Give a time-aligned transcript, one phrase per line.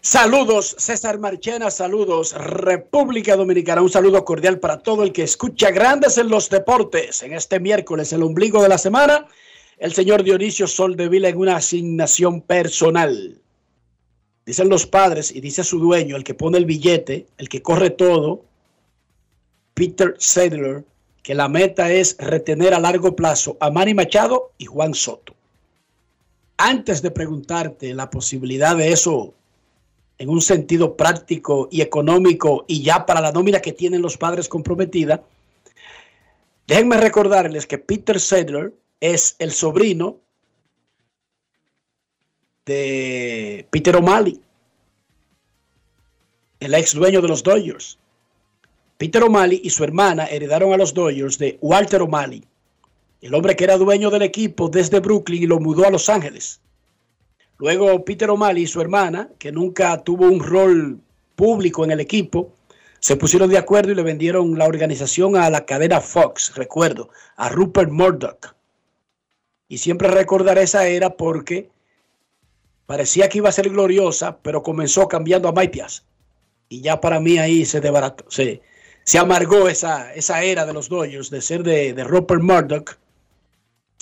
[0.04, 6.18] Saludos, César Marchena, saludos, República Dominicana, un saludo cordial para todo el que escucha Grandes
[6.18, 7.22] en los Deportes.
[7.22, 9.28] En este miércoles, el ombligo de la semana,
[9.78, 13.40] el señor Dionisio Soldevila en una asignación personal.
[14.44, 17.92] Dicen los padres y dice su dueño, el que pone el billete, el que corre
[17.92, 18.44] todo,
[19.76, 20.84] Peter Sedler,
[21.22, 25.36] que la meta es retener a largo plazo a Manny Machado y Juan Soto.
[26.58, 29.36] Antes de preguntarte la posibilidad de eso
[30.22, 34.48] en un sentido práctico y económico y ya para la nómina que tienen los padres
[34.48, 35.24] comprometida,
[36.68, 40.20] déjenme recordarles que Peter Sedler es el sobrino
[42.68, 44.40] de Peter O'Malley,
[46.60, 47.98] el ex dueño de los Dodgers.
[49.00, 52.46] Peter O'Malley y su hermana heredaron a los Dodgers de Walter O'Malley,
[53.22, 56.62] el hombre que era dueño del equipo desde Brooklyn y lo mudó a Los Ángeles.
[57.62, 61.00] Luego Peter O'Malley y su hermana, que nunca tuvo un rol
[61.36, 62.56] público en el equipo,
[63.00, 67.50] se pusieron de acuerdo y le vendieron la organización a la cadena Fox, recuerdo, a
[67.50, 68.56] Rupert Murdoch.
[69.68, 71.70] Y siempre recordaré esa era porque
[72.88, 76.04] parecía que iba a ser gloriosa, pero comenzó cambiando a Maipias.
[76.68, 78.64] Y ya para mí ahí se desbarató, se,
[79.04, 82.98] se amargó esa, esa era de los Dodgers de ser de, de Rupert Murdoch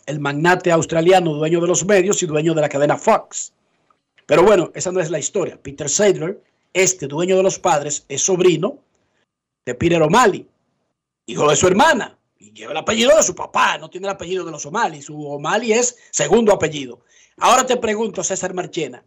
[0.10, 3.54] el magnate australiano, dueño de los medios y dueño de la cadena Fox.
[4.26, 5.62] Pero bueno, esa no es la historia.
[5.62, 6.42] Peter Sadler,
[6.74, 8.80] este dueño de los padres, es sobrino
[9.66, 10.48] de Peter O'Malley,
[11.28, 14.44] hijo de su hermana, y lleva el apellido de su papá, no tiene el apellido
[14.44, 15.04] de los O'Malley.
[15.04, 17.02] Su O'Malley es segundo apellido.
[17.38, 19.04] Ahora te pregunto, César Marchena,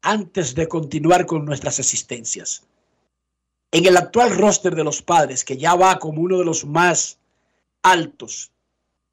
[0.00, 2.64] antes de continuar con nuestras existencias,
[3.72, 7.18] en el actual roster de los padres, que ya va como uno de los más
[7.82, 8.52] altos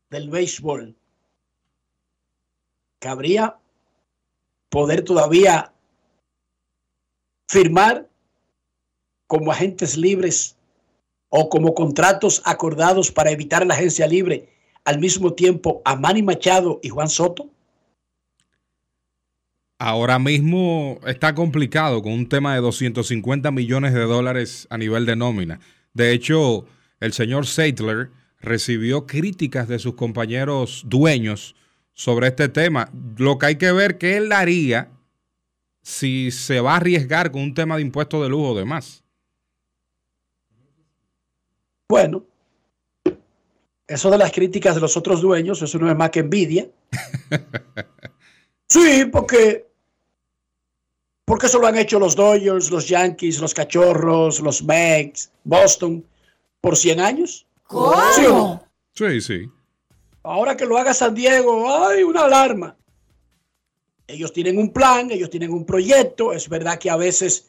[0.09, 0.95] del béisbol,
[2.99, 3.57] cabría
[4.69, 5.71] poder todavía
[7.47, 8.09] firmar
[9.27, 10.55] como agentes libres
[11.29, 14.49] o como contratos acordados para evitar la agencia libre
[14.85, 17.49] al mismo tiempo a Manny Machado y Juan Soto?
[19.79, 25.15] Ahora mismo está complicado con un tema de 250 millones de dólares a nivel de
[25.15, 25.59] nómina.
[25.93, 26.65] De hecho,
[26.99, 28.09] el señor Seidler
[28.39, 31.55] recibió críticas de sus compañeros dueños
[31.97, 32.89] sobre este tema.
[33.17, 34.91] Lo que hay que ver qué él haría
[35.81, 39.03] si se va a arriesgar con un tema de impuestos de lujo o demás.
[41.89, 42.23] Bueno,
[43.87, 46.69] eso de las críticas de los otros dueños, eso no es más que envidia.
[48.67, 49.65] sí, porque
[51.25, 56.05] porque eso lo han hecho los Dodgers, los Yankees, los Cachorros, los Megs, Boston,
[56.61, 57.45] por 100 años.
[57.63, 58.63] ¿Cómo?
[58.93, 59.49] Sí, sí.
[60.27, 62.75] Ahora que lo haga San Diego, hay una alarma.
[64.07, 66.33] Ellos tienen un plan, ellos tienen un proyecto.
[66.33, 67.47] Es verdad que a veces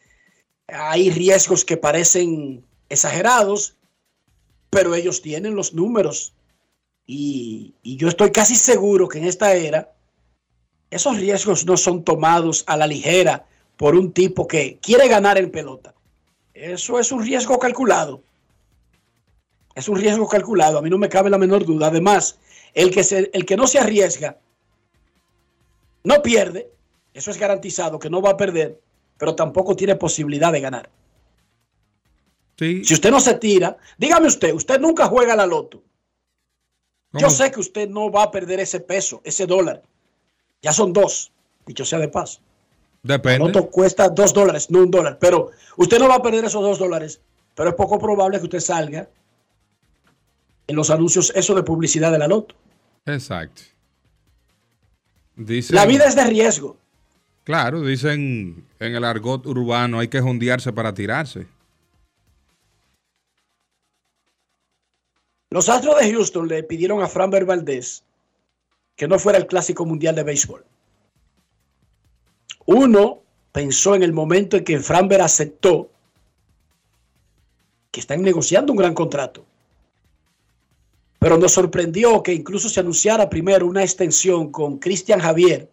[0.68, 3.74] Hay riesgos que parecen exagerados,
[4.68, 6.34] pero ellos tienen los números.
[7.06, 9.90] Y, yo estoy casi seguro que en esta era
[10.90, 13.46] esos riesgos no son tomados a la ligera
[13.78, 15.94] por un tipo que quiere ganar en pelota.
[16.52, 18.22] Eso es un riesgo calculado.
[19.74, 21.86] Es un riesgo calculado, a mí no me cabe la menor duda.
[21.86, 22.38] Además,
[22.74, 24.38] el que, se, el que no se arriesga
[26.04, 26.70] no pierde,
[27.12, 28.80] eso es garantizado que no va a perder,
[29.18, 30.90] pero tampoco tiene posibilidad de ganar.
[32.58, 32.84] Sí.
[32.84, 35.82] Si usted no se tira, dígame usted, usted nunca juega la loto.
[37.12, 39.82] Yo sé que usted no va a perder ese peso, ese dólar.
[40.60, 41.32] Ya son dos,
[41.66, 42.40] dicho sea de paso.
[43.02, 43.46] La Depende.
[43.46, 45.18] loto cuesta dos dólares, no un dólar.
[45.18, 47.20] Pero usted no va a perder esos dos dólares.
[47.54, 49.08] Pero es poco probable que usted salga
[50.68, 52.54] en los anuncios, eso de publicidad de la loto.
[53.06, 53.62] Exacto.
[55.34, 56.76] Dicen, La vida es de riesgo.
[57.44, 61.46] Claro, dicen en el argot urbano hay que jondearse para tirarse.
[65.50, 68.02] Los Astros de Houston le pidieron a Framber Valdez
[68.96, 70.64] que no fuera el Clásico Mundial de Béisbol.
[72.66, 73.22] Uno
[73.52, 75.88] pensó en el momento en que Framber aceptó
[77.90, 79.46] que están negociando un gran contrato.
[81.18, 85.70] Pero nos sorprendió que incluso se anunciara primero una extensión con Cristian Javier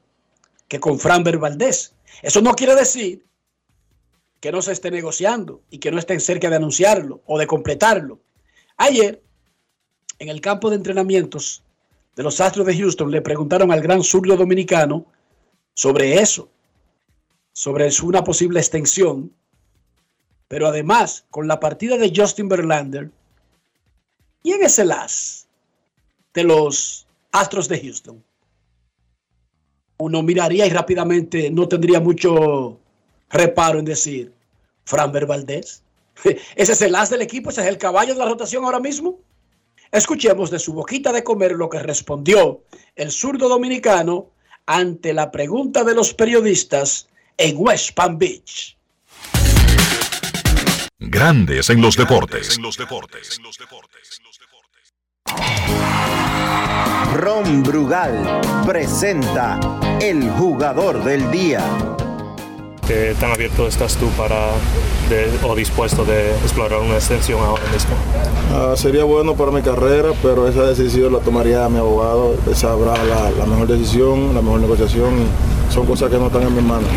[0.68, 1.94] que con Framber Valdez.
[2.22, 3.26] Eso no quiere decir
[4.40, 8.20] que no se esté negociando y que no estén cerca de anunciarlo o de completarlo.
[8.78, 9.22] Ayer,
[10.20, 11.64] en el campo de entrenamientos
[12.16, 15.06] de los Astros de Houston, le preguntaron al gran surdo dominicano
[15.74, 16.50] sobre eso,
[17.52, 19.32] sobre una posible extensión.
[20.48, 23.12] Pero además, con la partida de Justin Verlander,
[24.46, 25.48] ¿quién es el as
[26.36, 28.24] de los Astros de Houston?
[29.98, 32.80] Uno miraría y rápidamente no tendría mucho
[33.30, 34.32] reparo en decir,
[34.84, 35.82] Framber Valdez.
[36.56, 39.18] Ese es el as del equipo, ese es el caballo de la rotación ahora mismo.
[39.92, 42.62] Escuchemos de su boquita de comer lo que respondió
[42.96, 44.30] el zurdo dominicano
[44.68, 47.08] ante la pregunta de los periodistas
[47.38, 48.78] en West Palm Beach.
[51.16, 52.60] Grandes en los deportes.
[57.16, 59.58] Ron Brugal presenta
[60.02, 61.64] el jugador del día.
[62.86, 64.50] ¿Qué tan abierto estás tú para
[65.10, 67.96] de- o dispuesto de explorar una extensión ahora mismo?
[68.54, 72.36] Ah, sería bueno para mi carrera, pero esa decisión la tomaría mi abogado.
[72.54, 75.14] Sabrá la, la mejor decisión, la mejor negociación.
[75.70, 76.90] son cosas que no están en mis manos.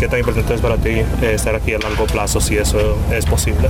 [0.00, 1.04] ¿Qué tan importante es para ti eh,
[1.34, 2.78] estar aquí a largo plazo si eso
[3.12, 3.68] es posible?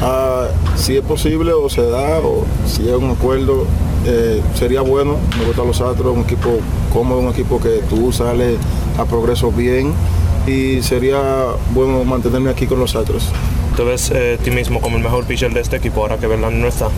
[0.00, 3.64] Ah, si es posible o se da o si hay un acuerdo,
[4.04, 5.18] eh, sería bueno.
[5.38, 6.58] Me gustan los Astros, un equipo
[6.92, 8.58] cómodo, un equipo que tú sales
[8.98, 9.92] a progreso bien
[10.48, 11.20] y sería
[11.72, 13.28] bueno mantenerme aquí con los Astros.
[13.76, 16.60] ¿Tú ves eh, ti mismo como el mejor pitcher de este equipo ahora que Verlander
[16.60, 16.88] no está?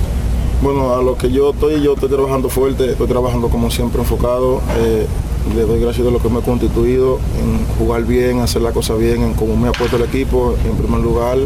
[0.62, 4.62] Bueno, a lo que yo estoy, yo estoy trabajando fuerte, estoy trabajando como siempre enfocado.
[4.78, 5.06] eh,
[5.54, 8.94] le doy gracias de lo que me he constituido en jugar bien, hacer la cosa
[8.94, 11.38] bien, en cómo me ha puesto el equipo en primer lugar.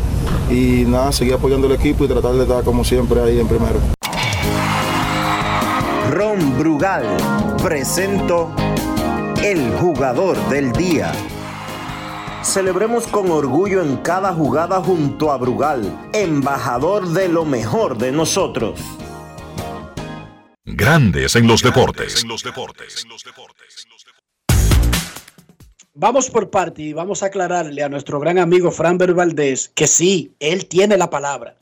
[0.51, 3.79] Y nada, seguir apoyando el equipo y tratar de estar como siempre ahí en primero.
[6.11, 7.05] Ron Brugal
[7.63, 8.51] presento
[9.43, 11.13] el jugador del día.
[12.43, 18.81] Celebremos con orgullo en cada jugada junto a Brugal, embajador de lo mejor de nosotros.
[20.71, 22.27] Grandes en los deportes.
[25.95, 30.35] Vamos por parte y vamos a aclararle a nuestro gran amigo Framber Valdez que sí,
[30.41, 31.57] él tiene la palabra.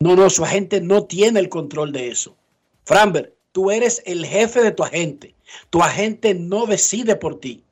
[0.00, 2.36] No, no, su agente no tiene el control de eso.
[2.84, 5.34] Framber, tú eres el jefe de tu agente.
[5.70, 7.62] Tu agente no decide por ti.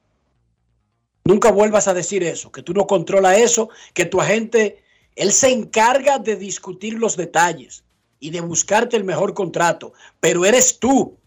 [1.24, 4.84] Nunca vuelvas a decir eso, que tú no controlas eso, que tu agente,
[5.16, 7.83] él se encarga de discutir los detalles
[8.24, 11.18] y de buscarte el mejor contrato, pero eres tú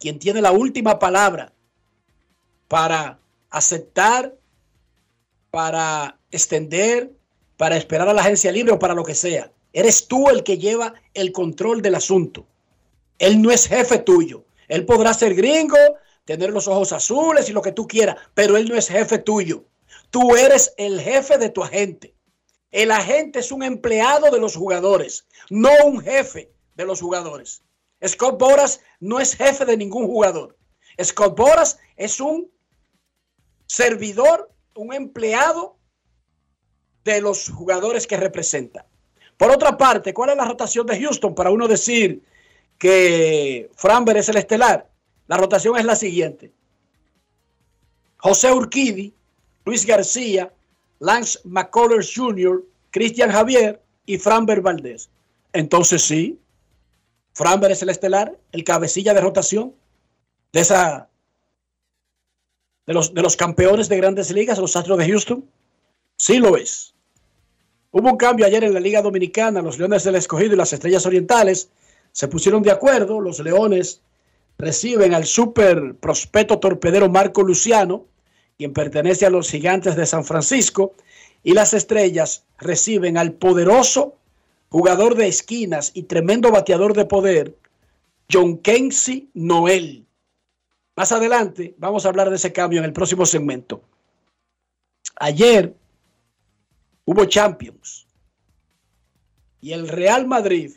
[0.00, 1.52] quien tiene la última palabra
[2.66, 4.34] para aceptar,
[5.52, 7.12] para extender,
[7.56, 9.52] para esperar a la agencia libre o para lo que sea.
[9.72, 12.44] Eres tú el que lleva el control del asunto.
[13.20, 14.44] Él no es jefe tuyo.
[14.66, 15.78] Él podrá ser gringo,
[16.24, 19.62] tener los ojos azules y lo que tú quieras, pero él no es jefe tuyo.
[20.10, 22.14] Tú eres el jefe de tu agente.
[22.72, 27.62] El agente es un empleado de los jugadores, no un jefe de los jugadores.
[28.04, 30.56] Scott Boras no es jefe de ningún jugador.
[31.00, 32.50] Scott Boras es un
[33.66, 35.76] servidor, un empleado
[37.04, 38.86] de los jugadores que representa.
[39.36, 42.22] Por otra parte, ¿cuál es la rotación de Houston para uno decir
[42.78, 44.90] que Framber es el estelar?
[45.26, 46.52] La rotación es la siguiente.
[48.16, 49.14] José Urquidi,
[49.64, 50.52] Luis García,
[51.02, 55.08] Lance McCullers Jr., Cristian Javier y Framber Valdez.
[55.52, 56.38] Entonces sí,
[57.32, 59.74] Framber es el estelar, el cabecilla de rotación
[60.52, 61.08] de esa
[62.86, 65.44] de los, de los campeones de grandes ligas, los Astros de Houston.
[66.16, 66.94] Sí lo es.
[67.90, 71.04] Hubo un cambio ayer en la Liga Dominicana, los Leones del Escogido y las Estrellas
[71.04, 71.68] Orientales
[72.12, 74.02] se pusieron de acuerdo, los Leones
[74.56, 78.06] reciben al super prospecto torpedero Marco Luciano,
[78.58, 80.94] quien pertenece a los Gigantes de San Francisco,
[81.42, 84.16] y las Estrellas reciben al poderoso
[84.68, 87.56] jugador de esquinas y tremendo bateador de poder,
[88.32, 90.06] John Kensi Noel.
[90.96, 93.82] Más adelante vamos a hablar de ese cambio en el próximo segmento.
[95.16, 95.74] Ayer
[97.04, 98.06] hubo Champions
[99.60, 100.72] y el Real Madrid,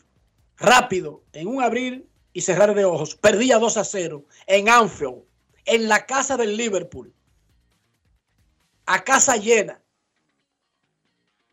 [0.58, 5.24] rápido, en un abrir y cerrar de ojos, perdía 2 a 0 en Anfield,
[5.66, 7.14] en la casa del Liverpool,
[8.86, 9.82] a casa llena,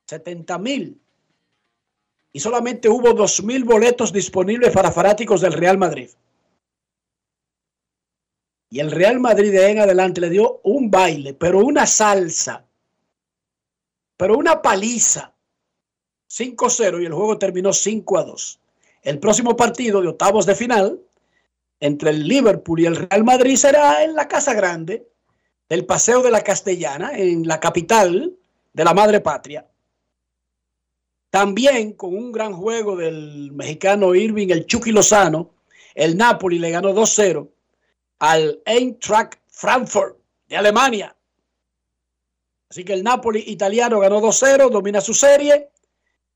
[0.06, 1.02] 70 mil
[2.32, 6.10] y solamente hubo 2.000 boletos disponibles para fanáticos del Real Madrid.
[8.70, 12.64] Y el Real Madrid de en adelante le dio un baile, pero una salsa,
[14.16, 15.34] pero una paliza.
[16.30, 18.58] 5-0 y el juego terminó 5-2.
[19.02, 20.98] El próximo partido de octavos de final
[21.80, 25.06] entre el Liverpool y el Real Madrid será en la Casa Grande
[25.72, 28.36] del Paseo de la Castellana, en la capital
[28.74, 29.66] de la Madre Patria.
[31.30, 35.54] También con un gran juego del mexicano Irving, el Chucky Lozano,
[35.94, 37.48] el Napoli le ganó 2-0
[38.18, 41.16] al Eintracht Frankfurt de Alemania.
[42.68, 45.70] Así que el Napoli italiano ganó 2-0, domina su serie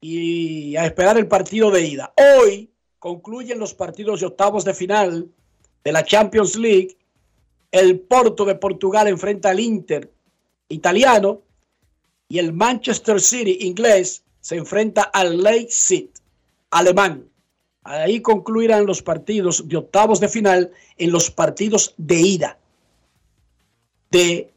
[0.01, 2.15] y a esperar el partido de ida.
[2.39, 5.31] Hoy concluyen los partidos de octavos de final
[5.85, 6.97] de la Champions League.
[7.77, 10.11] El Porto de Portugal enfrenta al Inter
[10.71, 11.43] italiano
[12.27, 16.09] y el Manchester City inglés se enfrenta al Leipzig
[16.71, 17.29] alemán.
[17.83, 22.59] Ahí concluirán los partidos de octavos de final en los partidos de ida
[24.11, 24.51] de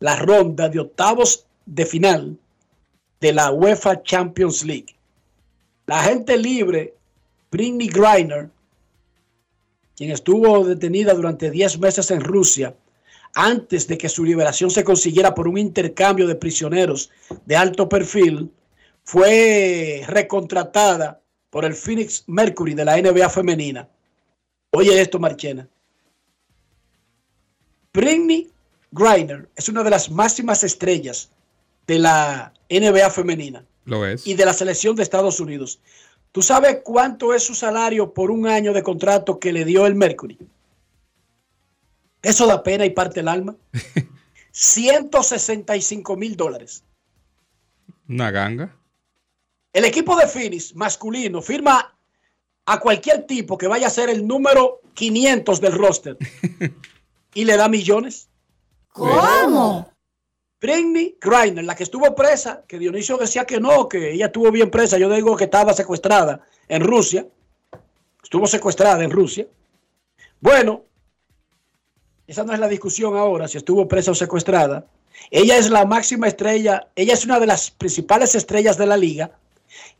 [0.00, 2.36] la ronda de octavos de final
[3.20, 4.96] de la UEFA Champions League.
[5.86, 6.96] La gente libre,
[7.52, 8.50] Britney Griner,
[9.96, 12.74] quien estuvo detenida durante 10 meses en Rusia,
[13.34, 17.10] antes de que su liberación se consiguiera por un intercambio de prisioneros
[17.44, 18.50] de alto perfil,
[19.04, 23.88] fue recontratada por el Phoenix Mercury de la NBA femenina.
[24.70, 25.68] Oye esto, Marchena.
[27.92, 28.50] Britney
[28.90, 31.30] Griner es una de las máximas estrellas
[31.86, 33.64] de la NBA femenina.
[33.84, 34.26] Lo es.
[34.26, 35.78] Y de la selección de Estados Unidos.
[36.32, 39.94] ¿Tú sabes cuánto es su salario por un año de contrato que le dio el
[39.94, 40.38] Mercury?
[42.22, 43.56] Eso da pena y parte el alma.
[44.52, 46.82] 165 mil dólares.
[48.08, 48.74] Una ganga.
[49.72, 51.94] El equipo de Phoenix masculino firma
[52.64, 56.16] a cualquier tipo que vaya a ser el número 500 del roster
[57.34, 58.28] y le da millones.
[58.88, 59.92] ¿Cómo?
[60.60, 64.70] Britney Griner, la que estuvo presa, que Dionisio decía que no, que ella estuvo bien
[64.70, 67.26] presa, yo digo que estaba secuestrada en Rusia,
[68.22, 69.46] estuvo secuestrada en Rusia.
[70.40, 70.84] Bueno,
[72.26, 74.86] esa no es la discusión ahora, si estuvo presa o secuestrada.
[75.30, 79.38] Ella es la máxima estrella, ella es una de las principales estrellas de la liga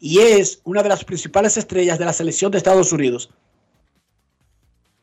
[0.01, 3.31] y es una de las principales estrellas de la selección de Estados Unidos.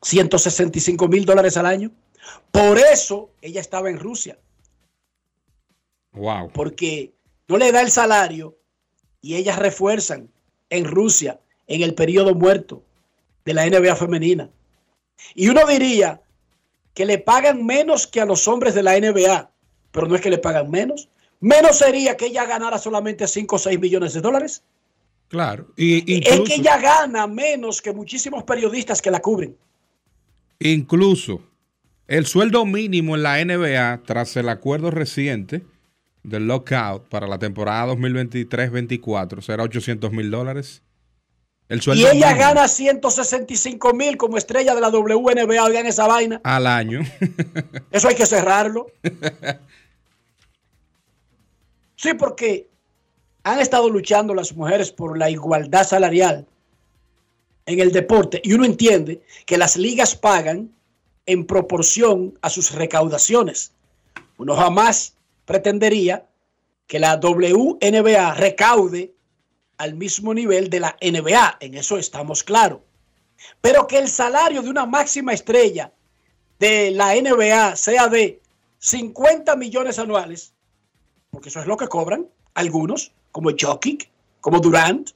[0.01, 1.91] 165 mil dólares al año.
[2.51, 4.37] Por eso ella estaba en Rusia.
[6.13, 6.51] Wow.
[6.53, 7.13] Porque
[7.47, 8.57] no le da el salario
[9.21, 10.29] y ellas refuerzan
[10.69, 12.83] en Rusia en el periodo muerto
[13.45, 14.49] de la NBA femenina.
[15.35, 16.21] Y uno diría
[16.93, 19.49] que le pagan menos que a los hombres de la NBA,
[19.91, 21.09] pero no es que le pagan menos.
[21.39, 24.63] Menos sería que ella ganara solamente 5 o 6 millones de dólares.
[25.27, 25.67] Claro.
[25.75, 29.57] Y, Es que ella gana menos que muchísimos periodistas que la cubren.
[30.59, 31.41] Incluso
[32.07, 35.63] el sueldo mínimo en la NBA, tras el acuerdo reciente
[36.23, 40.81] del lockout para la temporada 2023-24, será 800 mil dólares.
[41.69, 45.63] El Y sueldo ella mínimo gana 165 mil como estrella de la WNBA.
[45.63, 46.41] Oigan esa vaina.
[46.43, 46.99] al año.
[47.91, 48.87] Eso hay que cerrarlo.
[51.95, 52.67] Sí, porque
[53.43, 56.45] han estado luchando las mujeres por la igualdad salarial
[57.65, 60.69] en el deporte y uno entiende que las ligas pagan
[61.25, 63.71] en proporción a sus recaudaciones.
[64.37, 65.15] Uno jamás
[65.45, 66.27] pretendería
[66.87, 69.13] que la WNBA recaude
[69.77, 72.79] al mismo nivel de la NBA, en eso estamos claros.
[73.61, 75.91] Pero que el salario de una máxima estrella
[76.59, 78.41] de la NBA sea de
[78.79, 80.53] 50 millones anuales,
[81.29, 84.09] porque eso es lo que cobran algunos, como Jokic,
[84.39, 85.09] como Durant,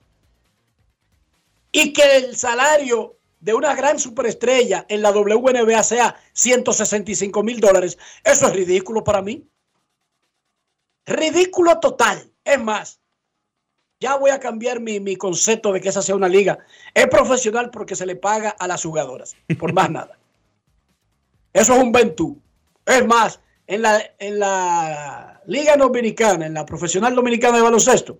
[1.71, 7.97] y que el salario de una gran superestrella en la WNBA sea 165 mil dólares,
[8.23, 9.45] eso es ridículo para mí.
[11.07, 12.29] Ridículo total.
[12.43, 12.99] Es más,
[13.99, 16.59] ya voy a cambiar mi, concepto de que esa sea una liga.
[16.93, 20.17] Es profesional porque se le paga a las jugadoras, por más nada.
[21.53, 22.39] Eso es un ventú.
[22.85, 28.19] Es más, en la, en la Liga Dominicana, en la Profesional Dominicana de Baloncesto,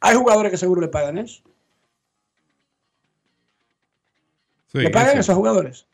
[0.00, 1.42] hay jugadores que seguro le pagan eso.
[4.72, 5.86] ¿Le pagan a esos jugadores?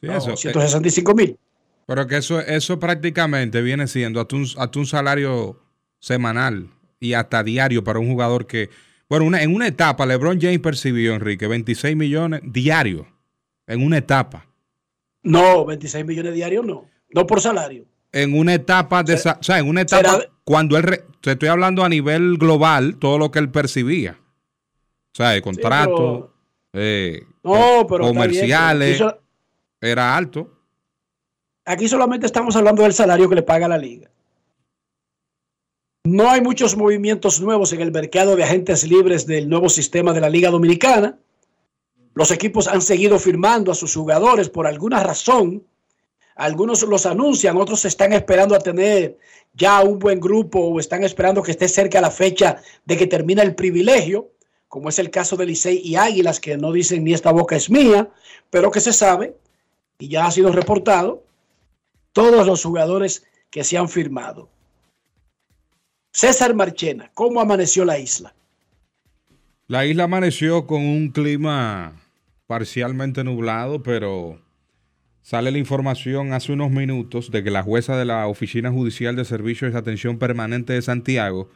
[0.00, 0.36] Sí, eso.
[0.36, 1.38] 165 mil.
[1.86, 4.46] Pero que eso, eso prácticamente viene siendo hasta un,
[4.76, 5.60] un salario
[5.98, 6.70] semanal
[7.00, 8.70] y hasta diario para un jugador que,
[9.08, 13.06] bueno, en una etapa LeBron James percibió, Enrique, 26 millones diarios,
[13.66, 14.46] en una etapa.
[15.22, 17.84] No, 26 millones diarios no, no por salario.
[18.12, 21.88] En una etapa de, o sea, en una etapa cuando él, te estoy hablando a
[21.88, 24.18] nivel global, todo lo que él percibía.
[25.12, 26.32] O sea, el contrato,
[26.72, 29.02] eh, comerciales,
[29.80, 30.61] era alto.
[31.64, 34.10] Aquí solamente estamos hablando del salario que le paga la liga.
[36.04, 40.20] No hay muchos movimientos nuevos en el mercado de agentes libres del nuevo sistema de
[40.20, 41.16] la Liga Dominicana.
[42.14, 45.64] Los equipos han seguido firmando a sus jugadores por alguna razón.
[46.34, 49.16] Algunos los anuncian, otros están esperando a tener
[49.54, 53.42] ya un buen grupo o están esperando que esté cerca la fecha de que termine
[53.42, 54.32] el privilegio,
[54.66, 57.70] como es el caso de Licey y Águilas, que no dicen ni esta boca es
[57.70, 58.10] mía,
[58.50, 59.36] pero que se sabe
[59.98, 61.22] y ya ha sido reportado,
[62.12, 64.48] todos los jugadores que se han firmado.
[66.12, 68.34] César Marchena, ¿cómo amaneció la isla?
[69.66, 72.02] La isla amaneció con un clima
[72.46, 74.38] parcialmente nublado, pero
[75.22, 79.24] sale la información hace unos minutos de que la jueza de la Oficina Judicial de
[79.24, 81.48] Servicios de Atención Permanente de Santiago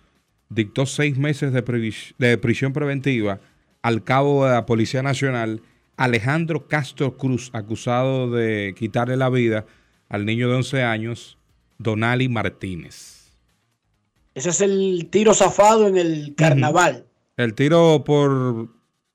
[0.48, 3.40] dictó seis meses de, prisión preventiva
[3.82, 5.60] al cabo de la Policía Nacional
[5.98, 9.66] Alejandro Castro Cruz, acusado de quitarle la vida
[10.08, 11.38] al niño de 11 años,
[11.78, 13.32] Donali Martínez.
[14.34, 17.06] Ese es el tiro zafado en el carnaval.
[17.36, 18.68] El tiro por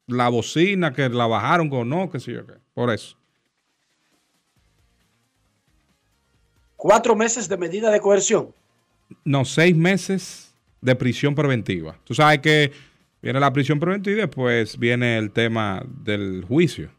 [0.08, 2.54] la bocina que la bajaron con no, qué sé yo qué.
[2.74, 3.18] Por eso.
[6.76, 8.54] Cuatro meses de medida de coerción.
[9.24, 11.98] No, seis meses de prisión preventiva.
[12.04, 12.72] Tú sabes que
[13.22, 16.90] viene la prisión preventiva y después viene el tema del juicio.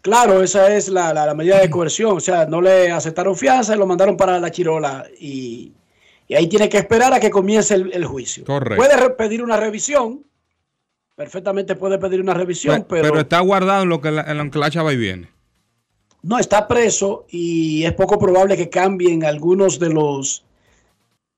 [0.00, 2.16] Claro, esa es la, la medida de coerción.
[2.16, 5.06] O sea, no le aceptaron fianza y lo mandaron para la chirola.
[5.18, 5.72] Y
[6.32, 8.44] y ahí tiene que esperar a que comience el, juicio.
[8.46, 8.76] Correcto.
[8.82, 10.24] Puede pedir una revisión.
[11.14, 14.58] Perfectamente puede pedir una revisión, pero, pero, está guardado en lo que la, en que
[14.58, 15.28] la chava y viene.
[16.22, 20.42] No, está preso y es poco probable que cambien algunos de los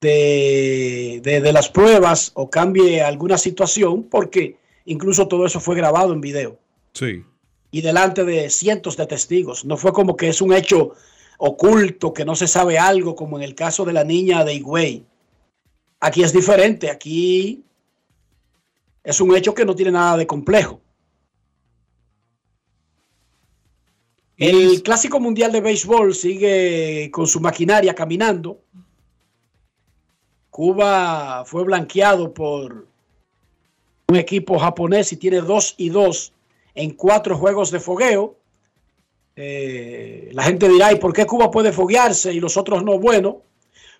[0.00, 6.20] de, de, las pruebas o cambie alguna situación porque incluso todo eso fue grabado en
[6.20, 6.56] video.
[6.92, 7.24] Sí.
[7.74, 9.64] Y delante de cientos de testigos.
[9.64, 10.92] No fue como que es un hecho
[11.38, 15.04] oculto, que no se sabe algo, como en el caso de la niña de Higüey.
[15.98, 17.64] Aquí es diferente, aquí
[19.02, 20.80] es un hecho que no tiene nada de complejo.
[24.36, 28.60] El Clásico Mundial de Béisbol sigue con su maquinaria caminando.
[30.50, 32.86] Cuba fue blanqueado por
[34.06, 36.33] un equipo japonés y tiene dos y dos
[36.74, 38.36] en cuatro juegos de fogueo.
[39.36, 42.98] Eh, la gente dirá, ¿y por qué Cuba puede foguearse y los otros no?
[42.98, 43.42] Bueno,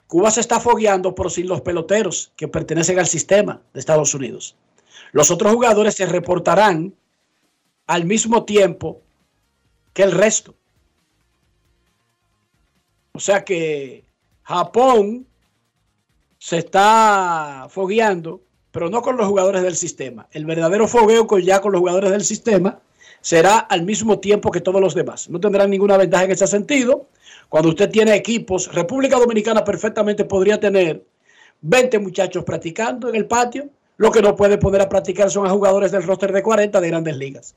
[0.07, 4.57] Cuba se está fogueando por sin los peloteros que pertenecen al sistema de Estados Unidos.
[5.13, 6.95] Los otros jugadores se reportarán
[7.87, 9.01] al mismo tiempo
[9.93, 10.55] que el resto.
[13.13, 14.05] O sea que
[14.43, 15.27] Japón
[16.39, 18.43] se está fogueando,
[18.75, 20.27] pero no con los jugadores del sistema.
[20.33, 22.81] El verdadero fogueo con ya con los jugadores del sistema
[23.21, 25.31] será al mismo tiempo que todos los demás.
[25.31, 27.07] No tendrán ninguna ventaja en ese sentido.
[27.49, 31.05] Cuando usted tiene equipos, República Dominicana perfectamente podría tener
[31.61, 33.71] 20 muchachos practicando en el patio.
[33.97, 36.89] Lo que no puede poner a practicar son a jugadores del roster de 40 de
[36.89, 37.55] grandes ligas.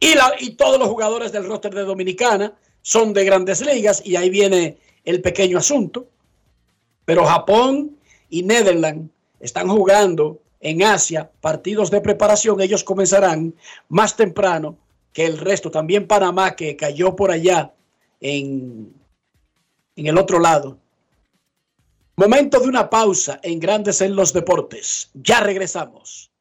[0.00, 4.28] Y, y todos los jugadores del roster de Dominicana son de grandes ligas y ahí
[4.28, 6.08] viene el pequeño asunto.
[7.04, 7.96] Pero Japón
[8.28, 13.54] y Netherlands están jugando en Asia, partidos de preparación, ellos comenzarán
[13.88, 14.76] más temprano
[15.12, 15.70] que el resto.
[15.70, 17.72] También Panamá, que cayó por allá
[18.20, 18.92] en,
[19.96, 20.78] en el otro lado.
[22.16, 25.10] Momento de una pausa en Grandes en los Deportes.
[25.14, 26.32] Ya regresamos.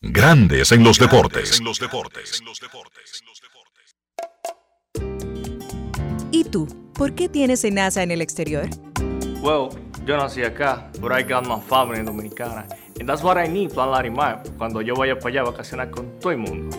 [0.00, 1.58] Grandes en los Deportes.
[1.58, 2.40] En los Deportes.
[6.30, 6.68] ¿Y tú?
[6.94, 8.68] ¿por qué tienes NASA en el exterior?
[9.44, 9.68] Well,
[10.06, 12.66] yo nací acá, but I got my family dominicana.
[12.98, 16.18] And that's what I need, Plan Larimar, cuando yo vaya para allá a vacacionar con
[16.18, 16.74] todo el mundo.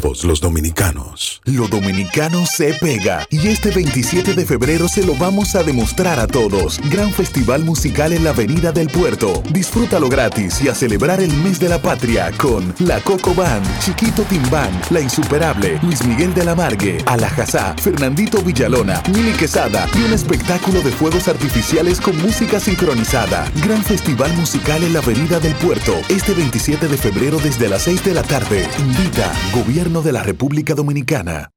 [0.00, 1.42] todos los dominicanos.
[1.44, 6.26] Lo dominicano se pega y este 27 de febrero se lo vamos a demostrar a
[6.26, 6.80] todos.
[6.90, 9.42] Gran festival musical en la Avenida del Puerto.
[9.50, 14.22] Disfrútalo gratis y a celebrar el mes de la patria con La Coco Band, Chiquito
[14.22, 20.14] Timbán, La Insuperable, Luis Miguel de la Margue, Alajazá, Fernandito Villalona, Mili Quesada y un
[20.14, 23.44] espectáculo de fuegos artificiales con música sincronizada.
[23.62, 26.00] Gran festival musical en la Avenida del Puerto.
[26.08, 28.66] Este 27 de febrero desde las 6 de la tarde.
[28.78, 31.50] Invita Gobierno de la República Dominicana.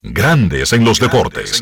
[0.00, 1.60] Grandes en los deportes.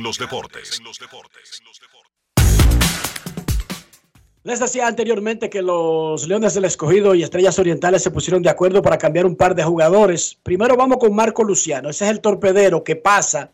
[4.44, 8.80] Les decía anteriormente que los Leones del Escogido y Estrellas Orientales se pusieron de acuerdo
[8.80, 10.38] para cambiar un par de jugadores.
[10.44, 11.90] Primero vamos con Marco Luciano.
[11.90, 13.50] Ese es el torpedero que pasa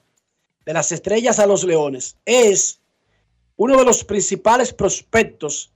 [0.66, 2.18] de las Estrellas a los Leones.
[2.26, 2.78] Es
[3.56, 5.72] uno de los principales prospectos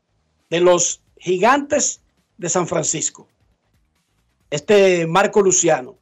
[0.50, 2.02] de los Gigantes
[2.36, 3.26] de San Francisco.
[4.50, 5.96] Este Marco Luciano.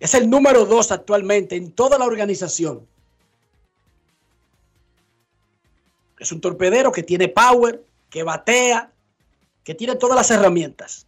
[0.00, 2.86] Es el número dos actualmente en toda la organización.
[6.18, 8.90] Es un torpedero que tiene power, que batea,
[9.62, 11.06] que tiene todas las herramientas.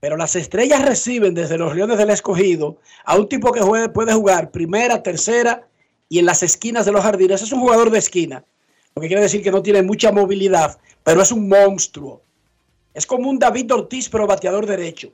[0.00, 4.50] Pero las estrellas reciben desde los Leones del Escogido a un tipo que puede jugar
[4.50, 5.68] primera, tercera
[6.08, 7.42] y en las esquinas de los jardines.
[7.42, 8.44] Es un jugador de esquina,
[8.96, 12.22] lo que quiere decir que no tiene mucha movilidad, pero es un monstruo.
[12.92, 15.12] Es como un David Ortiz, pero bateador derecho.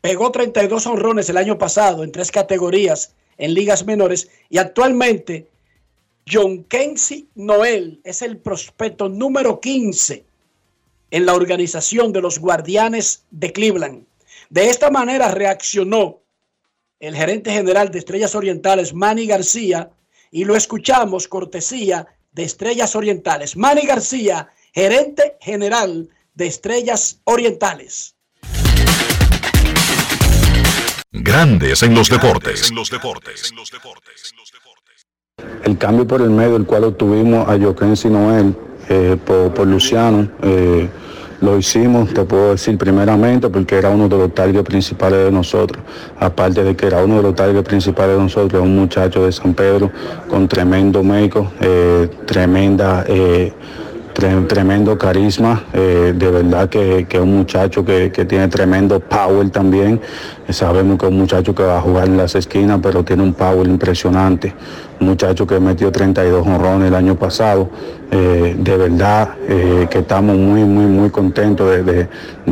[0.00, 5.48] Pegó 32 honrones el año pasado en tres categorías en ligas menores y actualmente
[6.30, 10.24] John Kenzie Noel es el prospecto número 15
[11.10, 14.04] en la organización de los Guardianes de Cleveland.
[14.50, 16.20] De esta manera reaccionó
[17.00, 19.90] el gerente general de Estrellas Orientales, Manny García,
[20.30, 23.56] y lo escuchamos cortesía de Estrellas Orientales.
[23.56, 28.17] Manny García, gerente general de Estrellas Orientales.
[31.20, 32.72] Grandes en los deportes.
[35.64, 38.54] El cambio por el medio, el cual obtuvimos a Joaquín Noel
[38.88, 40.88] eh, por, Luciano, eh,
[41.40, 45.82] lo hicimos, te puedo decir primeramente, porque era uno de los targets principales de nosotros.
[46.20, 49.54] Aparte de que era uno de los targets principales de nosotros, un muchacho de San
[49.54, 49.90] Pedro
[50.28, 53.04] con tremendo médico, eh, tremenda
[54.18, 60.00] tremendo carisma, eh, de verdad que es un muchacho que, tiene tremendo power también.
[60.48, 63.32] Sabemos que es un muchacho que va a jugar en las esquinas, pero tiene un
[63.32, 64.52] power impresionante.
[65.00, 67.70] Un muchacho que metió 32 honrones el año pasado.
[68.10, 72.08] Eh, de verdad eh, que estamos muy, muy, muy contentos de,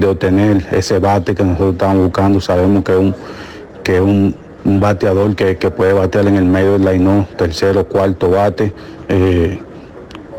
[0.07, 2.40] obtener ese bate que nosotros estamos buscando.
[2.40, 3.14] Sabemos que es un,
[3.83, 8.72] que un, bateador que, puede batear en el medio del line tercero, cuarto bate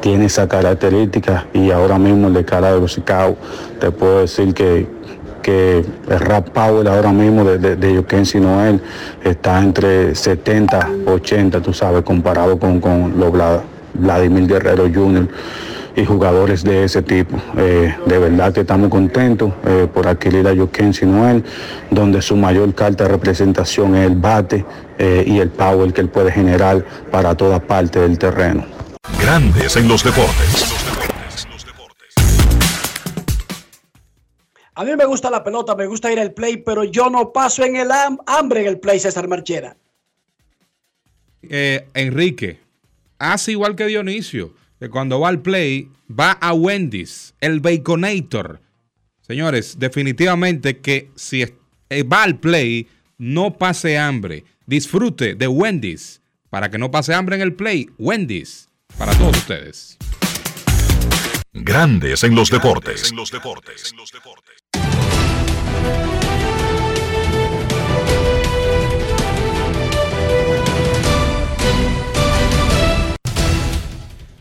[0.02, 3.02] tiene esa característica y ahora mismo el de cara de los
[3.80, 4.88] te puedo decir que,
[5.42, 8.82] que el rap power ahora mismo de, de, de Noel
[9.24, 13.32] está entre 70, 80, tú sabes, comparado con, con los
[13.94, 15.28] Vladimir Guerrero Jr.
[15.96, 17.38] y jugadores de ese tipo.
[17.58, 21.44] Eh, de verdad que estamos contentos eh, por adquirir a Jokensi Noel,
[21.90, 24.66] donde su mayor carta de representación es el bate
[25.00, 28.77] eh, y el power que él puede generar para toda parte del terreno.
[29.20, 30.78] Grandes en los deportes.
[34.76, 37.64] A mí me gusta la pelota, me gusta ir al play, pero yo no paso
[37.64, 37.90] en el
[38.28, 39.76] hambre en el play, César Marchera.
[41.42, 42.60] Eh, Enrique,
[43.18, 48.60] hace igual que Dionisio, que cuando va al play, va a Wendy's, el Baconator.
[49.22, 54.44] Señores, definitivamente que si eh, va al play, no pase hambre.
[54.68, 57.90] Disfrute de Wendy's para que no pase hambre en el play.
[57.98, 58.67] Wendy's
[58.98, 59.98] para todos ustedes.
[61.54, 63.14] Grandes en los deportes.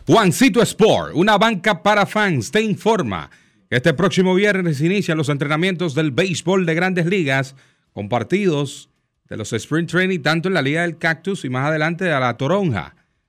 [0.05, 3.29] Juancito Sport, una banca para fans, te informa
[3.69, 7.53] este próximo viernes inician los entrenamientos del béisbol de grandes ligas
[7.91, 8.89] con partidos
[9.27, 12.37] de los Sprint Training tanto en la Liga del Cactus y más adelante a la
[12.37, 12.95] Toronja.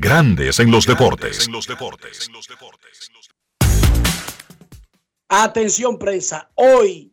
[0.00, 1.48] Grandes en los deportes.
[5.28, 7.12] Atención prensa, hoy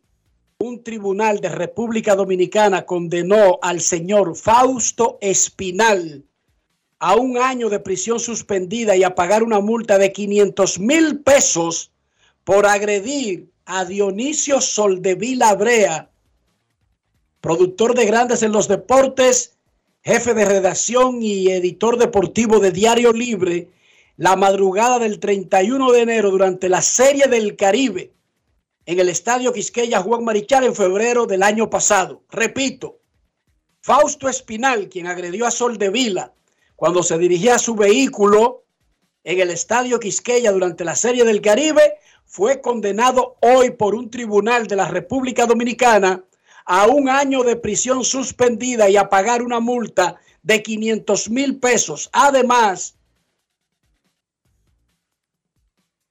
[0.58, 6.24] un tribunal de República Dominicana condenó al señor Fausto Espinal
[7.00, 11.92] a un año de prisión suspendida y a pagar una multa de 500 mil pesos
[12.44, 16.12] por agredir a Dionisio Soldevila Brea,
[17.40, 19.58] productor de Grandes en los Deportes,
[20.04, 23.70] jefe de redacción y editor deportivo de Diario Libre,
[24.18, 28.12] la madrugada del 31 de enero durante la Serie del Caribe
[28.86, 32.24] en el Estadio Quisqueya Juan Marichal en febrero del año pasado.
[32.30, 33.00] Repito,
[33.82, 36.34] Fausto Espinal, quien agredió a Sol de Vila
[36.76, 38.64] cuando se dirigía a su vehículo
[39.24, 44.66] en el Estadio Quisqueya durante la Serie del Caribe, fue condenado hoy por un tribunal
[44.66, 46.24] de la República Dominicana
[46.66, 52.10] a un año de prisión suspendida y a pagar una multa de 500 mil pesos.
[52.14, 52.96] Además,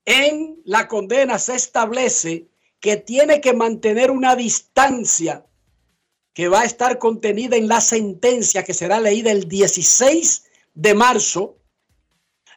[0.04, 2.48] en la condena se establece
[2.80, 5.46] que tiene que mantener una distancia
[6.32, 11.58] que va a estar contenida en la sentencia que será leída el 16 de marzo,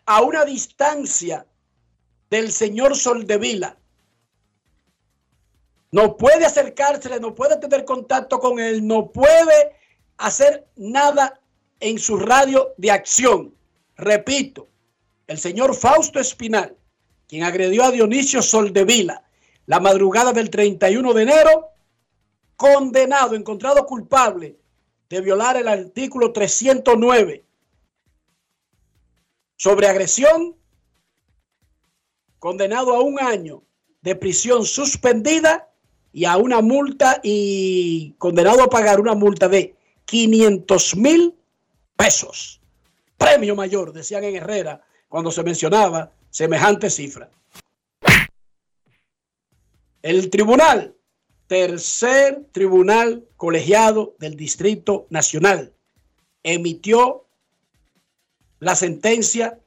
[0.06, 1.46] a una distancia
[2.30, 3.78] del señor Soldevila.
[5.94, 9.76] No puede acercársele, no puede tener contacto con él, no puede
[10.18, 11.40] hacer nada
[11.80, 13.54] en su radio de acción.
[13.96, 14.68] Repito,
[15.28, 16.76] el señor Fausto Espinal
[17.28, 19.24] quien agredió a Dionisio Soldevila
[19.68, 21.70] la madrugada del 31 de enero,
[22.56, 24.58] condenado, encontrado culpable
[25.10, 27.46] de violar el artículo 309
[29.56, 30.58] sobre agresión,
[32.40, 33.62] condenado a un año
[34.02, 35.70] de prisión suspendida
[36.14, 41.36] y a una multa y condenado a pagar una multa de 500 mil
[41.98, 42.62] pesos.
[43.18, 47.30] Premio mayor, decían en Herrera cuando se mencionaba semejante cifra.
[50.04, 50.96] El tribunal,
[51.48, 55.74] tercer tribunal colegiado del Distrito Nacional,
[56.44, 57.26] emitió
[58.60, 59.60] la sentencia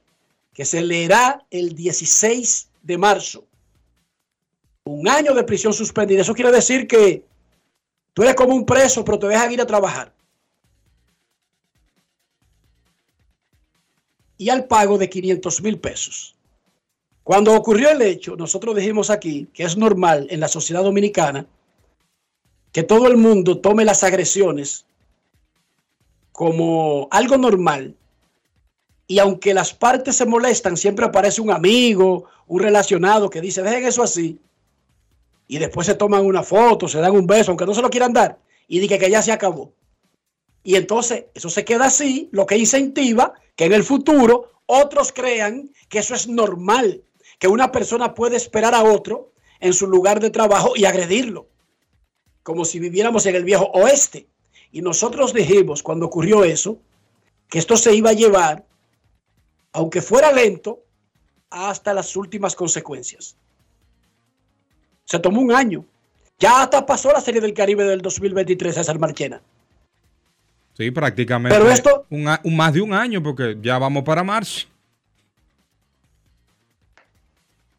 [0.53, 3.46] que se leerá el 16 de marzo.
[4.87, 6.21] Un año de prisión suspendida.
[6.21, 7.23] Eso quiere decir que
[8.13, 10.13] tú eres como un preso, pero te dejan ir a trabajar.
[14.37, 16.35] Y al pago de 500 mil pesos.
[17.23, 21.45] Cuando ocurrió el hecho, nosotros dijimos aquí que es normal en la sociedad dominicana
[22.71, 24.85] que todo el mundo tome las agresiones
[26.31, 27.95] como algo normal.
[29.07, 33.85] Y aunque las partes se molestan, siempre aparece un amigo, un relacionado que dice, dejen
[33.85, 34.39] eso así.
[35.47, 38.13] Y después se toman una foto, se dan un beso, aunque no se lo quieran
[38.13, 39.73] dar, y dice que ya se acabó.
[40.63, 45.71] Y entonces eso se queda así, lo que incentiva que en el futuro otros crean
[45.87, 47.03] que eso es normal
[47.39, 51.47] que una persona puede esperar a otro en su lugar de trabajo y agredirlo,
[52.43, 54.27] como si viviéramos en el viejo oeste.
[54.71, 56.79] Y nosotros dijimos, cuando ocurrió eso,
[57.49, 58.65] que esto se iba a llevar,
[59.71, 60.83] aunque fuera lento,
[61.49, 63.37] hasta las últimas consecuencias.
[65.07, 65.85] Se tomó un año.
[66.37, 69.41] Ya hasta pasó la Serie del Caribe del 2023, César Marchena.
[70.73, 71.57] Sí, prácticamente.
[71.57, 72.05] Pero esto.
[72.09, 74.67] Un, un, más de un año, porque ya vamos para marzo.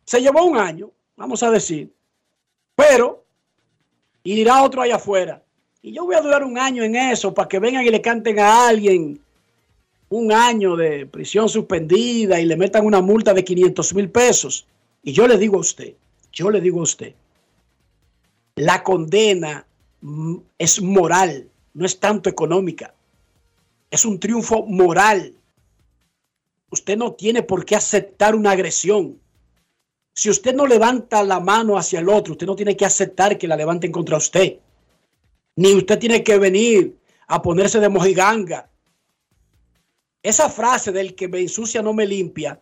[0.04, 1.92] Se llevó un año, vamos a decir,
[2.74, 3.24] pero
[4.24, 5.42] irá otro allá afuera.
[5.82, 8.40] Y yo voy a durar un año en eso para que vengan y le canten
[8.40, 9.20] a alguien
[10.08, 14.66] un año de prisión suspendida y le metan una multa de 500 mil pesos.
[15.02, 15.94] Y yo le digo a usted,
[16.32, 17.14] yo le digo a usted,
[18.56, 19.66] la condena
[20.58, 22.94] es moral, no es tanto económica.
[23.90, 25.34] Es un triunfo moral.
[26.70, 29.18] Usted no tiene por qué aceptar una agresión.
[30.12, 33.48] Si usted no levanta la mano hacia el otro, usted no tiene que aceptar que
[33.48, 34.58] la levanten contra usted.
[35.56, 36.96] Ni usted tiene que venir
[37.28, 38.68] a ponerse de mojiganga.
[40.22, 42.60] Esa frase del que me ensucia no me limpia,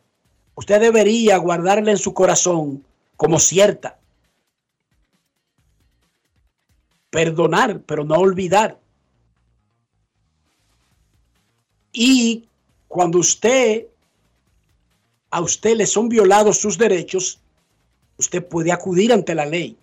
[0.55, 2.85] usted debería guardarla en su corazón
[3.17, 3.99] como cierta.
[7.11, 8.79] Perdonar, pero no olvidar.
[11.93, 12.47] Y
[12.89, 13.87] cuando usted,
[15.31, 17.41] a usted le son violados sus derechos,
[18.19, 19.77] usted puede acudir ante la ley.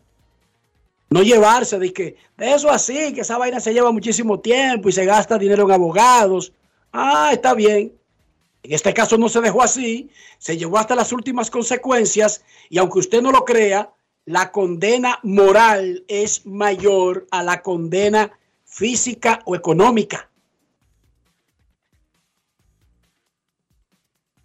[1.09, 4.91] No llevarse de que, de eso así, que esa vaina se lleva muchísimo tiempo y
[4.91, 6.53] se gasta dinero en abogados.
[6.91, 7.93] Ah, está bien.
[8.63, 12.99] En este caso no se dejó así, se llevó hasta las últimas consecuencias y aunque
[12.99, 13.93] usted no lo crea,
[14.25, 18.31] la condena moral es mayor a la condena
[18.63, 20.29] física o económica.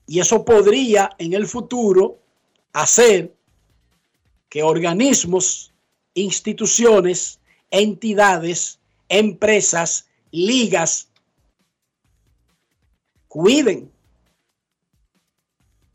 [0.09, 2.19] Y eso podría en el futuro
[2.73, 3.33] hacer
[4.49, 5.73] que organismos,
[6.15, 7.39] instituciones,
[7.71, 11.09] entidades, empresas, ligas,
[13.29, 13.93] cuiden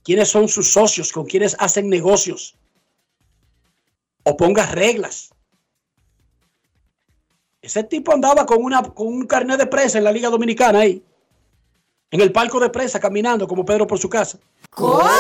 [0.03, 2.55] quiénes son sus socios, con quienes hacen negocios,
[4.23, 5.29] o ponga reglas.
[7.61, 11.01] Ese tipo andaba con, una, con un carnet de prensa en la Liga Dominicana ahí,
[12.11, 14.37] en el palco de prensa, caminando como Pedro por su casa.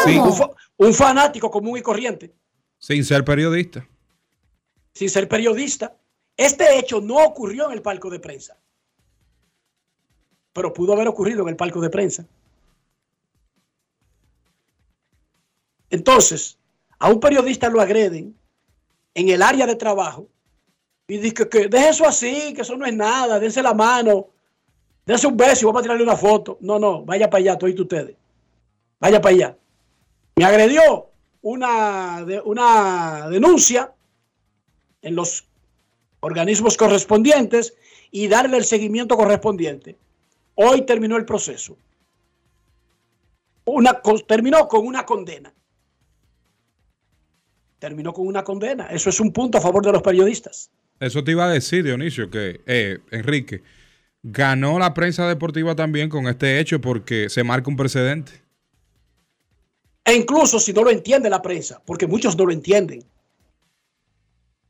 [0.05, 0.17] Sí.
[0.17, 2.33] Un, fa- un fanático común y corriente,
[2.79, 3.87] Sin ser periodista.
[4.93, 5.95] sin ser periodista.
[6.35, 8.57] Este hecho no ocurrió en el palco de prensa,
[10.51, 12.25] pero pudo haber ocurrido en el palco de prensa.
[15.93, 16.57] Entonces,
[16.97, 18.35] a un periodista lo agreden
[19.13, 20.27] en el área de trabajo
[21.07, 24.29] y dice que deje eso así, que eso no es nada, dense la mano,
[25.05, 26.57] dense un beso y vamos a tirarle una foto.
[26.61, 28.15] No, no, vaya para allá, todos ustedes.
[28.99, 29.57] Vaya para allá.
[30.35, 31.11] Me agredió
[31.43, 33.93] una, una denuncia
[35.03, 35.45] en los
[36.21, 37.75] organismos correspondientes
[38.09, 39.95] y darle el seguimiento correspondiente.
[40.55, 41.77] Hoy terminó el proceso.
[43.65, 45.53] Una, terminó con una condena.
[47.83, 48.85] Terminó con una condena.
[48.85, 50.71] Eso es un punto a favor de los periodistas.
[51.01, 53.61] Eso te iba a decir, Dionisio, que eh, Enrique
[54.21, 58.41] ganó la prensa deportiva también con este hecho porque se marca un precedente.
[60.05, 63.03] E incluso si no lo entiende la prensa, porque muchos no lo entienden.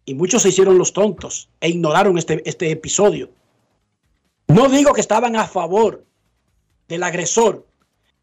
[0.06, 3.30] Y muchos se hicieron los tontos e ignoraron este, este episodio.
[4.48, 6.04] No digo que estaban a favor
[6.88, 7.64] del agresor,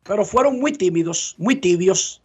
[0.02, 2.19] pero fueron muy tímidos, muy tibios.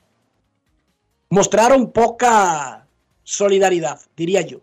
[1.35, 2.87] Mostraron poca
[3.25, 4.61] solidaridad, diría yo.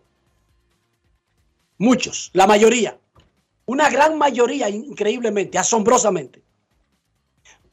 [1.77, 2.97] Muchos, la mayoría.
[3.67, 6.41] Una gran mayoría, increíblemente, asombrosamente.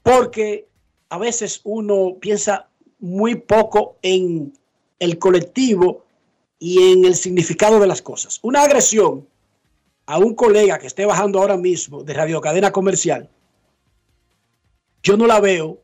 [0.03, 0.69] Porque
[1.09, 4.53] a veces uno piensa muy poco en
[4.99, 6.05] el colectivo
[6.59, 8.39] y en el significado de las cosas.
[8.43, 9.27] Una agresión
[10.05, 13.31] a un colega que esté bajando ahora mismo de radiocadena comercial,
[15.03, 15.79] yo no la veo.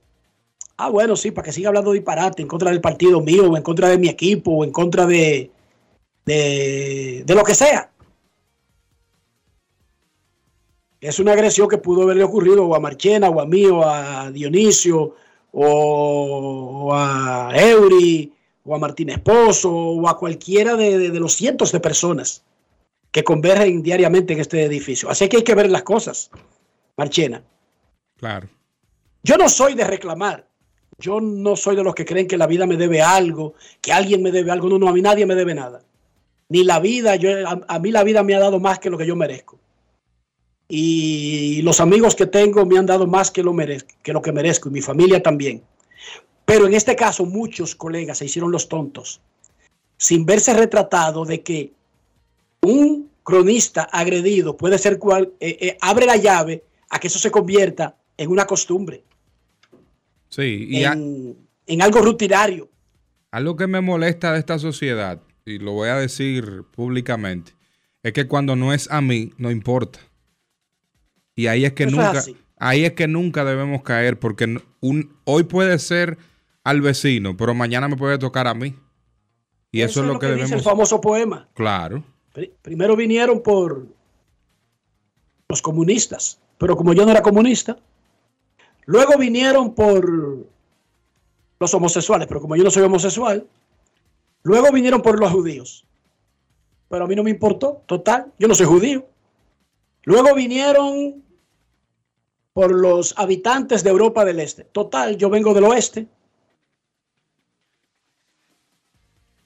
[0.79, 3.63] Ah, bueno, sí, para que siga hablando disparate en contra del partido mío, o en
[3.63, 5.51] contra de mi equipo, o en contra de,
[6.27, 7.91] de, de lo que sea.
[11.01, 14.31] Es una agresión que pudo haberle ocurrido o a Marchena, o a mí, o a
[14.31, 15.15] Dionisio,
[15.53, 18.33] o, o a Eury,
[18.65, 22.43] o a Martín Esposo, o a cualquiera de, de- de los cientos de personas
[23.13, 25.09] que convergen diariamente en este edificio.
[25.09, 26.31] Así que hay que ver las cosas,
[26.97, 27.43] Marchena.
[28.17, 28.49] Claro.
[29.23, 30.47] Yo no soy de reclamar.
[30.99, 34.23] Yo no soy de los que creen que la vida me debe algo, que alguien
[34.23, 34.69] me debe algo.
[34.69, 35.83] No, no, a mí nadie me debe nada.
[36.49, 39.07] Ni la vida, yo, a, mí la vida me ha dado más que lo que
[39.07, 39.59] yo merezco.
[40.69, 44.33] Y los amigos que tengo me han dado más que lo, merezco, que lo que
[44.33, 45.63] merezco, y mi familia también.
[46.45, 49.21] Pero en este caso, muchos colegas se hicieron los tontos,
[49.97, 51.73] sin verse retratado de que
[52.63, 57.31] un cronista agredido puede ser cual, eh, eh, abre la llave a que eso se
[57.31, 59.03] convierta en una costumbre,
[60.37, 62.69] Sí, y a- en, algo rutinario.
[63.31, 67.53] algo que me molesta de esta sociedad, y lo voy a decir públicamente,
[68.03, 69.99] es que cuando no es a mí, no importa.
[71.35, 72.23] Y ahí es que Eso nunca,
[72.59, 76.19] ahí es que nunca debemos caer, porque un, hoy puede ser
[76.65, 78.75] al vecino, pero mañana me puede tocar a mí.
[79.73, 80.65] Y eso, es lo que, dice el debemos.
[80.65, 81.49] famoso poema.
[81.55, 82.05] Claro.
[82.33, 83.87] Pri- Primero vinieron por
[85.49, 87.77] los comunistas, pero como yo no era comunista,
[88.87, 90.47] luego vinieron por
[91.59, 93.47] los homosexuales, pero como yo no soy homosexual,
[94.43, 95.87] luego vinieron por los judíos,
[96.89, 99.07] pero a mí no me importó, total, yo no soy judío.
[100.05, 101.25] Luego vinieron
[102.53, 104.65] por los habitantes de Europa del Este.
[104.65, 106.07] Total, yo vengo del oeste.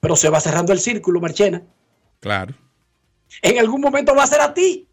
[0.00, 1.62] Pero se va cerrando el círculo, Marchena.
[2.20, 2.54] Claro.
[3.42, 4.86] En algún momento va a ser a ti.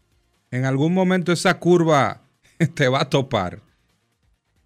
[0.50, 2.22] En algún momento esa curva
[2.74, 3.60] te va a topar.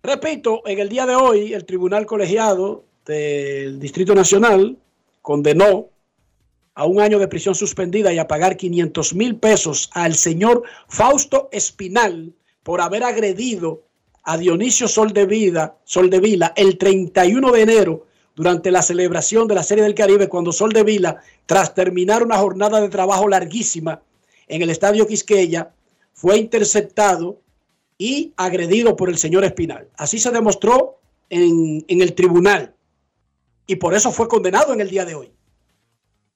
[0.05, 4.77] Repito, en el día de hoy, el Tribunal Colegiado del Distrito Nacional
[5.21, 5.91] condenó
[6.75, 11.49] a un año de prisión suspendida y a pagar 500 mil pesos al señor Fausto
[11.53, 12.33] Espinal
[12.65, 13.83] por haber agredido
[14.25, 19.95] a Dionisio Soldevila, Soldevila el 31 de enero durante la celebración de la Serie del
[19.95, 24.03] Caribe cuando Soldevila, tras terminar una jornada de trabajo larguísima
[24.49, 25.71] en el Estadio Quisqueya,
[26.13, 27.39] fue interceptado
[28.03, 29.87] y agredido por el señor Espinal.
[29.97, 30.99] Así se demostró
[31.31, 32.75] en, en el tribunal
[33.65, 35.31] y por eso fue condenado en el día de hoy.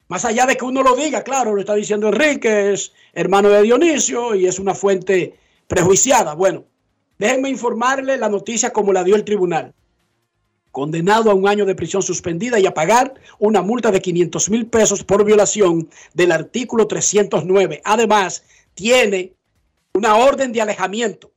[0.06, 3.62] Más allá de que uno lo diga, claro, lo está diciendo Enrique, es hermano de
[3.62, 5.34] Dionisio y es una fuente
[5.66, 6.34] prejuiciada.
[6.34, 6.66] Bueno,
[7.18, 9.74] déjenme informarle la noticia como la dio el tribunal.
[10.70, 14.66] Condenado a un año de prisión suspendida y a pagar una multa de 500 mil
[14.68, 17.80] pesos por violación del artículo 309.
[17.84, 18.44] Además,
[18.74, 19.32] tiene
[19.94, 21.32] una orden de alejamiento.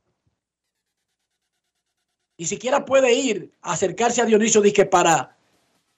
[2.40, 5.36] Ni siquiera puede ir a acercarse a Dionisio Dique para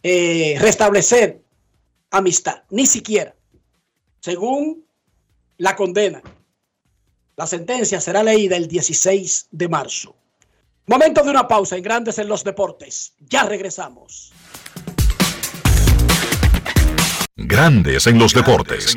[0.03, 1.40] eh, restablecer
[2.11, 3.32] amistad, ni siquiera,
[4.18, 4.84] según
[5.59, 6.20] la condena.
[7.36, 10.16] La sentencia será leída el 16 de marzo.
[10.88, 13.14] Momento de una pausa en Grandes en los Deportes.
[13.20, 14.32] Ya regresamos.
[17.36, 18.97] Grandes en los deportes.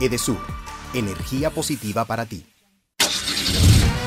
[0.00, 0.40] Edesur,
[0.94, 2.49] energía positiva para ti.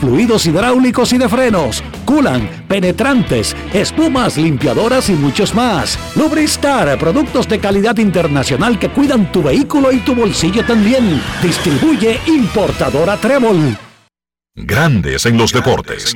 [0.00, 5.98] fluidos hidráulicos y de frenos, culan, penetrantes, espumas, limpiadoras y muchos más.
[6.16, 11.20] Lubristar, productos de calidad internacional que cuidan tu vehículo y tu bolsillo también.
[11.42, 13.76] Distribuye importadora Trébol.
[14.54, 16.14] Grandes en los deportes.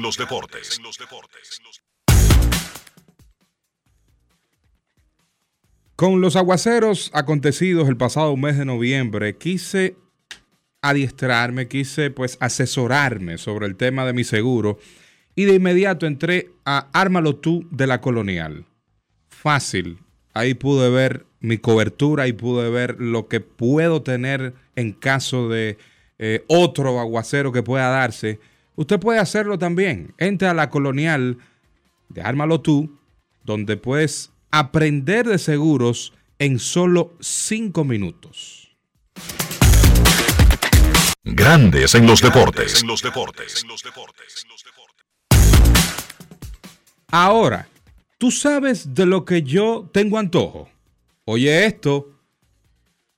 [5.97, 9.97] Con los aguaceros acontecidos el pasado mes de noviembre, quise
[10.85, 14.79] adiestrarme, quise pues asesorarme sobre el tema de mi seguro
[15.35, 18.67] y de inmediato entré a Ármalo tú de la Colonial.
[19.29, 19.99] Fácil.
[20.35, 25.79] Ahí pude ver mi cobertura y pude ver lo que puedo tener en caso de
[26.19, 28.39] eh, otro aguacero que pueda darse.
[28.77, 30.13] Usted puede hacerlo también.
[30.19, 31.39] Entra a la Colonial
[32.11, 32.99] de Ármalo tú,
[33.45, 38.64] donde puedes aprender de seguros en solo cinco minutos.
[41.25, 42.85] Grandes en los deportes.
[47.11, 47.67] Ahora,
[48.19, 50.69] ¿tú sabes de lo que yo tengo antojo?
[51.25, 52.11] Oye esto,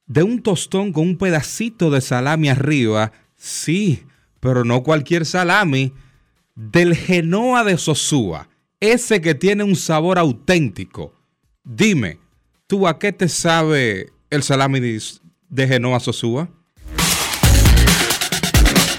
[0.07, 4.05] de un tostón con un pedacito de salami arriba, sí,
[4.39, 5.93] pero no cualquier salami,
[6.55, 8.49] del Genoa de Sosúa,
[8.79, 11.13] ese que tiene un sabor auténtico.
[11.65, 12.21] Dime,
[12.69, 16.49] ¿tú a qué te sabe el salami de Genoa Sosúa?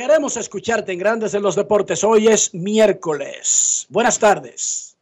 [0.00, 2.02] Queremos escucharte en Grandes en los Deportes.
[2.04, 3.86] Hoy es miércoles.
[3.90, 4.96] Buenas tardes.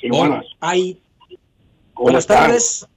[0.00, 0.44] Sí, buenas.
[1.94, 2.88] ¿Cómo Buenas tardes.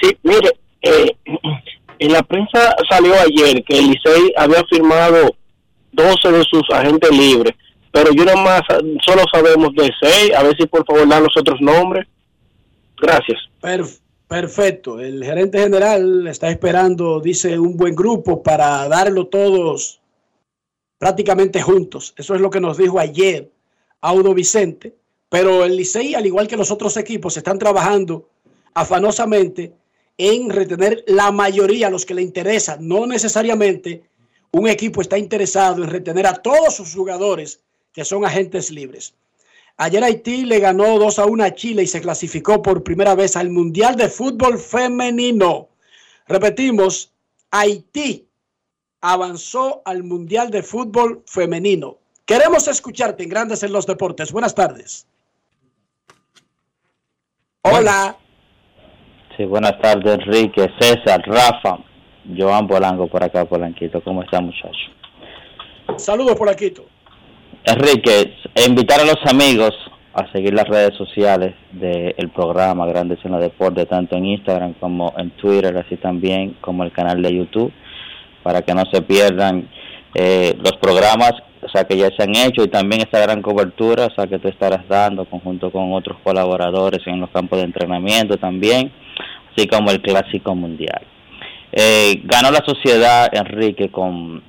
[0.00, 1.14] Sí, mire, eh,
[1.98, 5.36] en la prensa salió ayer que el Licey había firmado
[5.92, 7.54] 12 de sus agentes libres,
[7.92, 8.62] pero yo nada más
[9.04, 12.08] solo sabemos de 6, a ver si por favor dan los otros nombres.
[12.96, 13.38] Gracias.
[13.60, 13.84] Per-
[14.28, 15.00] perfecto.
[15.00, 20.00] El gerente general está esperando, dice, un buen grupo para darlo todos
[20.98, 22.14] prácticamente juntos.
[22.16, 23.50] Eso es lo que nos dijo ayer
[24.00, 24.94] Audo Vicente.
[25.30, 28.28] Pero el Licey, al igual que los otros equipos, están trabajando
[28.74, 29.72] afanosamente
[30.16, 32.78] en retener la mayoría, los que le interesa.
[32.80, 34.02] No necesariamente
[34.50, 37.60] un equipo está interesado en retener a todos sus jugadores
[37.92, 39.14] que son agentes libres.
[39.80, 43.36] Ayer Haití le ganó 2 a 1 a Chile y se clasificó por primera vez
[43.36, 45.68] al Mundial de Fútbol Femenino.
[46.26, 47.12] Repetimos,
[47.52, 48.26] Haití
[49.00, 51.98] avanzó al Mundial de Fútbol Femenino.
[52.26, 54.32] Queremos escucharte en Grandes en los Deportes.
[54.32, 55.06] Buenas tardes.
[57.62, 58.16] Hola.
[59.36, 61.78] Sí, buenas tardes, Enrique, César, Rafa,
[62.36, 64.02] Joan Polanco por acá, Polanquito.
[64.02, 64.76] ¿Cómo está, muchacho?
[65.96, 66.84] Saludos, Polaquito.
[67.68, 69.72] Enrique, e invitar a los amigos
[70.14, 75.14] a seguir las redes sociales del programa Grandes en los Deportes, tanto en Instagram como
[75.16, 77.72] en Twitter, así también como el canal de YouTube,
[78.42, 79.68] para que no se pierdan
[80.14, 84.06] eh, los programas o sea, que ya se han hecho y también esta gran cobertura,
[84.06, 88.36] o sea, que tú estarás dando conjunto con otros colaboradores en los campos de entrenamiento
[88.36, 88.92] también,
[89.52, 91.02] así como el Clásico Mundial.
[91.72, 94.42] Eh, ganó la sociedad, Enrique, con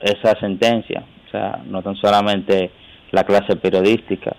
[0.00, 1.04] esa sentencia,
[1.38, 2.70] sea, no tan solamente
[3.10, 4.34] la clase periodística,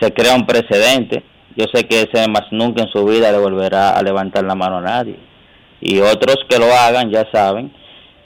[0.00, 1.22] se crea un precedente,
[1.56, 4.78] yo sé que ese más nunca en su vida le volverá a levantar la mano
[4.78, 5.16] a nadie,
[5.80, 7.72] y otros que lo hagan ya saben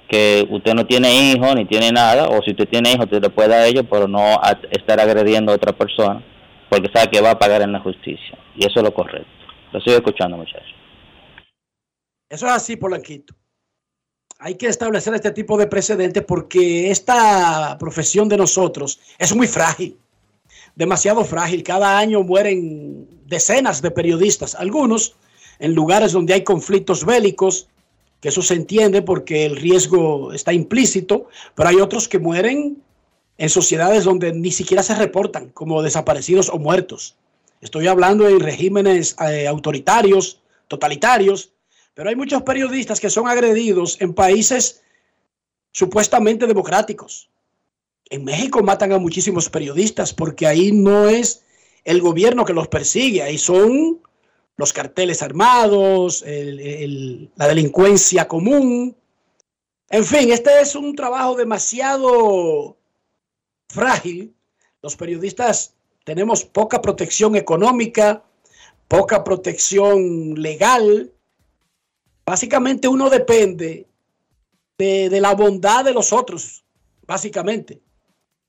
[0.09, 3.31] que usted no tiene hijos ni tiene nada, o si usted tiene hijos, usted le
[3.31, 6.23] puede dar a ellos, pero no estar agrediendo a otra persona,
[6.69, 8.39] porque sabe que va a pagar en la justicia.
[8.57, 9.29] Y eso es lo correcto.
[9.73, 10.75] Lo sigo escuchando, muchachos.
[12.29, 13.35] Eso es así, Polanquito.
[14.39, 19.97] Hay que establecer este tipo de precedentes porque esta profesión de nosotros es muy frágil,
[20.75, 21.63] demasiado frágil.
[21.63, 25.15] Cada año mueren decenas de periodistas, algunos
[25.59, 27.69] en lugares donde hay conflictos bélicos,
[28.21, 32.83] que eso se entiende porque el riesgo está implícito, pero hay otros que mueren
[33.39, 37.17] en sociedades donde ni siquiera se reportan como desaparecidos o muertos.
[37.61, 41.51] Estoy hablando de regímenes eh, autoritarios, totalitarios,
[41.95, 44.83] pero hay muchos periodistas que son agredidos en países
[45.73, 47.31] supuestamente democráticos.
[48.11, 51.43] En México matan a muchísimos periodistas porque ahí no es
[51.85, 54.01] el gobierno que los persigue, ahí son
[54.57, 58.97] los carteles armados, la delincuencia común.
[59.89, 62.77] En fin, este es un trabajo demasiado
[63.69, 64.35] frágil.
[64.83, 65.75] Los periodistas
[66.05, 68.23] tenemos poca protección económica,
[68.89, 71.11] poca protección legal.
[72.25, 73.87] Básicamente uno depende
[74.79, 76.65] de, la bondad de los otros,
[77.07, 77.81] básicamente.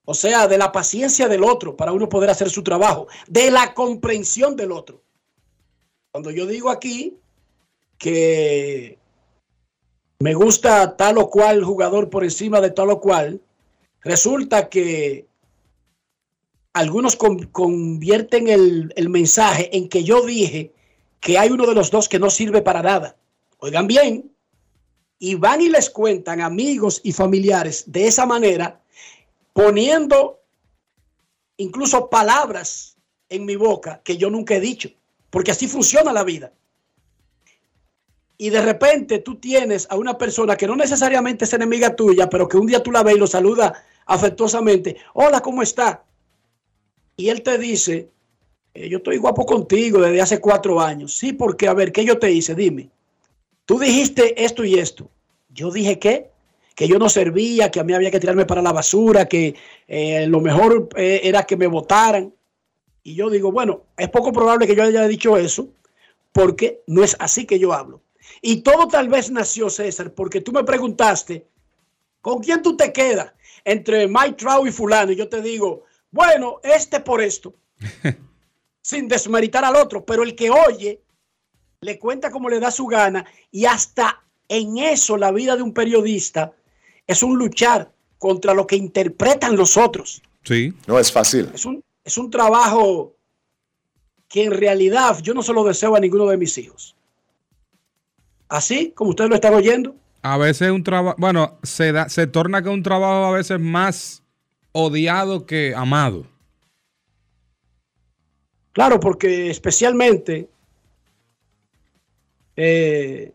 [0.06, 3.74] O sea, de la paciencia del otro para uno poder hacer su trabajo, de la
[3.74, 5.02] comprensión del otro.
[6.12, 7.18] Cuando yo digo aquí
[7.98, 8.98] que
[10.20, 13.42] me gusta tal o cual jugador por encima de tal o cual,
[14.02, 15.26] resulta que
[16.74, 20.72] algunos con- convierten el mensaje en que yo dije
[21.20, 23.18] que hay uno de los dos que no sirve para nada.
[23.66, 24.32] Oigan bien,
[25.18, 28.80] y van y les cuentan amigos y familiares de esa manera,
[29.54, 30.44] poniendo
[31.58, 32.96] incluso palabras
[33.28, 34.92] en mi boca que yo nunca he dicho,
[35.32, 36.54] porque así funciona la vida.
[38.38, 42.48] Y de repente tú tienes a una persona que no necesariamente es enemiga tuya, pero
[42.48, 44.96] que un día tú la ves y lo saluda afectuosamente.
[45.16, 46.06] Hola, ¿cómo está?
[47.18, 48.12] Y él te dice,
[48.76, 51.18] "Eh, yo estoy guapo contigo desde hace cuatro años.
[51.18, 52.54] Sí, porque, a ver, ¿qué yo te hice?
[52.54, 52.92] Dime.
[53.66, 55.10] Tú dijiste esto y esto.
[55.50, 56.30] Yo dije qué?
[56.76, 59.56] Que yo no servía, que a mí había que tirarme para la basura, que
[59.88, 62.34] eh, lo mejor eh, era que me votaran.
[63.04, 65.70] Y yo digo, bueno, es poco probable que yo haya dicho eso,
[66.32, 68.02] porque no es así que yo hablo.
[68.42, 71.48] Y todo tal vez nació, César, porque tú me preguntaste,
[72.22, 73.32] ¿con quién tú te quedas
[73.64, 75.12] entre Mike Trout y fulano?
[75.12, 77.54] Y yo te digo, bueno, este por esto,
[78.82, 81.02] sin desmeritar al otro, pero el que oye
[81.86, 85.72] le cuenta como le da su gana y hasta en eso la vida de un
[85.72, 86.52] periodista
[87.06, 90.24] es un luchar contra lo que interpretan los otros.
[90.44, 90.74] Sí.
[90.88, 91.52] No es fácil.
[91.54, 93.16] Es un, es un trabajo
[94.28, 96.96] que en realidad yo no se lo deseo a ninguno de mis hijos.
[98.50, 99.96] Así como ustedes lo están oyendo.
[100.24, 104.24] A veces un trabajo, bueno, se, da, se torna que un trabajo a veces más
[104.72, 106.26] odiado que amado.
[108.74, 110.50] Claro, porque especialmente
[112.56, 113.34] eh,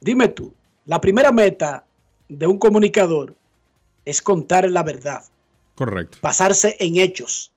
[0.00, 0.54] dime tú,
[0.86, 1.84] la primera meta
[2.28, 3.34] de un comunicador
[4.04, 5.24] es contar la verdad,
[5.74, 6.18] Correcto.
[6.22, 7.52] basarse en hechos.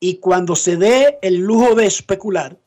[0.00, 2.58] Y cuando se dé el lujo de especular,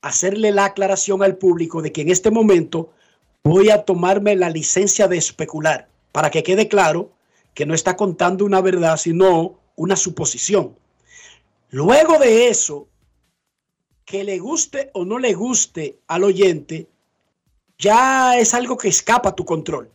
[0.00, 2.92] hacerle la aclaración al público de que en este momento
[3.44, 7.10] voy a tomarme la licencia de especular, para que quede claro
[7.54, 10.76] que no está contando una verdad, sino una suposición.
[11.72, 12.86] Luego de eso,
[14.04, 16.86] que le guste o no le guste al oyente,
[17.78, 19.90] ya es algo que escapa a tu control.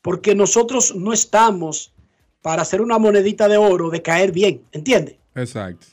[0.00, 1.92] Porque nosotros no estamos
[2.40, 5.16] para hacer una monedita de oro de caer bien, ¿entiendes?
[5.34, 5.86] Exacto.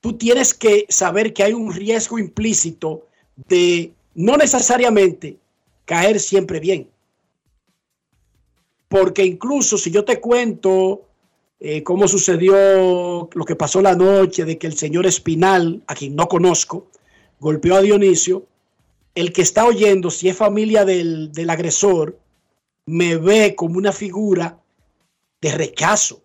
[0.00, 3.06] Tú tienes que saber que hay un riesgo implícito
[3.36, 5.36] de no necesariamente
[5.84, 6.88] caer siempre bien.
[8.88, 11.08] Porque incluso si yo te cuento
[11.64, 16.16] eh, cómo sucedió lo que pasó la noche de que el señor Espinal, a quien
[16.16, 16.88] no conozco,
[17.38, 18.44] golpeó a Dionisio,
[19.14, 22.18] el que está oyendo, si es familia del, del agresor,
[22.84, 24.58] me ve como una figura
[25.40, 26.20] de rechazo,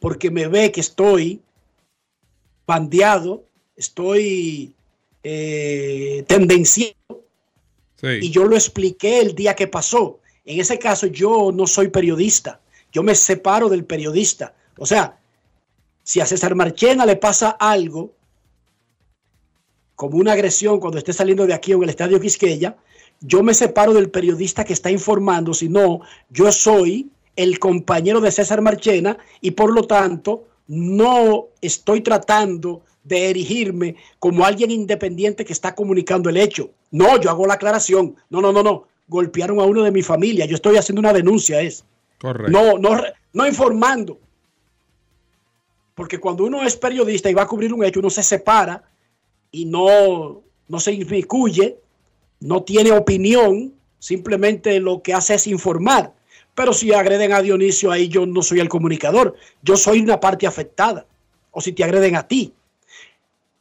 [0.00, 1.40] porque me ve que estoy
[2.66, 3.42] bandeado,
[3.76, 4.74] estoy
[5.22, 6.94] eh, tendenciado,
[8.02, 10.20] y yo lo expliqué el día que pasó.
[10.44, 12.60] En ese caso yo no soy periodista,
[12.92, 14.54] yo me separo del periodista.
[14.78, 15.18] O sea,
[16.02, 18.12] si a César Marchena le pasa algo,
[19.94, 22.76] como una agresión cuando esté saliendo de aquí en el estadio Quisqueya,
[23.20, 26.00] yo me separo del periodista que está informando, sino
[26.30, 33.30] yo soy el compañero de César Marchena y por lo tanto no estoy tratando de
[33.30, 36.70] erigirme como alguien independiente que está comunicando el hecho.
[36.90, 38.16] No, yo hago la aclaración.
[38.30, 38.84] No, no, no, no.
[39.08, 40.46] Golpearon a uno de mi familia.
[40.46, 41.84] Yo estoy haciendo una denuncia, es.
[42.18, 42.50] Correcto.
[42.50, 43.02] No, no,
[43.32, 44.18] no informando.
[45.94, 48.82] Porque cuando uno es periodista y va a cubrir un hecho, uno se separa
[49.50, 51.78] y no, no se inmiscuye,
[52.40, 56.12] no tiene opinión, simplemente lo que hace es informar.
[56.54, 60.46] Pero si agreden a Dionisio, ahí yo no soy el comunicador, yo soy una parte
[60.46, 61.06] afectada.
[61.50, 62.52] O si te agreden a ti.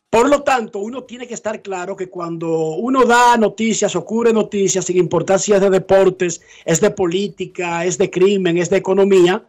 [0.09, 4.31] Por lo tanto, uno tiene que estar claro que cuando uno da noticias o cubre
[4.31, 8.77] noticias, sin importar si es de deportes, es de política, es de crimen, es de
[8.77, 9.43] economía,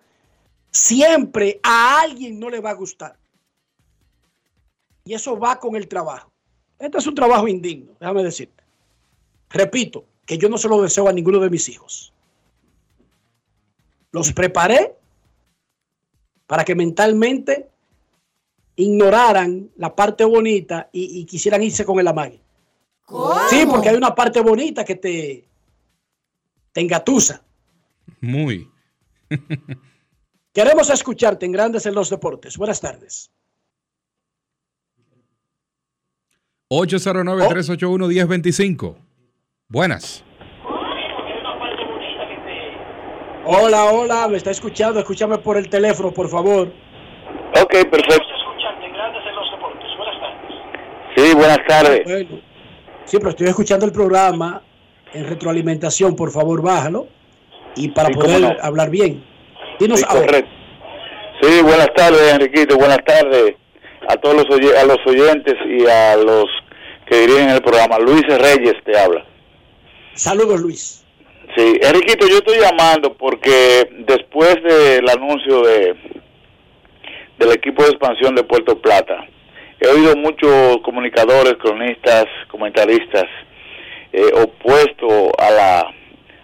[0.74, 3.16] siempre a alguien no le va a gustar.
[5.04, 6.30] Y eso va con el trabajo.
[6.78, 8.62] Este es un trabajo indigno, déjame decirte.
[9.50, 12.12] Repito, que yo no se lo deseo a ninguno de mis hijos.
[14.10, 14.96] Los preparé
[16.46, 17.70] para que mentalmente
[18.76, 22.40] ignoraran la parte bonita y, y quisieran irse con el amague.
[23.48, 25.44] Sí, porque hay una parte bonita que te,
[26.72, 27.44] te engatusa.
[28.20, 28.68] Muy.
[30.54, 32.56] Queremos escucharte en Grandes en los Deportes.
[32.56, 33.32] Buenas tardes.
[36.70, 38.94] 809-381-1025.
[39.68, 40.22] Buenas.
[43.46, 45.00] Hola, hola, me está escuchando.
[45.00, 46.68] Escúchame por el teléfono, por favor.
[47.60, 48.22] Ok, perfecto.
[51.16, 52.04] Sí, buenas tardes.
[52.04, 52.38] Bueno,
[53.04, 54.62] sí, pero estoy escuchando el programa
[55.12, 56.14] en retroalimentación.
[56.14, 57.08] Por favor, bájalo.
[57.76, 58.54] Y para Sí, poder no.
[58.62, 59.24] hablar bien.
[59.78, 60.50] Dinos Sí, correcto.
[61.42, 62.76] Sí, buenas tardes, Enriquito.
[62.76, 63.54] Buenas tardes
[64.08, 66.46] a todos los, a los oyentes y a los
[67.06, 67.98] que dirigen el programa.
[67.98, 69.24] Luis Reyes te habla.
[70.14, 71.04] Saludos, Luis.
[71.56, 75.96] Sí, Enriquito, yo estoy llamando porque después del anuncio de
[77.38, 79.26] del equipo de expansión de Puerto Plata,
[79.80, 83.24] he oído muchos comunicadores, cronistas, comentaristas
[84.12, 85.80] eh, opuestos a la,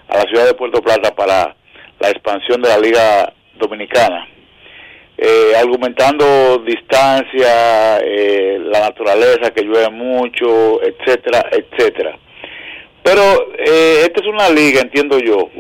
[0.09, 1.55] a la ciudad de Puerto Plata para
[2.01, 4.27] la expansión de la Liga Dominicana,
[5.17, 12.19] eh, argumentando distancia, eh, la naturaleza que llueve mucho, etcétera, etcétera.
[13.03, 13.23] Pero
[13.59, 15.51] eh, esta es una liga, entiendo yo,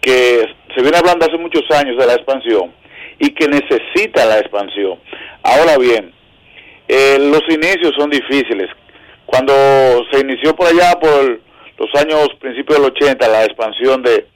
[0.00, 2.72] que se viene hablando hace muchos años de la expansión
[3.18, 4.98] y que necesita la expansión.
[5.42, 6.12] Ahora bien,
[6.88, 8.68] eh, los inicios son difíciles.
[9.26, 9.54] Cuando
[10.10, 11.40] se inició por allá por
[11.78, 14.26] los años principios del 80 la expansión de,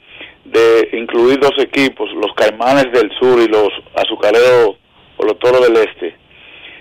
[0.53, 4.77] de incluir dos equipos, los Caimanes del Sur y los Azucareros
[5.17, 6.17] o los Toros del Este,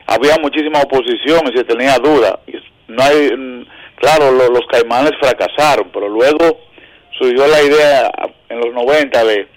[0.07, 2.39] había muchísima oposición y se tenía duda.
[2.87, 6.59] No hay, mm, claro, lo- los caimanes fracasaron, pero luego
[7.17, 8.11] surgió la idea
[8.49, 9.47] en los 90 de,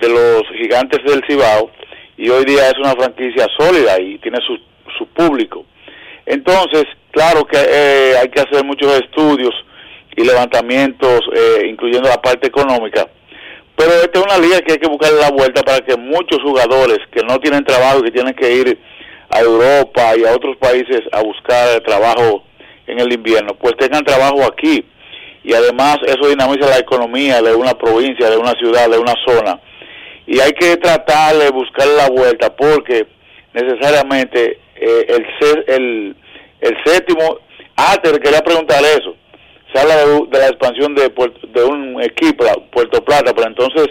[0.00, 1.70] de los gigantes del Cibao
[2.18, 4.58] y hoy día es una franquicia sólida y tiene su,
[4.98, 5.64] su público.
[6.26, 9.54] Entonces, claro que eh, hay que hacer muchos estudios
[10.16, 13.06] y levantamientos, eh, incluyendo la parte económica,
[13.76, 16.98] pero esta es una liga que hay que buscarle la vuelta para que muchos jugadores
[17.12, 18.78] que no tienen trabajo, que tienen que ir
[19.28, 22.42] a Europa y a otros países a buscar trabajo
[22.86, 24.84] en el invierno, pues tengan trabajo aquí.
[25.44, 29.60] Y además eso dinamiza la economía de una provincia, de una ciudad, de una zona.
[30.26, 33.06] Y hay que tratar de buscarle la vuelta porque
[33.52, 35.26] necesariamente eh, el,
[35.68, 36.16] el,
[36.60, 37.38] el séptimo,
[37.76, 39.14] ah, te quería preguntar eso,
[39.72, 41.12] se habla de, la expansión de,
[41.52, 43.88] de un equipo, Puerto Plata, pero entonces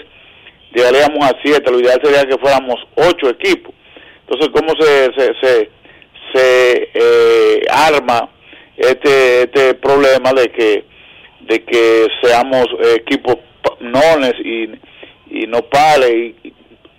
[0.74, 3.74] llegaríamos a siete, lo ideal sería que fuéramos ocho equipos.
[4.28, 5.70] Entonces, ¿cómo se, se, se,
[6.34, 8.30] se, eh, arma
[8.76, 10.86] este, este problema de que,
[11.42, 12.66] de que seamos
[12.96, 13.38] equipos
[13.80, 14.70] nones y,
[15.30, 16.54] y nopales, y,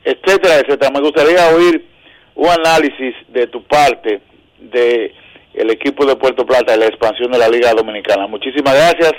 [0.04, 0.90] etcétera, etcétera?
[0.92, 1.84] Me gustaría oír
[2.36, 4.20] un análisis de tu parte
[4.58, 5.12] de
[5.56, 8.26] el equipo de Puerto Plata y la expansión de la Liga Dominicana.
[8.26, 9.12] Muchísimas gracias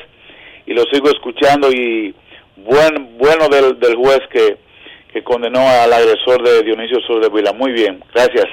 [0.66, 2.14] y lo sigo escuchando y
[2.58, 4.58] buen bueno del, del juez que,
[5.12, 7.54] que condenó al agresor de Dionisio Sur de Vila.
[7.54, 8.46] Muy bien, gracias.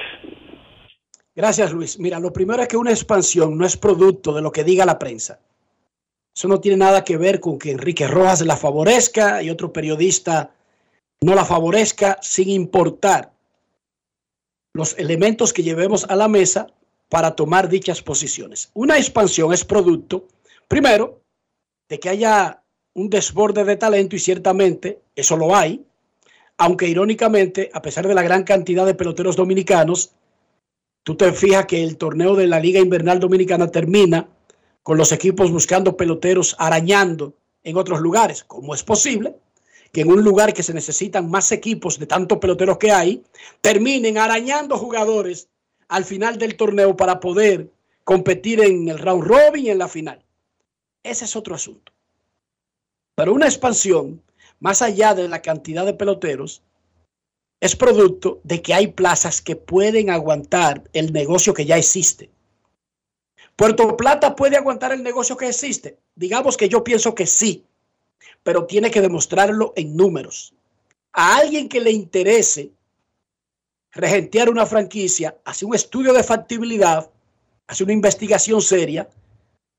[1.35, 1.99] Gracias, Luis.
[1.99, 4.97] Mira, lo primero es que una expansión no es producto de lo que diga la
[4.97, 5.39] prensa.
[6.33, 10.51] Eso no tiene nada que ver con que Enrique Rojas la favorezca y otro periodista
[11.21, 13.31] no la favorezca, sin importar
[14.73, 16.67] los elementos que llevemos a la mesa
[17.09, 18.69] para tomar dichas posiciones.
[18.73, 20.27] Una expansión es producto,
[20.67, 21.21] primero,
[21.89, 25.85] de que haya un desborde de talento y ciertamente eso lo hay,
[26.57, 30.13] aunque irónicamente, a pesar de la gran cantidad de peloteros dominicanos,
[31.03, 34.29] tú te fijas que el torneo de la Liga Invernal Dominicana termina
[34.81, 37.33] con los equipos buscando peloteros arañando
[37.63, 38.43] en otros lugares.
[38.43, 39.35] ¿Cómo es posible
[39.91, 43.23] que en un lugar que se necesitan más equipos de tantos peloteros que hay,
[43.61, 45.49] terminen arañando jugadores
[45.87, 47.69] al final del torneo para poder
[48.03, 50.23] competir en el round robin y en la final?
[51.03, 51.91] Ese es otro asunto.
[53.15, 54.21] Pero una expansión,
[54.59, 56.61] más allá de la cantidad de peloteros,
[57.61, 62.29] es producto de que hay plazas que pueden aguantar el negocio que ya existe.
[63.55, 65.97] Puerto Plata puede aguantar el negocio que existe.
[66.15, 67.63] Digamos que yo pienso que sí,
[68.43, 70.53] pero tiene que demostrarlo en números.
[71.13, 72.71] A alguien que le interese
[73.95, 77.09] regentear una franquicia, hace un estudio de factibilidad,
[77.67, 79.09] hace una investigación seria,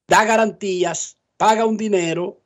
[0.08, 2.38] da garantías, paga un dinero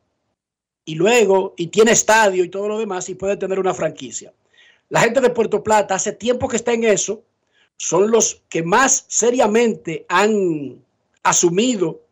[0.84, 4.32] y luego, y tiene estadio y todo lo demás y puede tener una franquicia.
[4.88, 7.22] La gente de Puerto Plata hace tiempo que está en eso,
[7.76, 10.84] son los que más seriamente han
[11.22, 12.02] asumido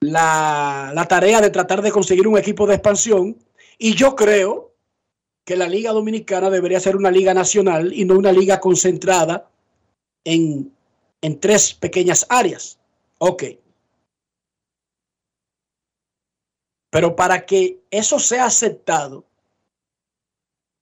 [0.00, 3.36] la, la tarea de tratar de conseguir un equipo de expansión
[3.78, 4.75] y yo creo
[5.46, 9.48] que la Liga Dominicana debería ser una liga nacional y no una liga concentrada
[10.24, 10.74] en,
[11.22, 12.80] en tres pequeñas áreas.
[13.18, 13.44] Ok.
[16.90, 19.24] Pero para que eso sea aceptado,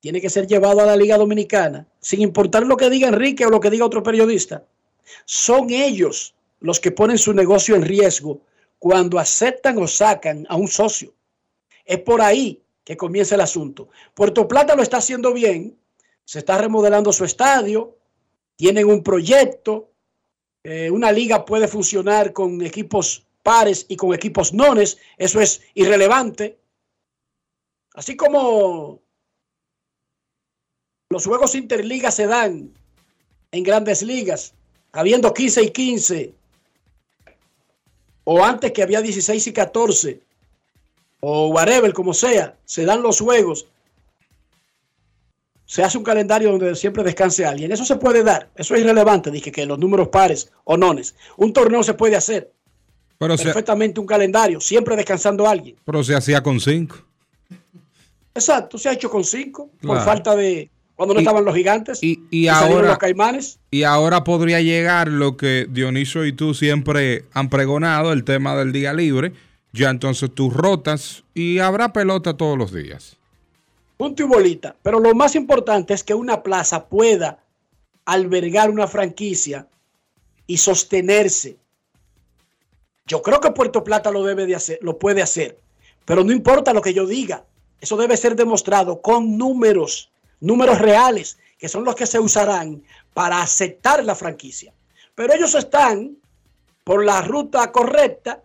[0.01, 3.51] tiene que ser llevado a la Liga Dominicana, sin importar lo que diga Enrique o
[3.51, 4.65] lo que diga otro periodista.
[5.27, 8.41] Son ellos los que ponen su negocio en riesgo
[8.79, 11.13] cuando aceptan o sacan a un socio.
[11.85, 13.89] Es por ahí que comienza el asunto.
[14.15, 15.77] Puerto Plata lo está haciendo bien,
[16.25, 17.97] se está remodelando su estadio,
[18.57, 19.91] tienen un proyecto,
[20.63, 26.59] eh, una liga puede funcionar con equipos pares y con equipos nones, eso es irrelevante.
[27.95, 29.03] Así como
[31.11, 32.73] los juegos interligas se dan
[33.53, 34.55] en grandes ligas,
[34.93, 36.35] habiendo 15 y 15,
[38.25, 40.21] o antes que había 16 y 14,
[41.27, 43.67] o whatever, como sea, se dan los juegos.
[45.65, 47.73] Se hace un calendario donde siempre descanse alguien.
[47.73, 48.51] Eso se puede dar.
[48.55, 49.31] Eso es irrelevante.
[49.31, 51.15] Dije que los números pares o nones.
[51.39, 52.53] Un torneo se puede hacer.
[53.19, 55.77] Pero Perfectamente un calendario, siempre descansando alguien.
[55.85, 56.97] pero se hacía con cinco.
[58.35, 62.01] Exacto, se ha hecho con cinco por falta de cuando no Y- estaban los gigantes
[62.03, 63.59] Y ahora, los caimanes.
[63.71, 68.73] y ahora podría llegar lo que Dionisio y tú siempre han pregonado, el tema del
[68.73, 69.33] día libre.
[69.77, 73.17] Ya entonces tú rotas y habrá pelota todos los días.
[73.97, 74.77] punto y bolita.
[74.85, 77.43] Pero lo más importante es que una plaza pueda
[78.05, 79.67] albergar una franquicia
[80.47, 81.57] y sostenerse.
[83.07, 85.59] Yo creo que Puerto Plata lo debe de hacer, lo puede hacer,
[86.05, 87.45] pero no importa lo que yo diga.
[87.81, 93.43] Eso debe ser demostrado con números, números reales, que son los que se usarán para
[93.43, 94.73] aceptar la franquicia.
[95.17, 96.17] Pero ellos están
[96.85, 98.44] por la ruta correcta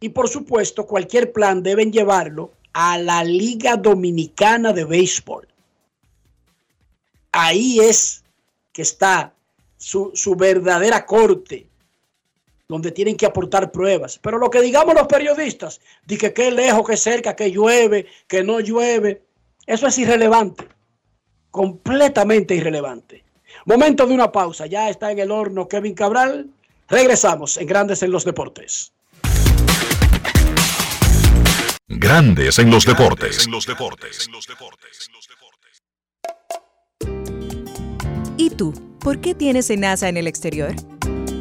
[0.00, 5.46] y por supuesto cualquier plan deben llevarlo a la Liga Dominicana de Béisbol.
[7.32, 8.24] Ahí es
[8.72, 9.32] que está
[9.76, 11.66] su, su verdadera corte,
[12.66, 14.18] donde tienen que aportar pruebas.
[14.22, 18.42] Pero lo que digamos los periodistas, de que qué lejos, que cerca, que llueve, que
[18.42, 19.22] no llueve,
[19.66, 20.66] eso es irrelevante,
[21.50, 23.24] completamente irrelevante.
[23.66, 26.48] Momento de una pausa, ya está en el horno Kevin Cabral.
[26.88, 28.92] Regresamos en Grandes en los Deportes.
[31.92, 33.46] Grandes en los deportes.
[33.46, 34.28] En los deportes.
[38.36, 38.72] ¿Y tú?
[39.00, 40.72] ¿Por qué tienes NASA en el exterior?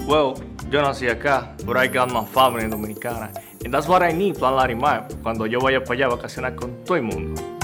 [0.08, 0.34] Well,
[0.72, 3.32] yo nací acá, but I got my family dominicana.
[3.64, 6.84] And that's what I need, Plan Larimar, cuando yo vaya para allá a vacacionar con
[6.84, 7.59] todo el mundo.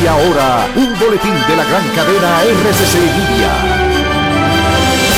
[0.00, 3.83] Y ahora, un boletín de la gran cadena RCC Media.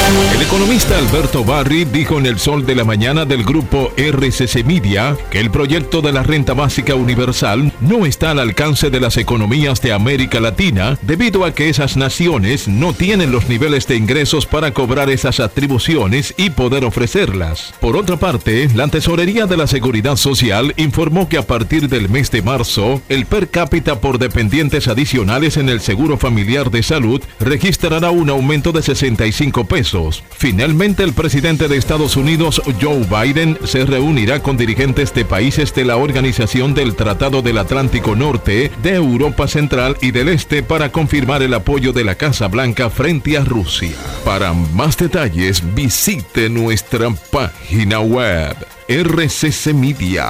[0.07, 5.17] El economista Alberto Barri dijo en el Sol de la Mañana del grupo RCC Media
[5.31, 9.83] que el proyecto de la renta básica universal no está al alcance de las economías
[9.83, 14.71] de América Latina debido a que esas naciones no tienen los niveles de ingresos para
[14.71, 17.75] cobrar esas atribuciones y poder ofrecerlas.
[17.81, 22.31] Por otra parte, la Tesorería de la Seguridad Social informó que a partir del mes
[22.31, 28.11] de marzo, el per cápita por dependientes adicionales en el Seguro Familiar de Salud registrará
[28.11, 29.96] un aumento de 65 pesos.
[30.31, 35.85] Finalmente, el presidente de Estados Unidos, Joe Biden, se reunirá con dirigentes de países de
[35.85, 41.43] la Organización del Tratado del Atlántico Norte, de Europa Central y del Este para confirmar
[41.43, 43.97] el apoyo de la Casa Blanca frente a Rusia.
[44.25, 48.55] Para más detalles, visite nuestra página web
[48.89, 50.27] rccmedia.com.do.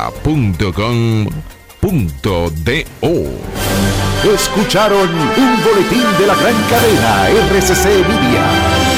[4.34, 8.95] Escucharon un boletín de la gran cadena RCC Media.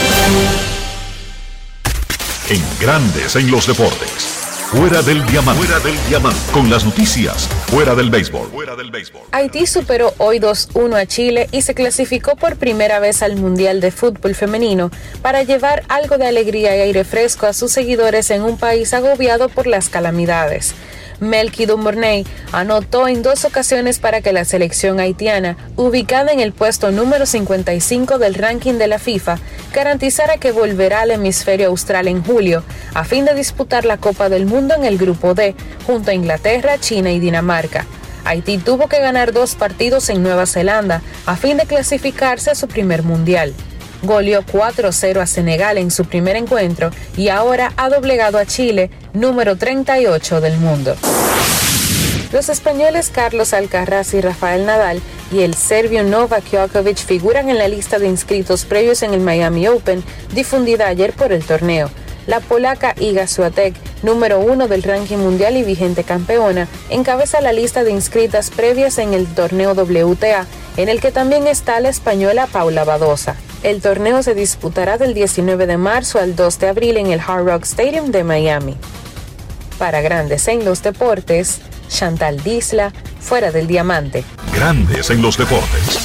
[2.51, 4.39] En Grandes en los deportes.
[4.71, 5.65] Fuera del diamante.
[5.65, 6.39] Fuera del diamante.
[6.53, 7.49] Con las noticias.
[7.69, 8.49] Fuera del béisbol.
[8.49, 9.23] Fuera del béisbol.
[9.33, 13.91] Haití superó hoy 2-1 a Chile y se clasificó por primera vez al Mundial de
[13.91, 14.91] Fútbol Femenino
[15.23, 19.49] para llevar algo de alegría y aire fresco a sus seguidores en un país agobiado
[19.49, 20.75] por las calamidades.
[21.21, 26.91] Melky Dumornay anotó en dos ocasiones para que la selección haitiana, ubicada en el puesto
[26.91, 29.39] número 55 del ranking de la FIFA,
[29.73, 32.63] garantizara que volverá al hemisferio austral en julio,
[32.95, 35.55] a fin de disputar la Copa del Mundo en el Grupo D,
[35.87, 37.87] junto a Inglaterra, China y Dinamarca.
[38.25, 42.69] Haití tuvo que ganar dos partidos en Nueva Zelanda a fin de clasificarse a su
[42.69, 43.55] primer mundial.
[44.03, 49.57] Goleó 4-0 a Senegal en su primer encuentro y ahora ha doblegado a Chile, número
[49.57, 50.95] 38 del mundo.
[52.33, 55.01] Los españoles Carlos Alcaraz y Rafael Nadal
[55.33, 59.67] y el serbio Novak Djokovic figuran en la lista de inscritos previos en el Miami
[59.67, 60.05] Open,
[60.35, 61.91] difundida ayer por el torneo.
[62.27, 67.85] La polaca Iga Swiatek, número uno del ranking mundial y vigente campeona, encabeza la lista
[67.85, 70.47] de inscritas previas en el torneo WTA,
[70.77, 73.35] en el que también está la española Paula Badosa.
[73.63, 77.47] El torneo se disputará del 19 de marzo al 2 de abril en el Hard
[77.47, 78.77] Rock Stadium de Miami.
[79.79, 84.25] Para Grandes en los Deportes, Chantal Disla, fuera del diamante.
[84.53, 86.01] Grandes en los deportes.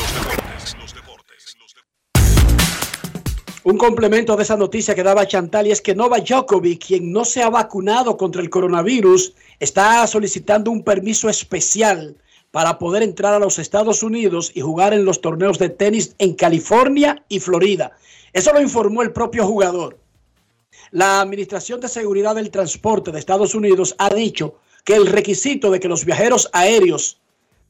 [3.64, 7.26] Un complemento de esa noticia que daba Chantal y es que Nova Djokovic, quien no
[7.26, 12.16] se ha vacunado contra el coronavirus, está solicitando un permiso especial
[12.52, 16.36] para poder entrar a los Estados Unidos y jugar en los torneos de tenis en
[16.36, 17.94] California y Florida.
[18.34, 20.03] Eso lo informó el propio jugador.
[20.94, 25.80] La Administración de Seguridad del Transporte de Estados Unidos ha dicho que el requisito de
[25.80, 27.20] que los viajeros aéreos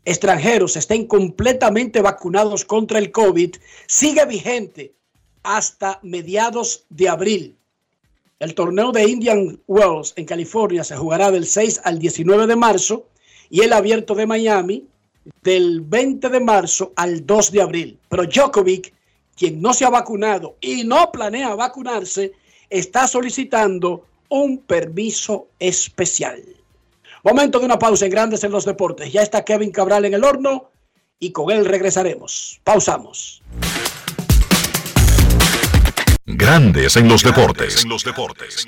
[0.03, 3.55] extranjeros estén completamente vacunados contra el COVID
[3.87, 4.91] sigue vigente
[5.41, 7.55] hasta mediados de abril.
[8.39, 13.07] El torneo de Indian Wells en California se jugará del 6 al 19 de marzo
[13.49, 14.85] y el abierto de Miami
[15.41, 17.99] del 20 de marzo al 2 de abril.
[18.09, 18.93] Pero Djokovic,
[19.37, 22.33] quien no se ha vacunado y no planea vacunarse,
[22.69, 26.41] está solicitando un permiso especial.
[27.23, 29.11] Momento de una pausa en Grandes en los Deportes.
[29.11, 30.71] Ya está Kevin Cabral en el horno
[31.19, 32.59] y con él regresaremos.
[32.63, 33.41] Pausamos.
[36.25, 37.83] Grandes en los deportes.
[37.83, 38.67] En los deportes.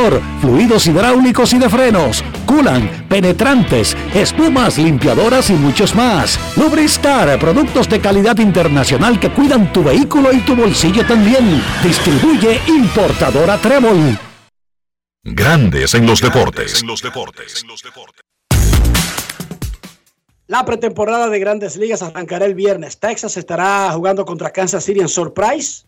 [0.41, 6.39] fluidos hidráulicos y de frenos, culan, penetrantes, espumas, limpiadoras y muchos más.
[6.57, 11.61] Lubristar, productos de calidad internacional que cuidan tu vehículo y tu bolsillo también.
[11.83, 14.17] Distribuye importadora Trébol.
[15.23, 16.83] Grandes en los deportes.
[20.47, 22.97] La pretemporada de grandes ligas arrancará el viernes.
[22.97, 25.85] Texas estará jugando contra Kansas City en Surprise.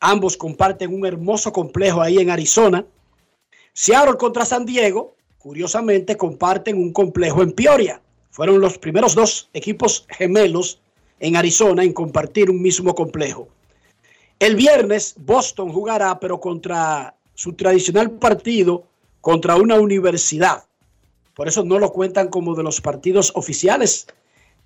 [0.00, 2.86] Ambos comparten un hermoso complejo ahí en Arizona.
[3.80, 8.02] Seattle contra San Diego, curiosamente, comparten un complejo en Peoria.
[8.32, 10.80] Fueron los primeros dos equipos gemelos
[11.20, 13.46] en Arizona en compartir un mismo complejo.
[14.40, 18.82] El viernes Boston jugará, pero contra su tradicional partido,
[19.20, 20.64] contra una universidad.
[21.36, 24.08] Por eso no lo cuentan como de los partidos oficiales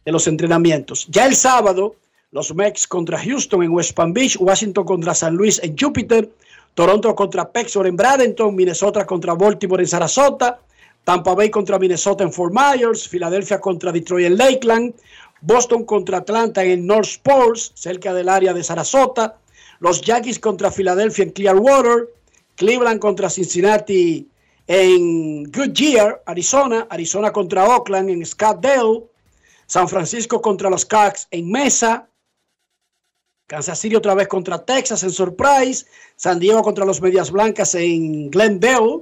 [0.07, 1.07] de los entrenamientos.
[1.11, 1.97] Ya el sábado,
[2.31, 6.31] los Mex contra Houston en West Palm Beach, Washington contra San Luis en Júpiter,
[6.75, 10.61] Toronto contra Pexor en Bradenton, Minnesota contra Baltimore en Sarasota,
[11.05, 14.95] Tampa Bay contra Minnesota en Fort Myers, Filadelfia contra Detroit en Lakeland,
[15.41, 19.37] Boston contra Atlanta en North Sports, cerca del área de Sarasota,
[19.81, 22.09] los Yankees contra Filadelfia en Clearwater,
[22.55, 24.29] Cleveland contra Cincinnati
[24.69, 29.03] en Goodyear, Arizona, Arizona contra Oakland en Scottsdale,
[29.67, 32.09] San Francisco contra los Cubs en Mesa,
[33.53, 35.85] Kansas City otra vez contra Texas en Surprise,
[36.17, 39.01] San Diego contra los Medias Blancas en Glendale,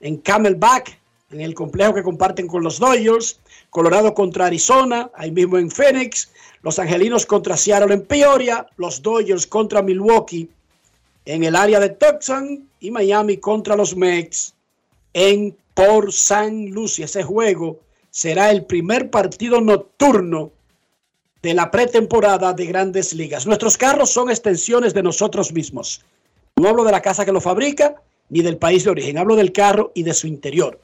[0.00, 0.96] en Camelback,
[1.32, 6.30] en el complejo que comparten con los Dodgers, Colorado contra Arizona, ahí mismo en Phoenix,
[6.62, 10.48] los Angelinos contra Seattle en Peoria, los Dodgers contra Milwaukee
[11.24, 14.54] en el área de Tucson y Miami contra los Mets
[15.14, 17.06] en Port San Lucie.
[17.06, 20.52] Ese juego será el primer partido nocturno
[21.42, 23.46] de la pretemporada de grandes ligas.
[23.46, 26.02] Nuestros carros son extensiones de nosotros mismos.
[26.56, 27.96] No hablo de la casa que lo fabrica
[28.28, 30.80] ni del país de origen, hablo del carro y de su interior.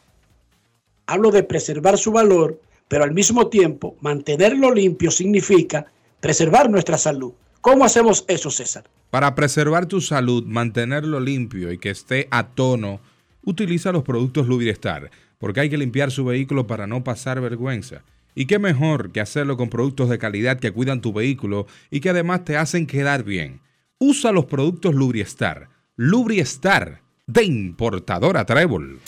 [1.07, 5.87] Hablo de preservar su valor, pero al mismo tiempo mantenerlo limpio significa
[6.21, 7.33] preservar nuestra salud.
[7.61, 8.85] ¿Cómo hacemos eso, César?
[9.11, 13.01] Para preservar tu salud, mantenerlo limpio y que esté a tono,
[13.45, 18.03] utiliza los productos Lubristar, porque hay que limpiar su vehículo para no pasar vergüenza.
[18.35, 22.11] Y qué mejor que hacerlo con productos de calidad que cuidan tu vehículo y que
[22.11, 23.61] además te hacen quedar bien.
[23.99, 25.69] Usa los productos Lubristar.
[25.97, 29.01] Lubristar, de importadora Trébol.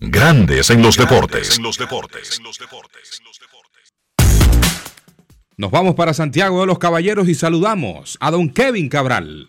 [0.00, 1.60] Grandes en los deportes.
[5.56, 9.48] Nos vamos para Santiago de los Caballeros y saludamos a don Kevin Cabral.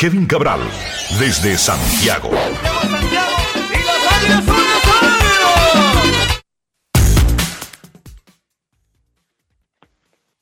[0.00, 0.60] Kevin Cabral,
[1.18, 2.30] desde Santiago.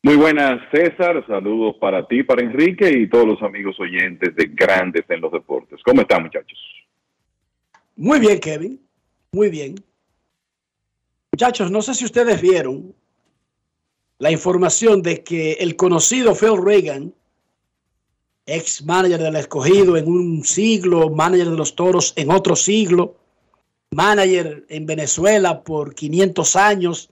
[0.02, 1.24] Muy buenas, César.
[1.26, 5.80] Saludos para ti, para Enrique y todos los amigos oyentes de Grandes en los Deportes.
[5.84, 6.58] ¿Cómo están, muchachos?
[7.96, 8.80] Muy bien, Kevin.
[9.32, 9.74] Muy bien.
[11.32, 12.94] Muchachos, no sé si ustedes vieron
[14.18, 17.12] la información de que el conocido Phil Reagan,
[18.48, 23.16] ex manager del escogido en un siglo, manager de los toros en otro siglo,
[23.90, 27.10] manager en Venezuela por 500 años,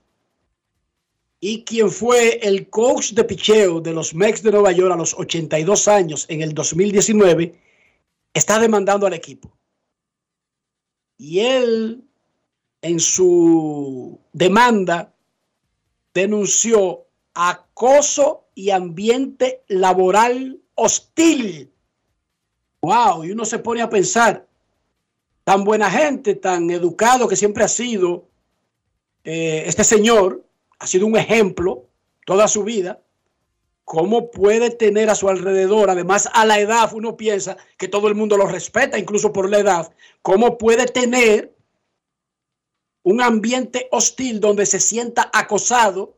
[1.39, 5.13] y quien fue el coach de picheo de los Mex de Nueva York a los
[5.13, 7.53] 82 años en el 2019,
[8.33, 9.55] está demandando al equipo.
[11.19, 12.03] Y él,
[12.81, 15.13] en su demanda,
[16.15, 21.69] denunció acoso y ambiente laboral hostil.
[22.81, 24.47] Wow, y uno se pone a pensar,
[25.43, 28.27] tan buena gente, tan educado que siempre ha sido
[29.23, 30.45] eh, este señor,
[30.79, 31.85] ha sido un ejemplo
[32.25, 33.01] toda su vida,
[33.83, 38.15] ¿cómo puede tener a su alrededor, además a la edad, uno piensa que todo el
[38.15, 41.53] mundo lo respeta, incluso por la edad, cómo puede tener
[43.03, 46.17] un ambiente hostil donde se sienta acosado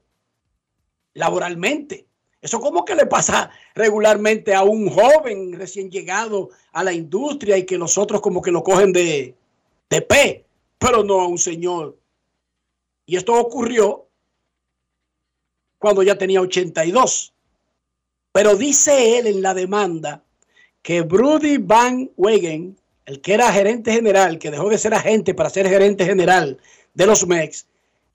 [1.14, 2.09] laboralmente?
[2.42, 7.66] Eso como que le pasa regularmente a un joven recién llegado a la industria y
[7.66, 9.36] que los otros como que lo cogen de,
[9.90, 10.46] de pe,
[10.78, 11.98] pero no a un señor.
[13.06, 14.08] Y esto ocurrió
[15.80, 17.34] cuando ya tenía 82.
[18.32, 20.24] Pero dice él en la demanda
[20.82, 25.50] que Brody Van Wegen, el que era gerente general, que dejó de ser agente para
[25.50, 26.58] ser gerente general
[26.94, 27.66] de los Mex,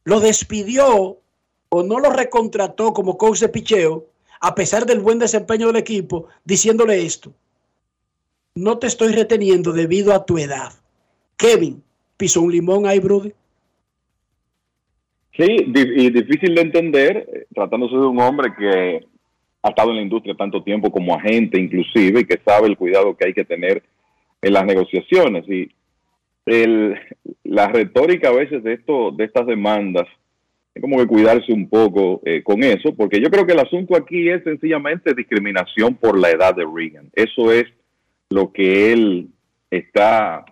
[0.04, 1.18] lo despidió
[1.68, 4.06] o no lo recontrató como coach de picheo,
[4.44, 7.32] a pesar del buen desempeño del equipo, diciéndole esto.
[8.54, 10.70] No te estoy reteniendo debido a tu edad.
[11.38, 11.82] Kevin,
[12.18, 13.32] pisó un limón ahí, Brody.
[15.32, 19.06] Sí, y difícil de entender, eh, tratándose de un hombre que
[19.62, 23.16] ha estado en la industria tanto tiempo como agente inclusive y que sabe el cuidado
[23.16, 23.82] que hay que tener
[24.42, 25.48] en las negociaciones.
[25.48, 25.70] Y
[26.44, 27.00] el,
[27.44, 30.06] la retórica a veces de, esto, de estas demandas
[30.80, 34.28] como que cuidarse un poco eh, con eso, porque yo creo que el asunto aquí
[34.28, 37.10] es sencillamente discriminación por la edad de Reagan.
[37.14, 37.64] Eso es
[38.30, 39.28] lo que él
[39.70, 40.44] está,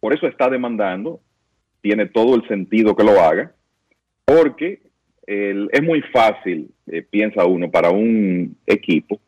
[0.00, 1.20] por eso está demandando,
[1.80, 3.52] tiene todo el sentido que lo haga,
[4.24, 4.82] porque
[5.26, 9.18] es muy fácil, eh, piensa uno, para un equipo,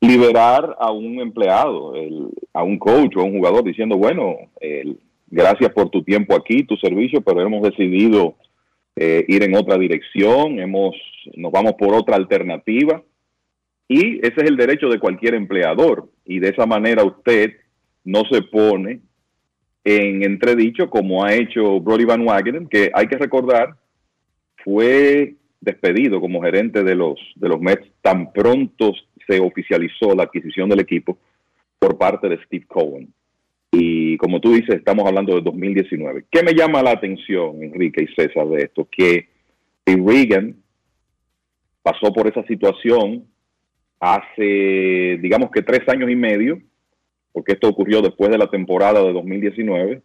[0.00, 4.98] liberar a un empleado, el- a un coach o a un jugador diciendo, bueno, el-
[5.28, 8.34] gracias por tu tiempo aquí, tu servicio, pero hemos decidido
[9.00, 10.96] eh, ir en otra dirección, hemos,
[11.36, 13.02] nos vamos por otra alternativa.
[13.86, 16.10] Y ese es el derecho de cualquier empleador.
[16.24, 17.52] Y de esa manera usted
[18.04, 19.00] no se pone
[19.84, 23.76] en entredicho como ha hecho Brody Van Wagenen, que hay que recordar,
[24.64, 28.92] fue despedido como gerente de los, de los Mets tan pronto
[29.28, 31.18] se oficializó la adquisición del equipo
[31.78, 33.12] por parte de Steve Cohen.
[33.70, 36.24] Y como tú dices, estamos hablando de 2019.
[36.30, 38.88] ¿Qué me llama la atención, Enrique y César, de esto?
[38.90, 39.28] Que
[39.84, 40.56] Reagan
[41.82, 43.24] pasó por esa situación
[44.00, 46.60] hace, digamos que tres años y medio,
[47.32, 50.02] porque esto ocurrió después de la temporada de 2019.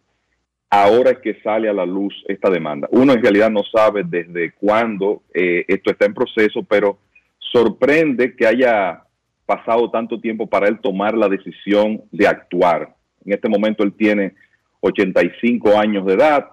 [0.70, 2.88] Ahora es que sale a la luz esta demanda.
[2.90, 6.98] Uno en realidad no sabe desde cuándo eh, esto está en proceso, pero
[7.38, 9.04] sorprende que haya
[9.46, 12.94] pasado tanto tiempo para él tomar la decisión de actuar.
[13.24, 14.34] En este momento él tiene
[14.80, 16.48] 85 años de edad.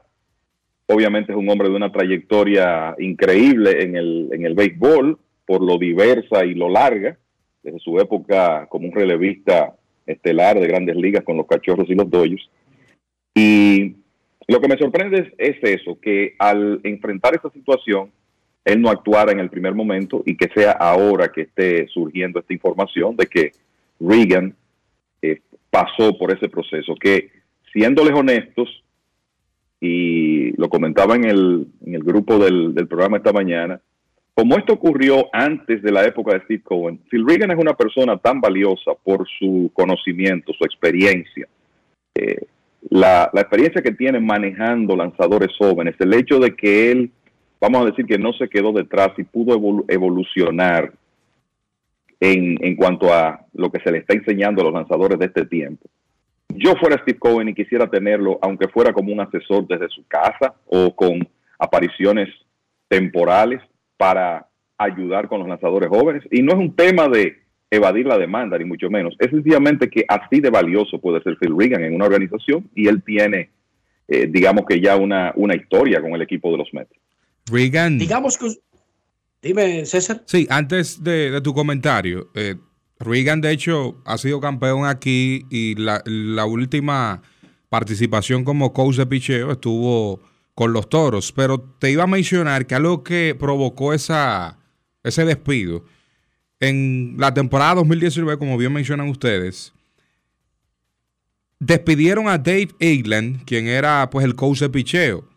[0.87, 5.77] Obviamente es un hombre de una trayectoria increíble en el, en el béisbol, por lo
[5.77, 7.17] diversa y lo larga,
[7.63, 12.09] desde su época como un relevista estelar de grandes ligas con los cachorros y los
[12.09, 12.49] Dodgers.
[13.33, 13.95] Y
[14.47, 18.11] lo que me sorprende es, es eso, que al enfrentar esta situación,
[18.65, 22.53] él no actuara en el primer momento y que sea ahora que esté surgiendo esta
[22.53, 23.51] información de que
[23.99, 24.55] Reagan
[25.71, 27.31] pasó por ese proceso, que
[27.73, 28.83] siéndoles honestos,
[29.79, 33.81] y lo comentaba en el, en el grupo del, del programa esta mañana,
[34.35, 38.15] como esto ocurrió antes de la época de Steve Cohen, Phil Reagan es una persona
[38.17, 41.47] tan valiosa por su conocimiento, su experiencia,
[42.13, 42.45] eh,
[42.89, 47.11] la, la experiencia que tiene manejando lanzadores jóvenes, el hecho de que él,
[47.59, 50.93] vamos a decir que no se quedó detrás y pudo evolu- evolucionar
[52.21, 55.45] en, en cuanto a lo que se le está enseñando a los lanzadores de este
[55.45, 55.89] tiempo.
[56.49, 60.53] Yo fuera Steve Cohen y quisiera tenerlo, aunque fuera como un asesor desde su casa
[60.67, 62.29] o con apariciones
[62.87, 63.61] temporales
[63.97, 64.47] para
[64.77, 66.23] ayudar con los lanzadores jóvenes.
[66.31, 67.37] Y no es un tema de
[67.71, 69.15] evadir la demanda, ni mucho menos.
[69.17, 73.01] Es sencillamente que así de valioso puede ser Phil Reagan en una organización y él
[73.03, 73.49] tiene,
[74.07, 76.91] eh, digamos que ya una, una historia con el equipo de los Mets.
[77.49, 77.97] Reagan.
[77.97, 78.47] Digamos que.
[79.41, 80.23] Dime, César.
[80.27, 82.55] Sí, antes de, tu comentario, eh,
[82.99, 87.21] de hecho ha sido campeón aquí y la, última
[87.69, 90.21] participación como coach de picheo estuvo
[90.53, 95.85] con los toros, pero te iba a mencionar que algo que provocó ese despido
[96.59, 99.73] en la temporada 2019, como bien mencionan ustedes,
[101.59, 105.30] despidieron a Dave Egland, quien era pues el coach de picheo.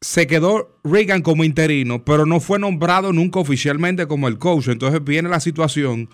[0.00, 4.68] Se quedó Reagan como interino, pero no fue nombrado nunca oficialmente como el coach.
[4.68, 6.08] Entonces viene la situación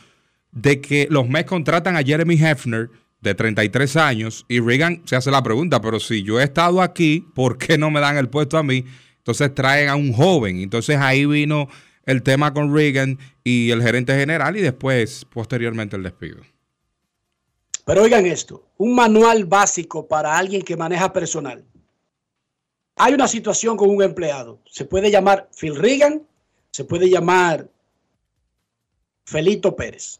[0.50, 2.90] de que los Mets contratan a Jeremy Hefner,
[3.20, 7.26] de 33 años, y Reagan se hace la pregunta, pero si yo he estado aquí,
[7.34, 8.84] ¿por qué no me dan el puesto a mí?
[9.18, 10.60] Entonces traen a un joven.
[10.60, 11.68] Entonces ahí vino
[12.04, 16.42] el tema con Reagan y el gerente general y después, posteriormente, el despido.
[17.84, 21.64] Pero oigan esto, un manual básico para alguien que maneja personal.
[22.96, 24.58] Hay una situación con un empleado.
[24.64, 26.26] Se puede llamar Phil Reagan,
[26.70, 27.68] se puede llamar
[29.24, 30.18] Felito Pérez.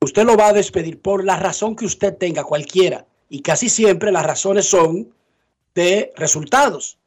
[0.00, 3.06] Usted lo va a despedir por la razón que usted tenga, cualquiera.
[3.28, 5.14] Y casi siempre las razones son
[5.74, 6.98] de resultados.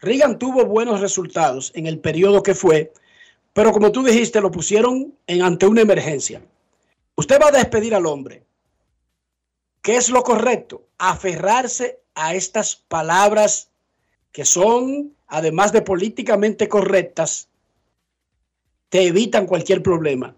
[0.00, 2.92] Reagan tuvo buenos resultados en el periodo que fue,
[3.52, 6.42] pero como tú dijiste, lo pusieron en, ante una emergencia.
[7.14, 8.44] Usted va a despedir al hombre.
[9.80, 10.88] ¿Qué es lo correcto?
[10.98, 13.71] Aferrarse a estas palabras
[14.32, 17.48] que son, además de políticamente correctas,
[18.88, 20.34] te evitan cualquier problema.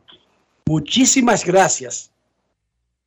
[0.67, 2.13] Muchísimas gracias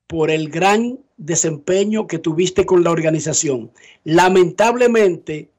[0.07, 3.71] por el gran desempeño que tuviste con la organización.
[4.05, 5.49] Lamentablemente,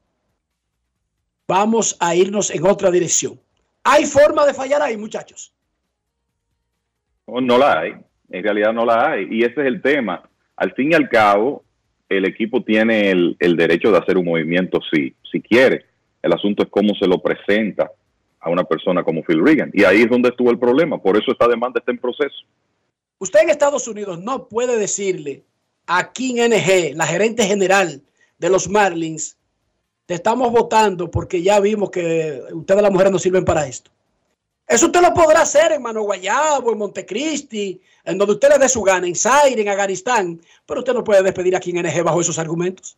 [1.47, 3.39] vamos a irnos en otra dirección.
[3.83, 5.53] ¿Hay forma de fallar ahí, muchachos?
[7.27, 7.93] No, no la hay,
[8.29, 9.27] en realidad no la hay.
[9.29, 10.27] Y ese es el tema.
[10.55, 11.63] Al fin y al cabo,
[12.09, 15.85] el equipo tiene el, derecho de hacer un movimiento si, si quiere.
[16.21, 17.91] El asunto es cómo se lo presenta
[18.39, 19.71] a una persona como Phil Reagan.
[19.73, 21.01] Y ahí es donde estuvo el problema.
[21.01, 22.45] Por eso esta demanda está en proceso.
[23.19, 25.43] Usted en Estados Unidos no puede decirle
[25.87, 28.01] a King NG, la gerente general
[28.37, 29.37] de los Marlins,
[30.05, 33.91] te estamos votando porque ya vimos que ustedes las mujeres no sirven para esto.
[34.67, 38.69] Eso usted lo podrá hacer en Mano Guayabo, en Montecristi, en donde usted le dé
[38.69, 42.21] su gana, en Zaire, en Afganistán, pero usted no puede despedir a King NG bajo
[42.21, 42.95] esos argumentos.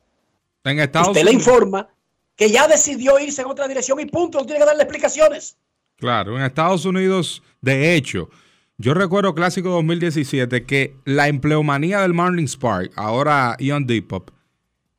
[0.66, 1.90] En Estados usted le informa
[2.36, 5.58] que ya decidió irse en otra dirección y punto, no tiene que darle explicaciones.
[5.98, 8.30] Claro, en Estados Unidos, de hecho,
[8.78, 14.32] yo recuerdo Clásico 2017 que la empleomanía del Marlins Park, ahora Ion Depop,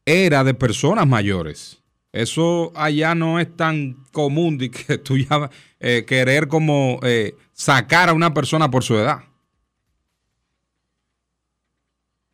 [0.05, 1.83] era de personas mayores.
[2.13, 5.51] Eso allá no es tan común de que tú ya
[5.81, 9.25] eh, querer como eh, sacar a una persona por su edad.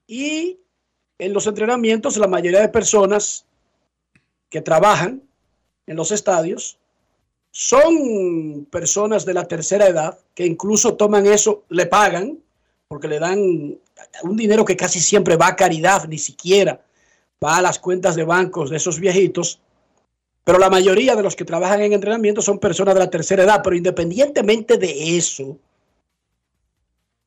[0.07, 0.59] Y
[1.19, 3.47] en los entrenamientos, la mayoría de personas
[4.49, 5.23] que trabajan
[5.87, 6.79] en los estadios
[7.51, 12.39] son personas de la tercera edad que incluso toman eso, le pagan,
[12.89, 13.79] porque le dan
[14.23, 16.81] un dinero que casi siempre va a caridad, ni siquiera
[17.45, 19.61] va a las cuentas de bancos de esos viejitos.
[20.45, 23.61] Pero la mayoría de los que trabajan en entrenamiento son personas de la tercera edad.
[23.63, 25.59] Pero independientemente de eso,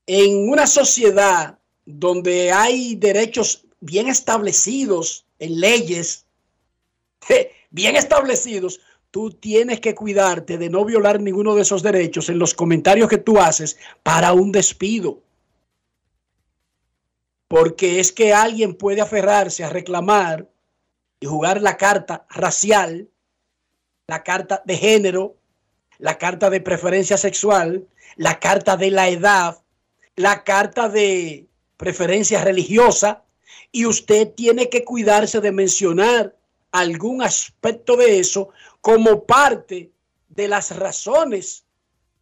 [0.07, 6.25] en una sociedad donde hay derechos bien establecidos en leyes,
[7.69, 8.81] bien establecidos,
[9.11, 13.17] tú tienes que cuidarte de no violar ninguno de esos derechos en los comentarios que
[13.17, 15.21] tú haces para un despido.
[17.47, 20.47] Porque es que alguien puede aferrarse a reclamar
[21.19, 23.09] y jugar la carta racial,
[24.07, 25.35] la carta de género,
[25.99, 29.61] la carta de preferencia sexual, la carta de la edad,
[30.15, 33.23] la carta de preferencia religiosa,
[33.71, 36.35] y usted tiene que cuidarse de mencionar
[36.71, 38.49] algún aspecto de eso
[38.79, 39.91] como parte
[40.29, 41.65] de las razones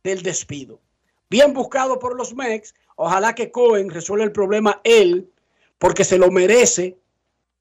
[0.04, 0.80] del despido.
[1.30, 5.30] Bien buscado por los MEX, ojalá que Cohen resuelva el problema él,
[5.78, 6.98] porque se lo merece,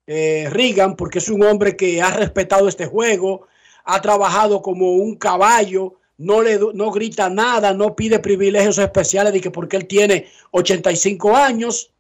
[0.06, 3.47] eh, Reagan, porque es un hombre que ha respetado este juego,
[3.85, 9.40] ha trabajado como un caballo, no, le, no grita nada, no pide privilegios especiales de
[9.40, 11.93] que porque él tiene 85 años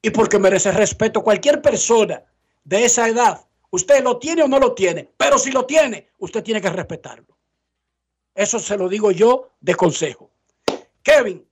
[0.00, 1.22] y porque merece respeto.
[1.22, 2.22] Cualquier persona
[2.64, 3.40] de esa edad,
[3.74, 7.36] usted lo tiene o no lo tiene, pero si lo tiene, usted tiene que respetarlo.
[8.32, 10.30] Eso se lo digo yo de consejo.
[11.02, 11.44] Kevin,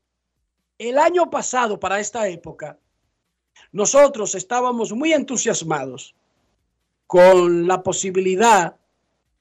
[0.78, 2.78] el año pasado para esta época,
[3.72, 6.14] nosotros estábamos muy entusiasmados
[7.08, 8.76] con la posibilidad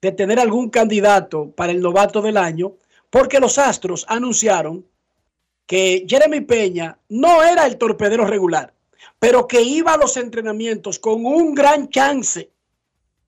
[0.02, 2.74] de tener algún candidato para el novato del año,
[3.12, 4.84] porque los Astros anunciaron
[5.68, 8.74] que Jeremy Peña no era el torpedero regular,
[9.20, 12.50] pero que iba a los entrenamientos con un gran chance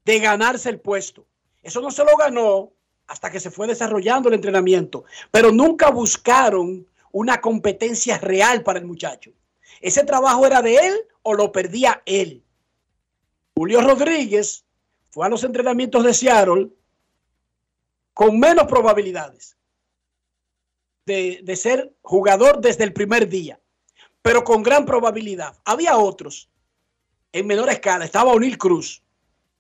[0.06, 1.26] de ganarse el puesto.
[1.62, 2.74] Eso no se lo ganó
[3.08, 8.86] hasta que se fue desarrollando el entrenamiento, pero nunca buscaron una competencia real para el
[8.86, 9.32] muchacho.
[9.82, 12.44] ¿Ese trabajo era de él o lo perdía él?
[13.56, 14.66] Julio Rodríguez
[15.12, 16.70] fue a los entrenamientos de Seattle
[18.14, 19.58] con menos probabilidades
[21.06, 23.60] de, de, ser jugador desde el primer día,
[24.22, 25.56] pero con gran probabilidad.
[25.66, 26.50] Había otros
[27.32, 28.06] en menor escala.
[28.06, 29.04] Estaba O'Neill Cruz.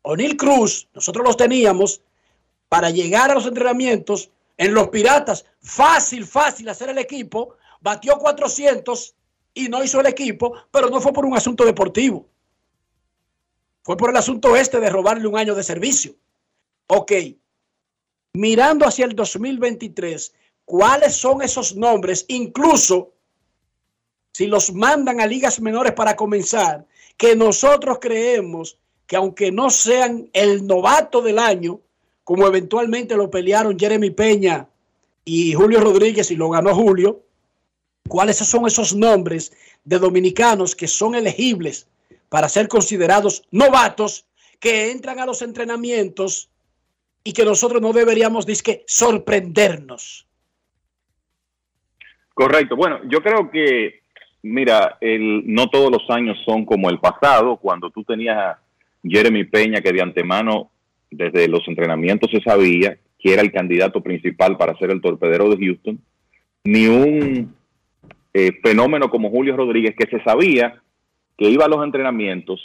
[0.04, 2.02] O'Neill Cruz, nosotros los teníamos
[2.70, 5.46] para llegar a los entrenamientos en los Piratas.
[5.62, 7.56] Fácil, fácil hacer el equipo.
[7.82, 9.16] Batió 400
[9.54, 12.28] y no hizo el equipo, pero no fue por un asunto deportivo.
[13.84, 16.16] Fue por el asunto este de robarle un año de servicio.
[16.88, 17.12] Ok.
[18.34, 20.34] Mirando hacia el 2023,
[20.66, 22.26] ¿cuáles son esos nombres?
[22.28, 23.14] Incluso
[24.32, 30.30] si los mandan a ligas menores para comenzar, que nosotros creemos que aunque no sean
[30.34, 31.80] el novato del año,
[32.24, 34.68] como eventualmente lo pelearon Jeremy Peña
[35.26, 37.22] y Julio Rodríguez y lo ganó Julio,
[38.08, 39.52] ¿cuáles son esos nombres
[39.84, 41.88] de dominicanos que son elegibles
[42.30, 44.26] para ser considerados novatos
[44.60, 46.50] que entran a los entrenamientos
[47.24, 50.26] y que nosotros no deberíamos disque sorprendernos?
[52.34, 52.76] Correcto.
[52.76, 54.02] Bueno, yo creo que,
[54.42, 58.58] mira, el, no todos los años son como el pasado, cuando tú tenías
[59.04, 60.72] Jeremy Peña, que de antemano,
[61.12, 65.66] desde los entrenamientos se sabía que era el candidato principal para ser el torpedero de
[65.66, 66.00] Houston,
[66.64, 67.56] ni un
[68.34, 70.82] eh, fenómeno como Julio Rodríguez, que se sabía
[71.38, 72.60] que iba a los entrenamientos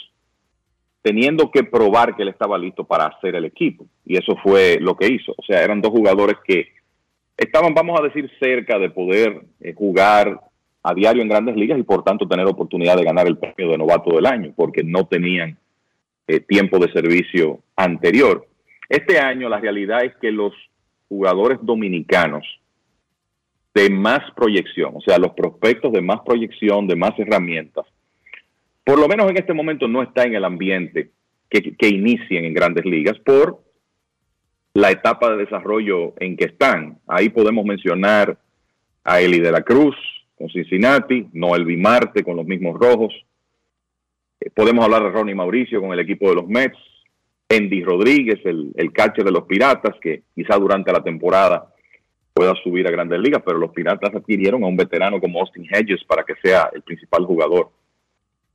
[1.01, 3.85] teniendo que probar que él estaba listo para hacer el equipo.
[4.05, 5.33] Y eso fue lo que hizo.
[5.37, 6.67] O sea, eran dos jugadores que
[7.37, 10.41] estaban, vamos a decir, cerca de poder eh, jugar
[10.83, 13.77] a diario en grandes ligas y por tanto tener oportunidad de ganar el premio de
[13.77, 15.57] novato del año, porque no tenían
[16.29, 18.47] eh, tiempo de servicio anterior.
[18.87, 20.53] Este año la realidad es que los
[21.07, 22.45] jugadores dominicanos
[23.73, 27.87] de más proyección, o sea, los prospectos de más proyección, de más herramientas,
[28.83, 31.09] por lo menos en este momento no está en el ambiente
[31.49, 33.63] que, que inicien en grandes ligas por
[34.75, 36.99] la etapa de desarrollo en que están.
[37.07, 38.37] Ahí podemos mencionar
[39.03, 39.95] a Eli de la Cruz
[40.37, 43.13] con Cincinnati, Noel Bimarte con los mismos rojos.
[44.39, 46.77] Eh, podemos hablar de Ronnie Mauricio con el equipo de los Mets,
[47.49, 51.73] Andy Rodríguez, el, el catcher de los Piratas, que quizá durante la temporada
[52.33, 56.03] pueda subir a grandes ligas, pero los Piratas adquirieron a un veterano como Austin Hedges
[56.05, 57.69] para que sea el principal jugador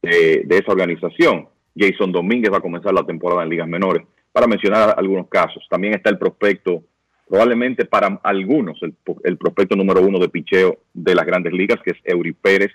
[0.01, 1.49] de, esa organización.
[1.77, 5.67] Jason Domínguez va a comenzar la temporada en ligas menores, para mencionar algunos casos.
[5.69, 6.83] También está el prospecto,
[7.29, 11.99] probablemente para algunos, el, prospecto número uno de picheo de las grandes ligas, que es
[12.05, 12.73] Eury Pérez,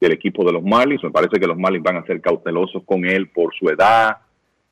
[0.00, 1.04] del equipo de los Marlins.
[1.04, 4.18] Me parece que los Marlins van a ser cautelosos con él por su edad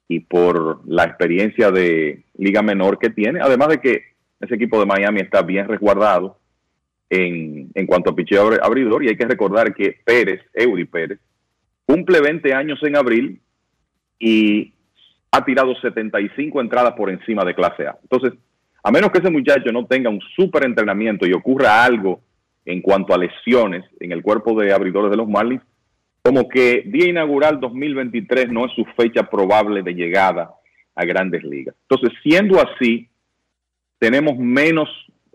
[0.09, 4.03] y por la experiencia de liga menor que tiene, además de que
[4.41, 6.39] ese equipo de Miami está bien resguardado
[7.11, 11.19] en, en cuanto a picheo abridor y hay que recordar que Pérez, Eury Pérez,
[11.85, 13.41] cumple 20 años en abril
[14.19, 14.73] y
[15.31, 17.99] ha tirado 75 entradas por encima de clase A.
[18.03, 18.39] Entonces,
[18.83, 22.21] a menos que ese muchacho no tenga un súper entrenamiento y ocurra algo
[22.65, 25.63] en cuanto a lesiones en el cuerpo de abridores de los Marlins,
[26.23, 30.51] como que día inaugural 2023 no es su fecha probable de llegada
[30.95, 31.75] a grandes ligas.
[31.89, 33.09] Entonces, siendo así,
[33.99, 34.89] tenemos menos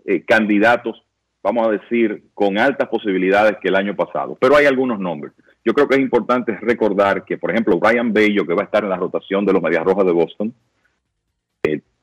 [0.04, 1.02] eh, candidatos,
[1.42, 5.32] vamos a decir, con altas posibilidades que el año pasado, pero hay algunos nombres.
[5.64, 8.84] Yo creo que es importante recordar que, por ejemplo, Brian Bello, que va a estar
[8.84, 10.54] en la rotación de los Medias Rojas de Boston,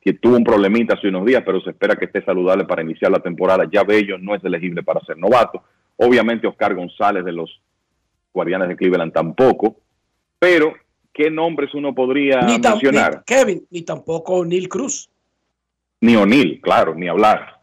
[0.01, 3.11] que tuvo un problemita hace unos días, pero se espera que esté saludable para iniciar
[3.11, 3.67] la temporada.
[3.71, 5.63] Ya Bello no es elegible para ser novato.
[5.97, 7.61] Obviamente Oscar González de los
[8.33, 9.77] Guardianes de Cleveland tampoco.
[10.39, 10.73] Pero,
[11.13, 13.23] ¿qué nombres uno podría mencionar?
[13.25, 15.09] Kevin, ni tampoco Neil Cruz.
[16.01, 17.59] Ni O'Neill, claro, ni hablar.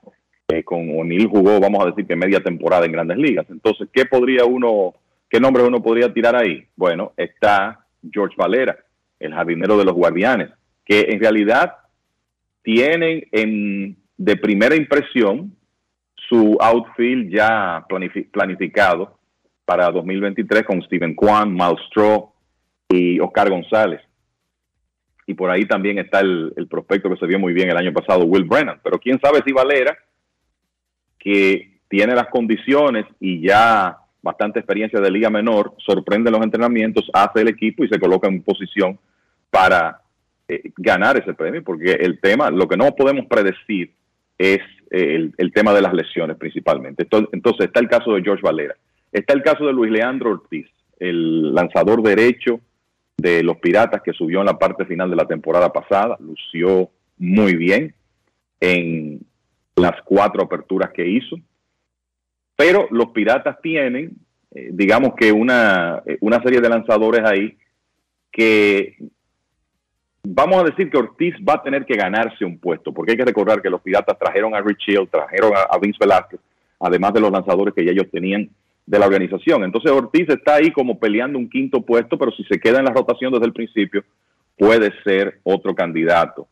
[0.47, 3.47] Eh, con O'Neill jugó, vamos a decir que media temporada en grandes ligas.
[3.51, 4.95] Entonces, ¿qué podría uno
[5.29, 6.67] ¿Qué nombre uno podría tirar ahí?
[6.75, 8.79] Bueno, está George Valera,
[9.21, 10.49] el jardinero de los guardianes,
[10.87, 11.77] que en realidad
[12.69, 15.57] tienen en, de primera impresión
[16.15, 17.87] su outfield ya
[18.31, 19.19] planificado
[19.65, 21.81] para 2023 con Steven Kwan, Miles
[22.91, 24.03] y Oscar González.
[25.27, 27.95] Y por ahí también está el, el, prospecto que se vio muy bien el año
[27.95, 28.81] pasado, Will Brennan.
[28.85, 29.97] Pero quién sabe si Valera,
[31.19, 37.41] que tiene las condiciones y ya bastante experiencia de liga menor, sorprende los entrenamientos, hace
[37.41, 38.99] el equipo y se coloca en posición
[39.49, 40.03] para
[40.49, 43.93] eh, ganar ese premio, porque el tema, lo que no podemos predecir
[44.37, 44.61] es
[44.91, 47.03] eh, el, tema de las lesiones principalmente.
[47.03, 48.75] Entonces, está el caso de George Valera,
[49.13, 50.67] está el caso de Luis Leandro Ortiz,
[50.99, 52.61] el lanzador derecho
[53.17, 57.57] de los Piratas que subió en la parte final de la temporada pasada, lució muy
[57.57, 57.95] bien
[58.61, 59.21] en
[59.77, 61.37] las cuatro aperturas que hizo,
[62.57, 64.17] pero los piratas tienen,
[64.53, 67.57] eh, digamos que una, eh, una serie de lanzadores ahí
[68.33, 68.97] que
[70.31, 73.25] vamos a decir que Ortiz va a tener que ganarse un puesto, porque hay que
[73.25, 76.41] recordar que los piratas trajeron a Rich Hill, trajeron a, Vince Velázquez,
[76.81, 78.49] además de los lanzadores que ya ellos tenían
[78.87, 79.65] de la organización.
[79.65, 82.93] Entonces Ortiz está ahí como peleando un quinto puesto, pero si se queda en la
[82.93, 84.05] rotación desde el principio,
[84.57, 86.47] puede ser otro candidato.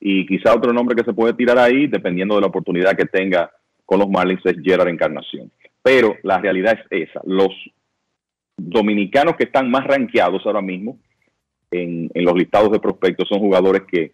[0.00, 3.50] Y quizá otro nombre que se puede tirar ahí, dependiendo de la oportunidad que tenga
[3.84, 5.50] con los Marlins es Gerard Encarnación.
[5.82, 7.20] Pero la realidad es esa.
[7.24, 7.50] Los
[8.56, 10.98] dominicanos que están más rankeados ahora mismo
[11.70, 14.12] en, los listados de prospectos son jugadores que,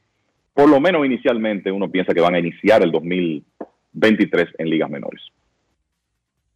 [0.52, 5.22] por lo menos inicialmente, uno piensa que van a iniciar el 2023 en ligas menores.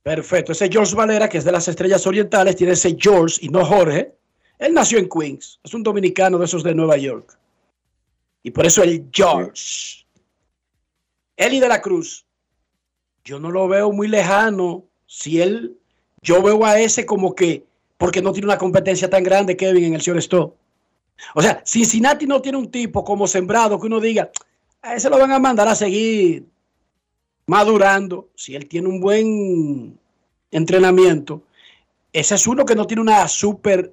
[0.02, 0.52] Perfecto.
[0.52, 4.12] Ese George Valera, que es de las Estrellas Orientales, tiene ese George y no Jorge.
[4.58, 5.60] Él nació en Queens.
[5.62, 7.38] Es un dominicano de esos de Nueva York.
[8.42, 10.04] Y por eso el George.
[11.36, 12.24] Eli de la Cruz
[13.28, 14.84] yo no lo veo muy lejano.
[15.06, 15.76] Si él,
[16.22, 17.66] yo veo a ese como que,
[17.98, 20.54] porque no tiene una competencia tan grande, Kevin, en el Stop.
[21.34, 24.30] O sea, Cincinnati no tiene un tipo como sembrado que uno diga,
[24.82, 26.44] a ese lo van a mandar a seguir
[27.46, 28.28] madurando.
[28.34, 29.98] Si él tiene un buen
[30.50, 31.42] entrenamiento,
[32.12, 33.92] ese es uno que no tiene una super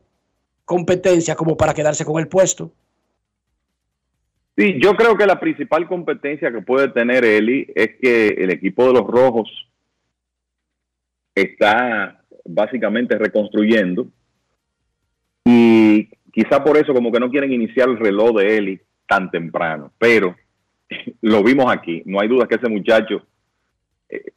[0.64, 2.72] competencia como para quedarse con el puesto.
[4.58, 8.88] Sí, yo creo que la principal competencia que puede tener Eli es que el equipo
[8.88, 9.50] de los Rojos
[11.36, 14.08] está básicamente reconstruyendo
[15.44, 19.92] y quizá por eso como que no quieren iniciar el reloj de Eli tan temprano,
[19.98, 20.36] pero
[21.22, 23.26] lo vimos aquí, no hay duda que ese muchacho
[24.10, 24.34] eh,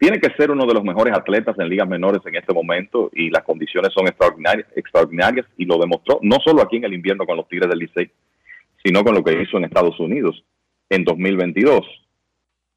[0.00, 3.30] tiene que ser uno de los mejores atletas en ligas menores en este momento y
[3.30, 7.36] las condiciones son extraordinarias, extraordinarias y lo demostró no solo aquí en el invierno con
[7.36, 8.10] los Tigres del Licey,
[8.84, 10.44] sino con lo que hizo en Estados Unidos
[10.90, 11.86] en 2022.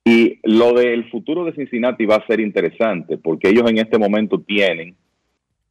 [0.06, 4.40] Y lo del futuro de Cincinnati va a ser interesante porque ellos en este momento
[4.40, 4.96] tienen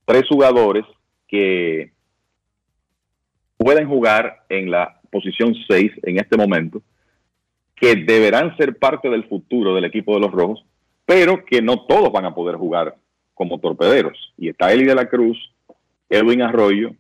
[0.05, 0.85] tres jugadores
[1.29, 1.93] que
[3.61, 6.81] pueden jugar en la posición 6 en este momento,
[7.77, 10.65] que deberán ser parte del futuro del equipo de los Rojos,
[11.05, 12.97] pero que no todos van a poder jugar
[13.35, 14.17] como torpederos.
[14.39, 15.37] Y está Eli de la Cruz,
[16.09, 16.93] Edwin Arroyo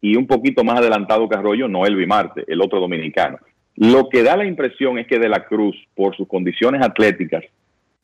[0.00, 3.36] y un poquito más adelantado que Arroyo, Noel Vimarte, el otro dominicano.
[3.76, 7.44] Lo que da la impresión es que de la Cruz, por sus condiciones atléticas,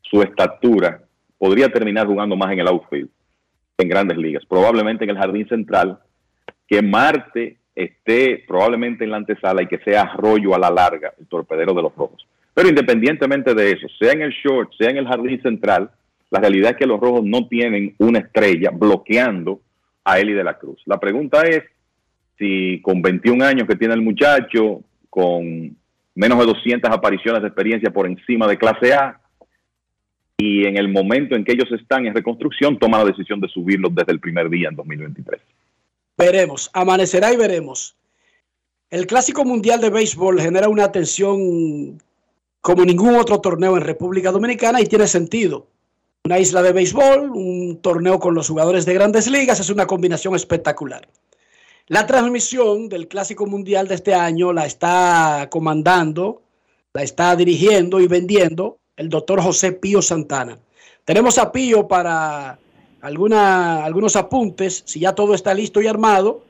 [0.02, 1.00] su estatura,
[1.38, 3.08] podría terminar jugando más en el outfield,
[3.78, 5.98] en grandes ligas, probablemente en el jardín central,
[6.66, 11.26] que Marte esté probablemente en la antesala y que sea Arroyo a la larga, el
[11.26, 12.26] torpedero de los rojos.
[12.52, 15.90] Pero independientemente de eso, sea en el short, sea en el jardín central,
[16.30, 19.60] la realidad es que los rojos no tienen una estrella bloqueando
[20.04, 20.82] a Eli de la Cruz.
[20.86, 21.62] La pregunta es
[22.36, 25.76] si con 21 años que tiene el muchacho, con
[26.16, 29.20] menos de 200 apariciones de experiencia por encima de clase A,
[30.36, 33.94] y en el momento en que ellos están en reconstrucción, toma la decisión de subirlos
[33.94, 35.40] desde el primer día en 2023.
[36.18, 37.96] Veremos, amanecerá y veremos.
[38.90, 42.02] El Clásico Mundial de Béisbol genera una atención
[42.60, 45.68] como ningún otro torneo en República Dominicana y tiene sentido.
[46.24, 50.34] Una isla de béisbol, un torneo con los jugadores de grandes ligas, es una combinación
[50.34, 51.08] espectacular.
[51.86, 56.42] La transmisión del Clásico Mundial de este año la está comandando,
[56.92, 60.58] la está dirigiendo y vendiendo el doctor José Pío Santana.
[61.04, 62.58] Tenemos a Pío para
[63.00, 66.42] alguna, algunos apuntes, si ya todo está listo y armado,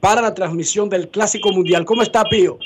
[0.00, 1.84] para la transmisión del Clásico Mundial.
[1.84, 2.58] ¿Cómo está Pío?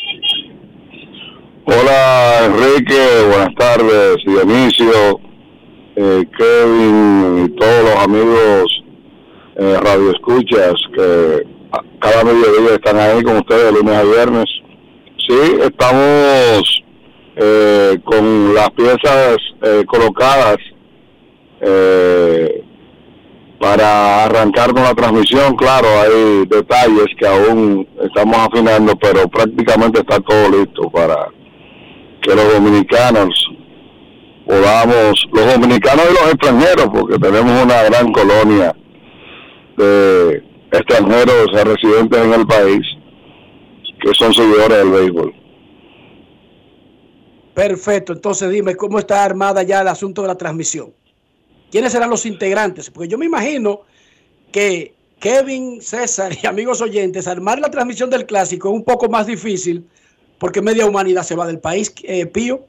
[1.65, 2.99] Hola Enrique,
[3.29, 5.21] buenas tardes, Dionisio,
[5.97, 8.85] eh, Kevin y todos los amigos
[9.57, 11.47] eh, radioescuchas que
[12.01, 14.47] cada mediodía están ahí con ustedes de lunes a viernes.
[15.29, 16.83] Sí, estamos
[17.37, 20.57] eh, con las piezas eh, colocadas
[21.61, 22.65] eh,
[23.61, 25.55] para arrancar con la transmisión.
[25.55, 31.29] Claro, hay detalles que aún estamos afinando, pero prácticamente está todo listo para
[32.23, 33.29] que los dominicanos
[34.47, 38.75] podamos, los dominicanos y los extranjeros, porque tenemos una gran colonia
[39.77, 40.43] de
[40.73, 42.81] extranjeros residentes en el país
[44.03, 45.35] que son seguidores del béisbol.
[47.53, 50.95] Perfecto, entonces dime cómo está armada ya el asunto de la transmisión.
[51.71, 52.91] ¿Quiénes serán los integrantes?
[52.91, 53.83] Porque yo me imagino
[54.53, 59.27] que Kevin, César y amigos oyentes, armar la transmisión del clásico es un poco más
[59.27, 59.85] difícil
[60.39, 61.93] porque media humanidad se va del país.
[62.03, 62.61] Eh, Pío,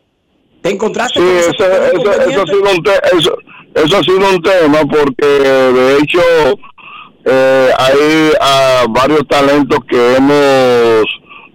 [0.61, 2.83] ¿te encontraste sí, eso, eso, eso, ha sido un
[3.17, 3.37] eso,
[3.73, 6.21] eso ha sido un tema porque de hecho
[7.25, 11.05] eh, hay ah, varios talentos que hemos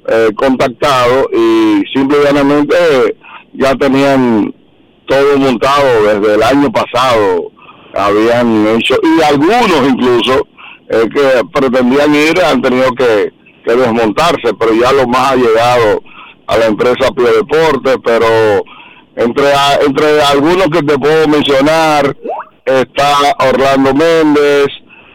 [0.08, 2.76] eh, contactado y simplemente
[3.52, 4.54] ya tenían
[5.06, 7.50] todo montado desde el año pasado,
[7.94, 10.46] habían hecho, y algunos incluso
[10.88, 13.32] eh, que pretendían ir han tenido que,
[13.64, 16.00] desmontarse, pero ya lo más ha llegado
[16.46, 18.26] a la empresa Pie Deporte, pero
[19.16, 19.46] entre,
[19.84, 22.16] entre algunos que te puedo mencionar
[22.64, 24.68] está Orlando Méndez,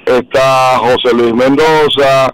[0.05, 2.33] está José Luis Mendoza,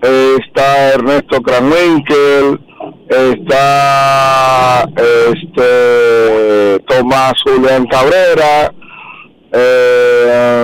[0.00, 2.60] está Ernesto Kranwinkel,
[3.08, 8.72] está este Tomás Julián Cabrera,
[9.52, 10.62] eh,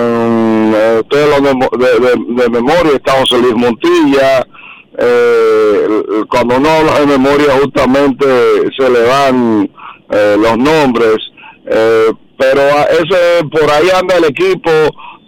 [1.09, 4.45] de, memoria está José Luis Montilla,
[4.97, 5.87] eh,
[6.29, 8.25] cuando uno habla de memoria justamente
[8.77, 9.69] se le van
[10.11, 11.17] eh, los nombres,
[11.67, 14.71] eh, pero ese por ahí anda el equipo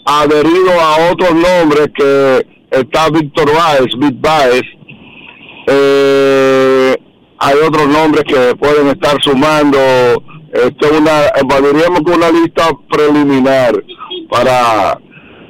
[0.06, 4.64] adherido a otros nombres que está Víctor Báez, Vic Báez,
[5.72, 6.96] eh,
[7.40, 9.78] hay otros nombres que pueden estar sumando,
[10.54, 11.32] esto una,
[11.72, 13.84] diríamos que una lista preliminar
[14.30, 15.00] para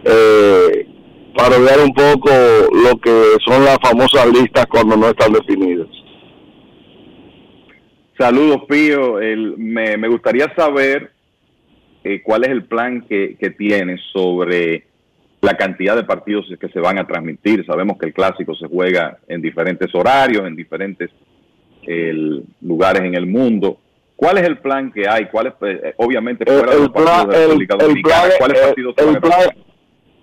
[0.06, 0.88] eh,
[1.36, 5.88] para ver un poco lo que son las famosas listas cuando no están definidas.
[8.18, 9.20] Saludos, Pío.
[9.20, 11.12] El, me, me gustaría saber
[12.04, 14.91] eh, cuál es el plan que, que tiene sobre
[15.42, 17.66] la cantidad de partidos que se van a transmitir.
[17.66, 21.10] Sabemos que el clásico se juega en diferentes horarios, en diferentes
[21.84, 23.78] el, lugares en el mundo.
[24.16, 25.26] ¿Cuál es el plan que hay?
[25.32, 27.76] ¿Cuál es, eh, obviamente, El- fuera de el los partidos plan- de la el- República
[27.78, 29.56] Dominicana, plan- ¿cuáles el- partidos se el van a plan-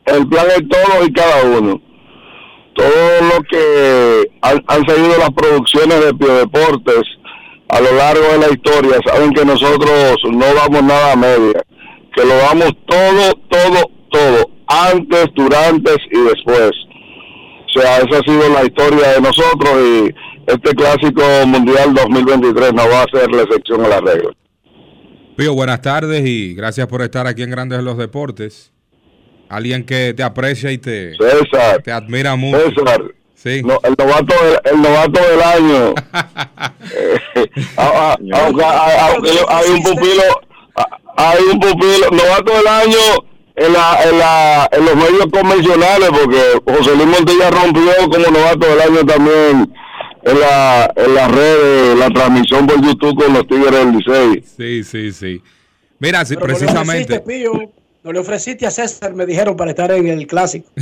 [0.06, 1.82] El plan es todo y cada uno.
[2.74, 7.02] Todo lo que han, han seguido las producciones de Piodeportes
[7.68, 11.60] a lo largo de la historia saben que nosotros no damos nada a media,
[12.14, 16.70] que lo damos todo, todo, todo, antes, durante y después.
[17.76, 20.14] O sea, esa ha sido la historia de nosotros y
[20.46, 24.30] este clásico mundial 2023 no va a ser la excepción a la regla.
[25.36, 28.72] Pío, buenas tardes y gracias por estar aquí en Grandes en los Deportes.
[29.48, 32.58] Alguien que te aprecia y te, César, te admira mucho.
[32.70, 33.02] César,
[33.34, 33.62] Sí.
[33.62, 35.94] no, el novato del, el novato del año.
[36.90, 37.20] Eh,
[37.76, 38.64] ah, ah, aunque
[39.48, 40.22] hay, un pupilo,
[40.74, 43.27] ah, hay un pupilo, novato del año
[43.60, 48.66] en, la, en, la, en los medios convencionales, porque José Luis Montilla rompió como novato
[48.66, 49.72] del año también
[50.22, 54.44] en la, en las redes, la transmisión por YouTube con los Tigres del Licey.
[54.56, 55.42] Sí, sí, sí.
[55.98, 57.18] Mira, sí, Pero no le precisamente.
[57.18, 57.72] ofreciste, Pío,
[58.04, 60.70] no le ofreciste a César, me dijeron, para estar en el clásico.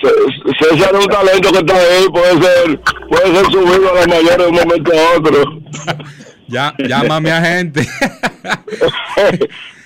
[0.00, 4.40] César es un talento que está ahí, puede ser, puede ser subido a la mayor
[4.42, 5.42] de un momento a otro.
[6.48, 7.88] Ya, llámame a gente.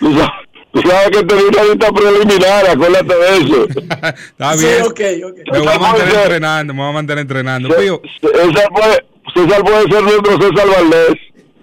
[0.82, 3.66] Tú sabes, que tenía una lista preliminar, acuérdate de eso.
[3.68, 4.82] Está Sí, bien.
[4.82, 5.00] ok,
[5.30, 5.52] ok.
[5.52, 7.68] Me voy a mantener ser- entrenando, me voy a mantener entrenando.
[7.76, 8.02] Pío.
[8.20, 11.14] César puede, César puede ser nuestro César Valdés.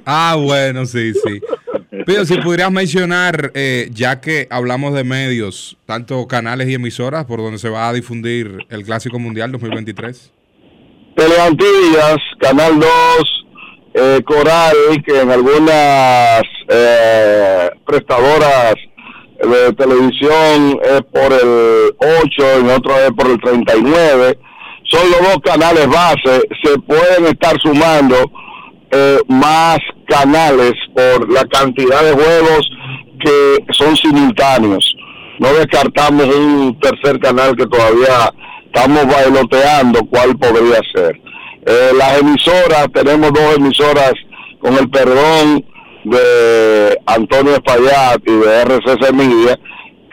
[0.06, 1.40] Ah, bueno, sí, sí.
[2.08, 7.40] Pío, si pudieras mencionar, eh, ya que hablamos de medios, tanto canales y emisoras por
[7.40, 10.32] donde se va a difundir el Clásico Mundial 2023.
[11.16, 12.90] Teleantillas, Canal 2,
[13.94, 14.76] eh, Coral,
[15.06, 18.74] que en algunas eh, prestadoras
[19.50, 24.40] de televisión es por el 8, en otras es por el 39.
[24.86, 28.16] Son los dos canales base, se pueden estar sumando
[28.92, 32.70] eh, más canales por la cantidad de juegos
[33.20, 34.96] que son simultáneos.
[35.40, 38.32] No descartamos un tercer canal que todavía
[38.66, 41.20] estamos bailoteando cuál podría ser.
[41.66, 44.14] Eh, las emisoras, tenemos dos emisoras
[44.60, 45.66] con el perdón
[46.04, 49.60] de Antonio Espaillat y de RCC Media,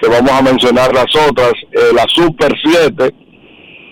[0.01, 1.53] que vamos a mencionar las otras.
[1.73, 3.15] Eh, la Super 7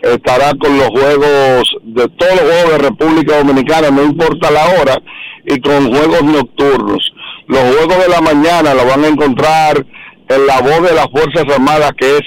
[0.02, 5.02] estará con los juegos de todos los juegos de República Dominicana, no importa la hora,
[5.44, 7.12] y con juegos nocturnos.
[7.46, 9.86] Los juegos de la mañana los van a encontrar
[10.28, 12.22] en la voz de las Fuerzas Armadas, que es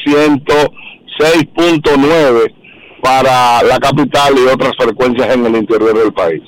[1.20, 2.54] 106.9
[3.02, 6.42] para la capital y otras frecuencias en el interior del país.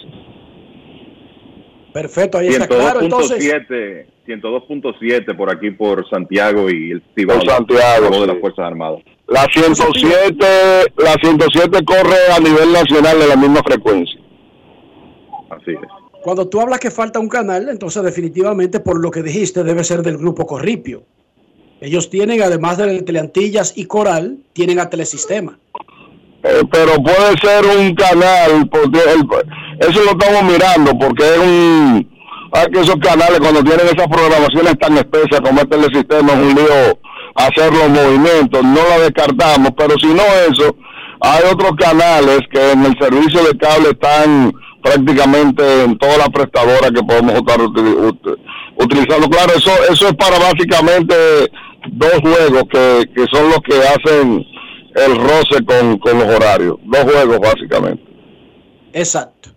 [1.93, 3.01] Perfecto, ahí está claro.
[3.01, 8.65] Entonces, 102.7 102.7 por aquí por Santiago y el Cibao, Por Santiago, de las Fuerzas
[8.65, 9.01] Armadas.
[9.27, 10.45] La 107,
[10.97, 14.19] la 107 corre a nivel nacional de la misma frecuencia.
[15.49, 15.79] Así es.
[16.23, 20.01] cuando tú hablas que falta un canal, entonces definitivamente por lo que dijiste debe ser
[20.01, 21.03] del grupo Corripio.
[21.81, 25.59] Ellos tienen, además de Teleantillas y Coral, tienen a Telesistema.
[26.43, 29.27] Eh, pero puede ser un canal, porque el-
[29.89, 32.13] eso lo estamos mirando, porque es un...
[32.55, 36.37] Hay que esos canales cuando tienen esas programaciones tan espesas como este del sistema es
[36.39, 36.99] un lío
[37.35, 40.75] hacer los movimientos, no la descartamos, pero si no eso,
[41.19, 44.53] hay otros canales que en el servicio de cable están
[44.83, 48.37] prácticamente en todas las prestadoras que podemos estar util- ut-
[48.77, 49.27] utilizando.
[49.29, 51.15] Claro, eso eso es para básicamente
[51.87, 54.45] dos juegos que, que son los que hacen
[54.95, 56.75] el roce con, con los horarios.
[56.83, 58.03] Dos juegos básicamente.
[58.93, 59.49] Exacto.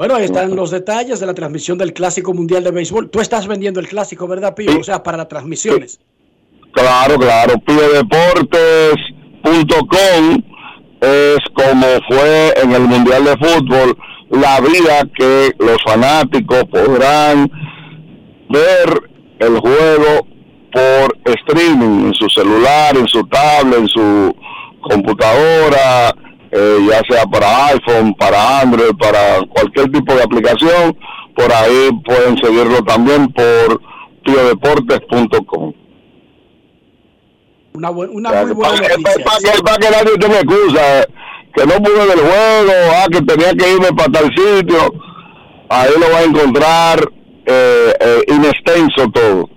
[0.00, 3.10] Bueno, ahí están los detalles de la transmisión del Clásico Mundial de Béisbol.
[3.10, 4.80] Tú estás vendiendo el Clásico, ¿verdad, Pío?
[4.80, 6.00] O sea, para las transmisiones.
[6.72, 7.58] Claro, claro.
[7.58, 10.42] Piodeportes.com
[11.02, 13.94] es como fue en el Mundial de Fútbol
[14.30, 17.50] la vida que los fanáticos podrán
[18.48, 19.02] ver
[19.38, 20.26] el juego
[20.72, 24.34] por streaming en su celular, en su tablet, en su
[24.80, 26.14] computadora,
[26.52, 30.96] eh, ya sea para iPhone, para Android, para cualquier tipo de aplicación.
[31.34, 33.80] Por ahí pueden seguirlo también por
[34.24, 35.72] piodeportes.com.
[37.74, 39.24] Una, buen- una muy buena Para que, noticia.
[39.24, 41.06] para que, para que nadie tenga excusa, eh,
[41.54, 44.92] que no pude ver el juego, ah, que tenía que irme para tal sitio,
[45.68, 47.10] ahí lo va a encontrar
[47.46, 49.48] eh, eh, in extenso todo.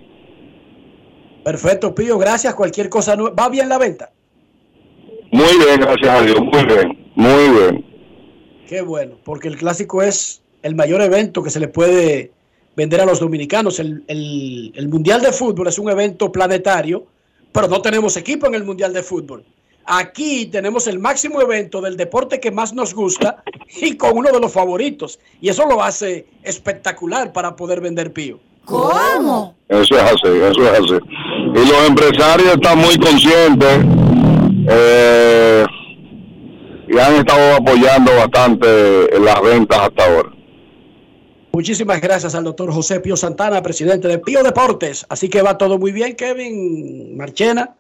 [1.44, 2.54] Perfecto, Pío, gracias.
[2.56, 4.12] Cualquier cosa, nue- ¿va bien la venta?
[5.34, 7.86] Muy bien, gracias a Dios, muy bien, muy bien.
[8.68, 12.32] Qué bueno, porque el Clásico es el mayor evento que se le puede
[12.76, 13.80] vender a los dominicanos.
[13.80, 17.06] El, el- el Mundial de Fútbol es un evento planetario,
[17.52, 19.44] pero no tenemos equipo en el Mundial de Fútbol.
[19.86, 23.44] Aquí tenemos el máximo evento del deporte que más nos gusta
[23.82, 25.20] y con uno de los favoritos.
[25.42, 28.40] Y eso lo hace espectacular para poder vender pío.
[28.66, 29.56] ¿Cómo?
[29.68, 30.98] Eso es así, eso es así.
[31.56, 33.80] Y los empresarios están muy conscientes
[34.68, 35.66] eh,
[36.88, 40.30] y han estado apoyando bastante en las ventas hasta ahora.
[41.54, 45.06] Muchísimas gracias al doctor José Pío Santana, presidente de Pío Deportes.
[45.10, 47.76] Así que va todo muy bien, Kevin Marchena.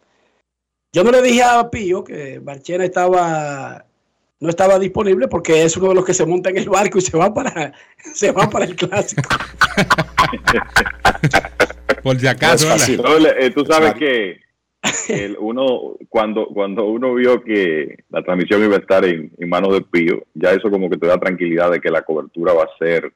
[0.91, 3.85] Yo no le dije a Pío que Marchena estaba
[4.39, 7.01] no estaba disponible porque es uno de los que se monta en el barco y
[7.01, 7.73] se va para
[8.14, 9.23] se va para el clásico.
[12.03, 12.68] Por si acaso.
[13.01, 14.43] No, eh, tú sabes que
[15.10, 19.73] el uno cuando cuando uno vio que la transmisión iba a estar en, en manos
[19.73, 22.77] de Pío, ya eso como que te da tranquilidad de que la cobertura va a
[22.77, 23.11] ser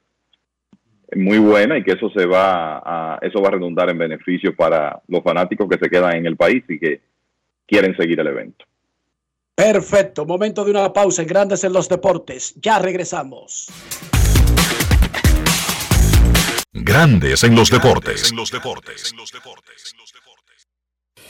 [1.16, 5.02] muy buena y que eso se va a eso va a redundar en beneficio para
[5.08, 7.02] los fanáticos que se quedan en el país y que
[7.66, 8.66] quieren seguir el evento.
[9.56, 12.54] Perfecto, momento de una pausa en Grandes en los Deportes.
[12.62, 13.68] Ya regresamos.
[16.72, 18.32] Grandes en los deportes.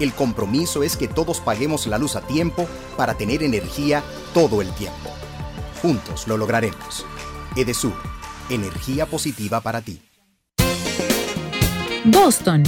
[0.00, 2.66] El compromiso es que todos paguemos la luz a tiempo
[2.96, 4.02] para tener energía
[4.34, 5.10] todo el tiempo.
[5.80, 7.04] Juntos lo lograremos.
[7.56, 7.94] Edesur,
[8.50, 10.00] energía positiva para ti.
[12.04, 12.64] Boston,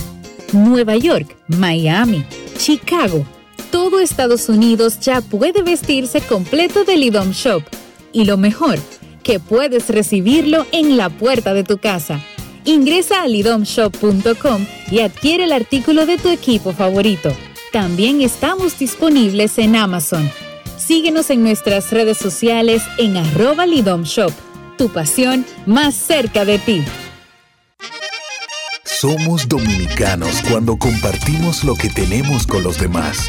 [0.53, 2.27] Nueva York, Miami,
[2.57, 3.25] Chicago
[3.75, 7.61] todo Estados Unidos ya puede vestirse completo del IDOM Shop.
[8.13, 8.79] Y lo mejor,
[9.25, 12.21] que puedes recibirlo en la puerta de tu casa.
[12.65, 17.31] Ingresa a lidomshop.com y adquiere el artículo de tu equipo favorito.
[17.73, 20.31] También estamos disponibles en Amazon.
[20.79, 24.33] Síguenos en nuestras redes sociales en arroba lidomshop.
[24.79, 26.85] Tu pasión más cerca de ti.
[28.85, 33.29] Somos dominicanos cuando compartimos lo que tenemos con los demás.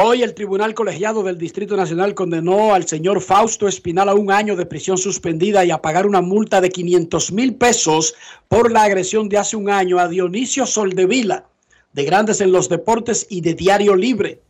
[0.00, 4.54] Hoy el Tribunal Colegiado del Distrito Nacional condenó al señor Fausto Espinal a un año
[4.54, 8.14] de prisión suspendida y a pagar una multa de 500 mil pesos
[8.46, 11.46] por la agresión de hace un año a Dionisio Soldevila,
[11.94, 14.40] de Grandes en los Deportes y de Diario Libre.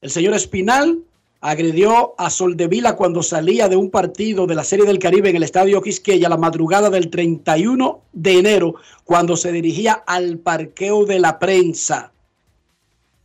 [0.00, 1.00] El señor Espinal
[1.42, 5.42] agredió a Soldevila cuando salía de un partido de la Serie del Caribe en el
[5.42, 11.38] Estadio Quisqueya la madrugada del 31 de enero, cuando se dirigía al parqueo de la
[11.38, 12.10] prensa.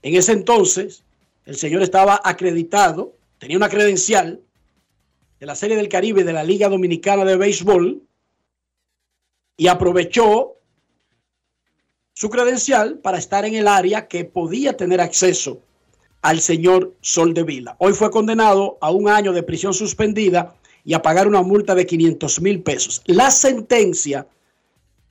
[0.02, 1.06] En ese entonces,
[1.52, 4.40] el señor estaba acreditado, tenía una credencial
[5.38, 8.02] de la Serie del Caribe de la Liga Dominicana de Béisbol
[9.58, 10.56] y aprovechó
[12.14, 15.60] su credencial para estar en el área que podía tener acceso
[16.22, 17.76] al señor Soldevila.
[17.80, 20.56] Hoy fue condenado a un año de prisión suspendida
[20.86, 23.02] y a pagar una multa de 500 mil pesos.
[23.08, 24.26] La sentencia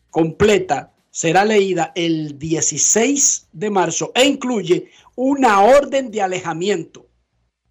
[0.08, 4.90] completa será leída el 16 de marzo e incluye
[5.22, 7.06] una orden de alejamiento.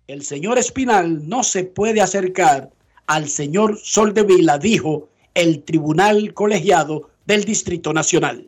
[0.06, 2.70] El señor Espinal no se puede acercar
[3.08, 8.48] al señor Soldevila, dijo el Tribunal Colegiado del Distrito Nacional.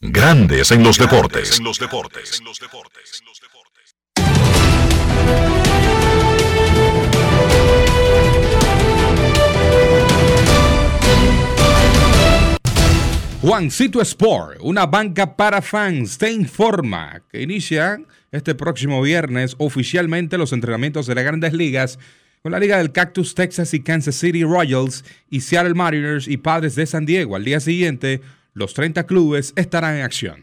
[0.00, 1.62] Grandes en los deportes.
[13.42, 18.00] Juancito Sport, una banca para fans, te informa que inicia
[18.32, 21.98] este próximo viernes oficialmente los entrenamientos de las grandes ligas
[22.42, 26.76] con la Liga del Cactus Texas y Kansas City Royals y Seattle Mariners y Padres
[26.76, 27.36] de San Diego.
[27.36, 28.22] Al día siguiente,
[28.54, 30.42] los 30 clubes estarán en acción.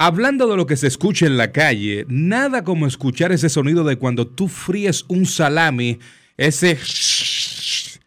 [0.00, 3.96] Hablando de lo que se escucha en la calle, nada como escuchar ese sonido de
[3.96, 5.98] cuando tú fríes un salami,
[6.36, 6.78] ese...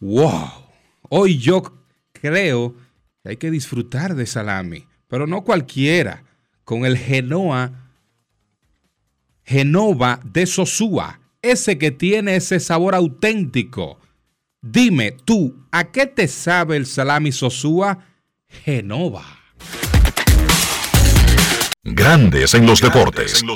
[0.00, 0.50] ¡Wow!
[1.08, 1.62] Hoy yo
[2.12, 2.76] creo
[3.22, 6.22] que hay que disfrutar de salami, pero no cualquiera,
[6.64, 7.72] con el Genoa,
[9.42, 13.98] Genova de Sosúa, ese que tiene ese sabor auténtico.
[14.60, 18.04] Dime tú, ¿a qué te sabe el salami Sosúa?
[18.48, 19.37] Genova.
[21.84, 23.44] Grandes en los deportes.
[23.44, 23.54] No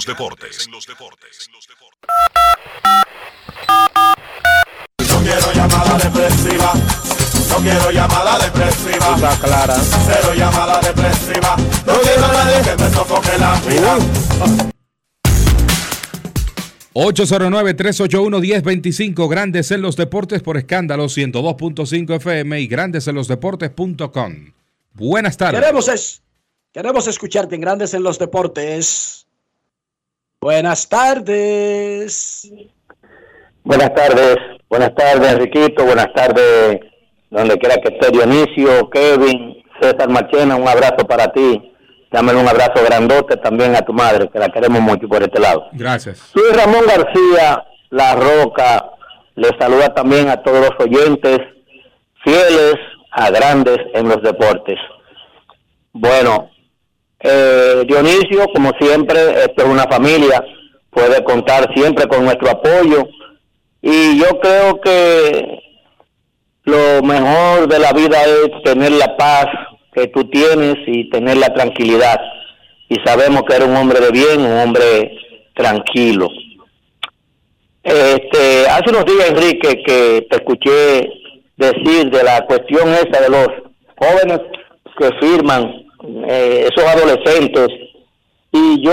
[5.22, 6.72] quiero llamada depresiva.
[7.50, 9.16] No quiero llamada depresiva.
[9.16, 9.74] Está clara.
[9.74, 11.56] Cero llamada depresiva.
[11.86, 13.98] No quiero a nadie que me sofoque la vida.
[16.94, 24.52] 809-381-1025, Grandes en los Deportes por escándalo 102.5 FM y grandesenlosdeportes.com.
[24.92, 25.60] Buenas tardes.
[25.60, 26.22] Queremos, es,
[26.72, 29.26] queremos escucharte en Grandes en los Deportes.
[30.40, 32.50] Buenas tardes.
[33.64, 34.36] Buenas tardes,
[34.68, 36.80] buenas tardes Enriquito, buenas tardes
[37.30, 41.72] donde quiera que esté Dionisio, Kevin, César Machena, un abrazo para ti.
[42.10, 45.68] Dame un abrazo grandote también a tu madre, que la queremos mucho por este lado.
[45.72, 46.32] Gracias.
[46.34, 48.84] Soy Ramón García, La Roca,
[49.36, 51.38] le saluda también a todos los oyentes
[52.22, 52.74] fieles
[53.12, 54.78] a grandes en los deportes.
[55.92, 56.51] Bueno,
[57.22, 60.44] eh, Dionisio, como siempre, esto es una familia,
[60.90, 63.08] puede contar siempre con nuestro apoyo
[63.80, 65.62] y yo creo que
[66.64, 69.46] lo mejor de la vida es tener la paz
[69.92, 72.20] que tú tienes y tener la tranquilidad.
[72.88, 75.12] Y sabemos que eres un hombre de bien, un hombre
[75.54, 76.28] tranquilo.
[77.82, 81.10] Este, hace unos días, Enrique, que te escuché
[81.56, 83.48] decir de la cuestión esa de los
[83.96, 84.40] jóvenes
[84.98, 85.84] que firman,
[86.28, 87.68] eh, esos adolescentes,
[88.52, 88.92] y yo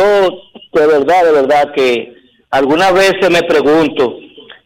[0.74, 2.14] de verdad, de verdad que
[2.52, 4.16] algunas veces me pregunto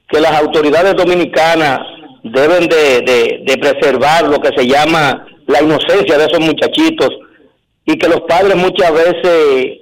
[0.09, 1.79] que las autoridades dominicanas
[2.23, 7.09] deben de, de, de preservar lo que se llama la inocencia de esos muchachitos
[7.85, 9.77] y que los padres muchas veces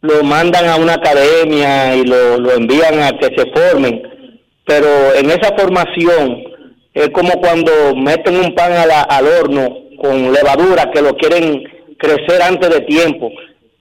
[0.00, 4.02] lo mandan a una academia y lo, lo envían a que se formen,
[4.66, 6.42] pero en esa formación
[6.92, 11.62] es como cuando meten un pan a la- al horno con levadura que lo quieren
[11.98, 13.30] crecer antes de tiempo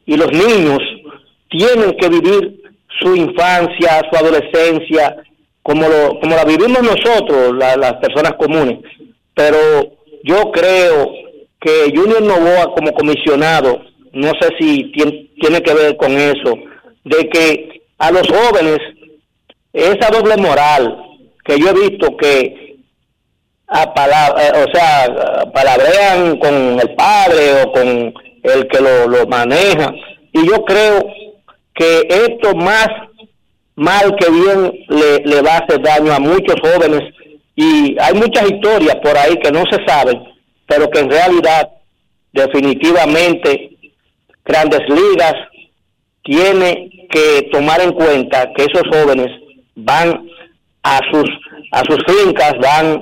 [0.05, 0.79] y los niños
[1.49, 2.61] tienen que vivir
[2.99, 5.17] su infancia, su adolescencia,
[5.61, 8.79] como, lo, como la vivimos nosotros, la- las personas comunes.
[9.33, 9.57] Pero
[10.23, 11.11] yo creo
[11.59, 13.81] que Junior Novoa como comisionado,
[14.11, 16.53] no sé si tien- tiene que ver con eso,
[17.05, 18.77] de que a los jóvenes
[19.73, 20.97] esa doble moral
[21.45, 22.62] que yo he visto que
[23.75, 28.13] a pala- eh, o sea, palabrean con el padre o con
[28.43, 29.91] el que lo, lo maneja.
[30.31, 31.01] Y yo creo
[31.73, 32.87] que esto más
[33.75, 37.01] mal que bien le, le va a hacer daño a muchos jóvenes
[37.55, 40.21] y hay muchas historias por ahí que no se saben,
[40.67, 41.69] pero que en realidad
[42.31, 43.71] definitivamente
[44.45, 45.33] Grandes Ligas
[46.23, 49.27] tiene que tomar en cuenta que esos jóvenes
[49.75, 50.27] van
[50.83, 51.25] a sus
[51.71, 53.01] a sus fincas, van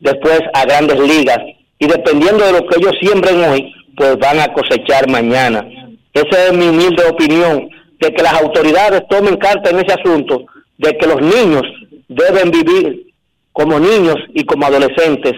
[0.00, 1.38] después a Grandes Ligas
[1.78, 5.66] y dependiendo de lo que ellos siembren hoy, pues van a cosechar mañana.
[6.12, 7.68] Esa es mi humilde opinión
[8.00, 10.44] de que las autoridades tomen carta en ese asunto,
[10.78, 11.62] de que los niños
[12.08, 13.12] deben vivir
[13.52, 15.32] como niños y como adolescentes,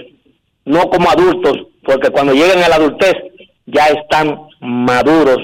[0.64, 3.14] no como adultos, porque cuando lleguen a la adultez
[3.66, 5.38] ya están maduros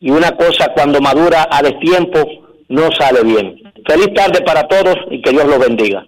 [0.00, 2.18] y una cosa cuando madura a destiempo
[2.68, 3.60] no sale bien.
[3.86, 6.06] Feliz tarde para todos y que Dios los bendiga.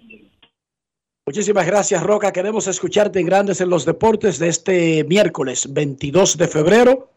[1.27, 2.31] Muchísimas gracias, Roca.
[2.31, 7.09] Queremos escucharte en Grandes en los Deportes de este miércoles 22 de febrero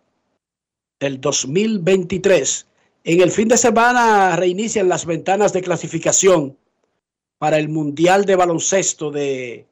[0.99, 2.67] del 2023.
[3.05, 6.59] En el fin de semana reinician las ventanas de clasificación
[7.39, 9.69] para el Mundial de Baloncesto de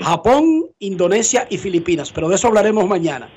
[0.00, 3.30] Japón, Indonesia y Filipinas, pero de eso hablaremos mañana.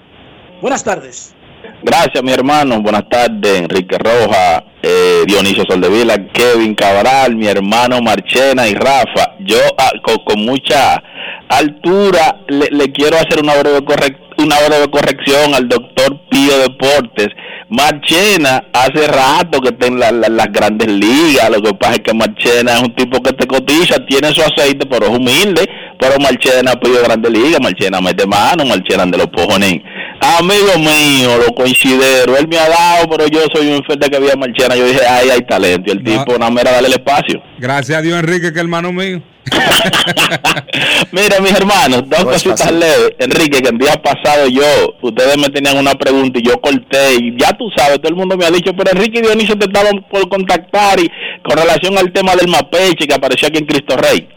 [0.63, 1.35] Buenas tardes.
[1.83, 2.81] Gracias, mi hermano.
[2.81, 9.35] Buenas tardes, Enrique Roja, eh, Dionisio Soldevila, Kevin Cabral, mi hermano Marchena y Rafa.
[9.39, 9.91] Yo ah,
[10.25, 11.01] con, mucha
[11.49, 17.29] altura le, quiero hacer una breve correct- una breve corrección al doctor Pío Deportes.
[17.69, 21.49] Marchena hace rato que está en la- la- las grandes ligas.
[21.49, 24.85] Lo que pasa es que Marchena es un tipo que te cotiza, tiene su aceite,
[24.89, 25.67] pero es humilde.
[25.99, 29.79] Pero Marchena ha pedido grandes ligas, Marchena mete mano, Marchena de los pojones.
[30.19, 32.37] Amigo mío, lo considero.
[32.37, 34.75] Él me ha dado, pero yo soy un fuerte que había Marchena.
[34.75, 35.83] Yo dije, ay, hay talento.
[35.87, 37.41] Y el tipo, nada más era darle el espacio.
[37.59, 39.21] Gracias a Dios, Enrique, que hermano mío.
[41.11, 43.11] Mira, mis hermanos, dos No es cositas leves.
[43.19, 47.39] Enrique, que el día pasado yo, ustedes me tenían una pregunta y yo corté y
[47.39, 50.05] ya tú sabes, todo el mundo me ha dicho, pero Enrique y Dionisio te estaban
[50.09, 51.09] por contactar y
[51.43, 54.27] con relación al tema del mapeche que apareció aquí en Cristo Rey.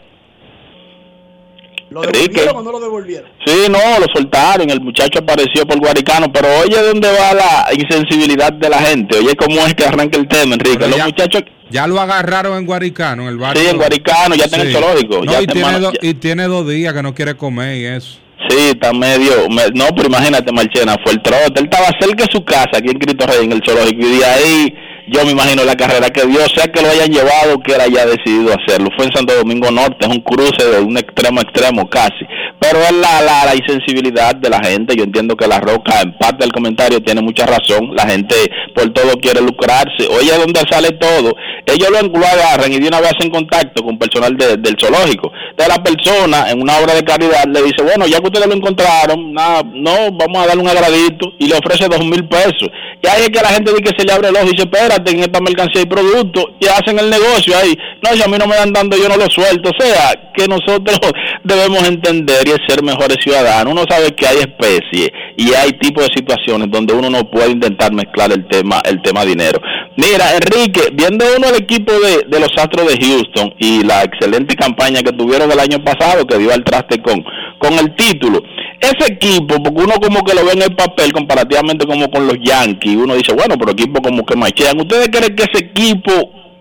[1.91, 2.27] ¿Lo Enrique.
[2.41, 3.29] devolvieron o no lo devolvieron?
[3.45, 8.53] Sí, no, lo soltaron, el muchacho apareció por Guaricano, pero oye dónde va la insensibilidad
[8.53, 10.77] de la gente, oye cómo es que arranca el tema, Enrique.
[10.79, 13.61] Pero Los ya- muchachos, Ya lo agarraron en Guaricano, en el barrio.
[13.63, 15.93] Sí, en Guaricano, ya está en el zoológico, No, ya y, tiene en mano- do-
[16.01, 18.19] y tiene dos días que no quiere comer y eso.
[18.49, 19.47] Sí, está medio.
[19.49, 21.59] me- no, pero imagínate, Marchena, fue el trote.
[21.61, 24.25] Él estaba cerca de su casa, aquí en Cristo Rey, en el zoológico, y de
[24.25, 24.73] ahí
[25.11, 28.05] yo me imagino la carrera que dio, sea que lo hayan llevado, que él haya
[28.05, 28.89] decidido hacerlo.
[28.95, 32.25] Fue en Santo Domingo Norte, es un cruce de un extremo a extremo casi.
[32.61, 34.95] Pero es la, la, insensibilidad de la gente.
[34.95, 37.95] Yo entiendo que la roca, en parte del comentario, tiene mucha razón.
[37.95, 38.35] La gente
[38.75, 40.05] por todo quiere lucrarse.
[40.11, 41.33] Oye, ¿dónde sale todo?
[41.65, 45.31] Ellos lo, agarran y de una vez hacen contacto con personal de- del zoológico.
[45.49, 48.53] Entonces la persona, en una obra de caridad, le dice, bueno, ya que ustedes lo
[48.53, 52.69] encontraron, nada, no, vamos a darle un agradito y le ofrece dos mil pesos.
[53.01, 54.63] Y ahí es que la gente dice que se le abre el ojo y dice,
[54.69, 57.75] espérate, en esta mercancía y producto, y hacen el negocio ahí.
[58.03, 59.71] No, si a mí no me dan dando, yo no lo suelto.
[59.71, 60.99] O sea, que nosotros
[61.43, 63.73] debemos entender es ser mejores ciudadanos.
[63.73, 67.93] Uno sabe que hay especies y hay tipos de situaciones donde uno no puede intentar
[67.93, 69.59] mezclar el tema, el tema dinero.
[69.97, 74.55] Mira, Enrique, viendo uno el equipo de, de los Astros de Houston y la excelente
[74.55, 77.23] campaña que tuvieron el año pasado, que dio al traste con,
[77.59, 78.41] con el título,
[78.79, 82.37] ese equipo, porque uno como que lo ve en el papel comparativamente como con los
[82.41, 84.79] Yankees, uno dice, bueno, pero equipo como que machean.
[84.79, 86.11] ¿Ustedes creen que ese equipo,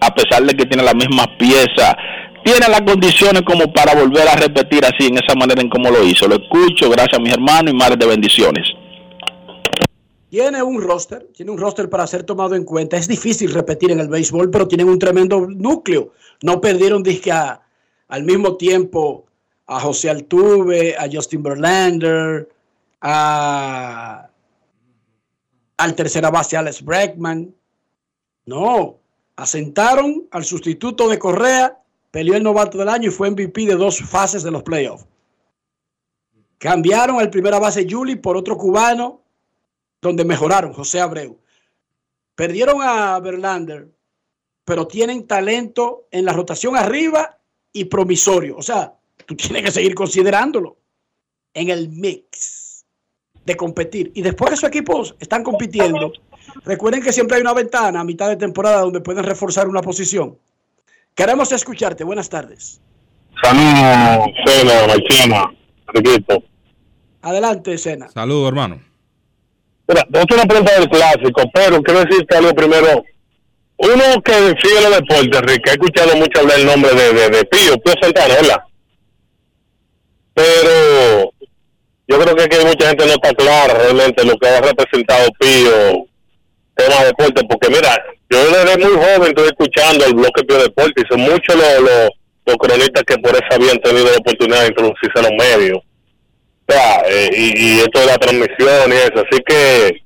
[0.00, 1.94] a pesar de que tiene las mismas piezas,
[2.44, 6.02] tiene las condiciones como para volver a repetir así, en esa manera en como lo
[6.04, 6.26] hizo?
[6.26, 8.66] Lo escucho, gracias mis hermanos y madres de bendiciones.
[10.30, 12.96] Tiene un roster, tiene un roster para ser tomado en cuenta.
[12.96, 16.12] Es difícil repetir en el béisbol, pero tienen un tremendo núcleo.
[16.42, 19.26] No perdieron disque al mismo tiempo
[19.66, 22.48] a José Altuve, a Justin Verlander,
[23.00, 24.28] a,
[25.76, 27.52] al tercera base Alex Bregman.
[28.46, 28.98] No,
[29.34, 31.79] asentaron al sustituto de Correa,
[32.10, 35.06] peleó el novato del año y fue MVP de dos fases de los playoffs.
[36.58, 39.22] Cambiaron al primera base Juli por otro cubano,
[40.02, 41.38] donde mejoraron, José Abreu.
[42.34, 43.88] Perdieron a Verlander,
[44.64, 47.38] pero tienen talento en la rotación arriba
[47.72, 48.56] y promisorio.
[48.56, 48.94] O sea,
[49.26, 50.76] tú tienes que seguir considerándolo
[51.54, 52.84] en el mix
[53.44, 54.12] de competir.
[54.14, 56.12] Y después que esos equipos están compitiendo,
[56.64, 60.38] recuerden que siempre hay una ventana a mitad de temporada donde pueden reforzar una posición.
[61.20, 62.02] Queremos escucharte.
[62.02, 62.80] Buenas tardes.
[63.42, 65.50] Saludos, Cena, Marchena,
[65.92, 66.42] equipo.
[67.20, 68.08] Adelante, Sena.
[68.08, 68.80] Saludos, hermano.
[69.86, 73.04] Mira, te voy a hacer una pregunta del clásico, pero quiero decirte algo primero.
[73.76, 77.44] Uno que sigue los deportes, Rick, ha escuchado mucho hablar el nombre de, de, de
[77.44, 78.60] Pío, Pío Santana, ¿verdad?
[80.32, 81.32] Pero
[82.08, 86.06] yo creo que, aquí mucha gente no está clara realmente lo que ha representado Pío,
[86.76, 87.94] tema de deporte, porque mira,
[88.30, 92.08] yo desde muy joven estoy escuchando el bloque Pío Deporte y son muchos los, los,
[92.46, 95.78] los cronistas que por eso habían tenido la oportunidad de introducirse a los medios.
[95.78, 100.02] O sea, eh, y, y esto de la transmisión y eso, así que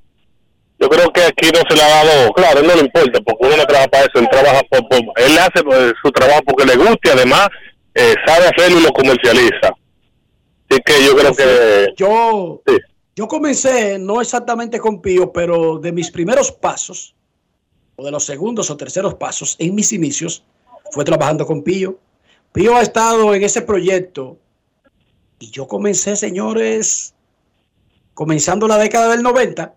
[0.79, 3.57] yo creo que aquí no se le ha dado, claro, no le importa, porque uno
[3.57, 6.75] no trabaja para eso, él trabaja por, por- él hace pues, su trabajo porque le
[6.75, 7.47] gusta y además
[7.93, 9.73] eh, sabe hacerlo y lo comercializa.
[10.69, 12.61] Así que yo creo que Yo,
[13.15, 17.15] yo comencé no exactamente con Pío, pero de mis primeros pasos,
[17.97, 20.43] o de los segundos o terceros pasos en mis inicios,
[20.91, 21.97] fue trabajando con Pío.
[22.51, 24.37] Pío ha estado en ese proyecto
[25.39, 27.13] y yo comencé, señores,
[28.13, 29.73] comenzando la década del 90.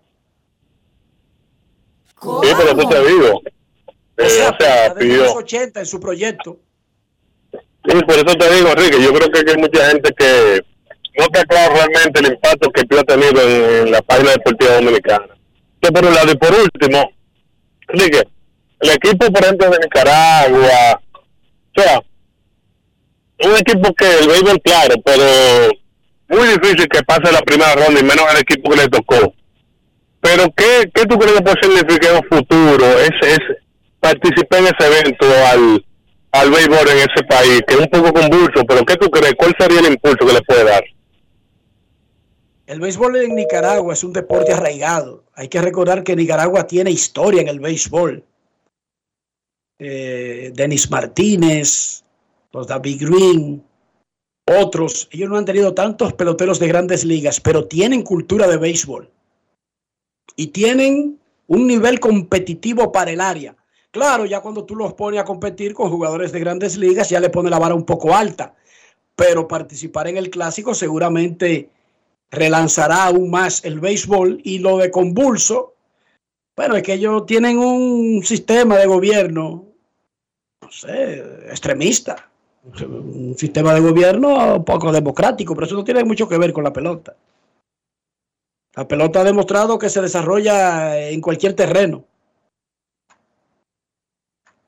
[2.21, 3.41] sí, pero tú te digo.
[4.17, 6.59] Eh, O sea, o sea, Pío- los 80 en su proyecto.
[7.53, 10.61] Sí, por eso te digo, Enrique, yo creo que hay mucha gente que
[11.17, 14.75] no está claro realmente el impacto que Pío ha tenido en, en la página deportiva
[14.75, 15.29] dominicana.
[15.81, 17.11] Que por un lado, y por último,
[17.89, 18.23] Enrique,
[18.81, 21.01] el equipo, por ejemplo, de Nicaragua,
[21.77, 22.01] o sea,
[23.45, 25.25] un equipo que el béisbol, claro, pero
[26.29, 29.33] muy difícil que pase la primera ronda y menos el equipo que le tocó.
[30.21, 33.59] Pero, ¿qué, qué tú crees que puede significar un futuro ese, ese,
[34.01, 35.85] participar en ese evento al,
[36.33, 39.35] al béisbol en ese país, que es un poco convulso, pero ¿qué tú crees?
[39.37, 40.85] ¿Cuál sería el impulso que le puede dar?
[42.69, 45.25] El béisbol en Nicaragua es un deporte arraigado.
[45.33, 48.23] Hay que recordar que Nicaragua tiene historia en el béisbol.
[49.79, 52.05] Eh, Denis Martínez,
[52.53, 53.65] los David Green,
[54.45, 55.09] otros.
[55.11, 59.11] Ellos no han tenido tantos peloteros de grandes ligas, pero tienen cultura de béisbol.
[60.37, 63.57] Y tienen un nivel competitivo para el área.
[63.91, 67.31] Claro, ya cuando tú los pones a competir con jugadores de grandes ligas, ya le
[67.31, 68.55] pone la vara un poco alta.
[69.17, 71.71] Pero participar en el clásico seguramente
[72.31, 75.75] relanzará aún más el béisbol y lo de convulso.
[76.57, 79.65] Bueno, es que ellos tienen un sistema de gobierno,
[80.61, 81.19] no sé,
[81.49, 82.29] extremista.
[82.65, 86.73] Un sistema de gobierno poco democrático, pero eso no tiene mucho que ver con la
[86.73, 87.17] pelota.
[88.75, 92.05] La pelota ha demostrado que se desarrolla en cualquier terreno.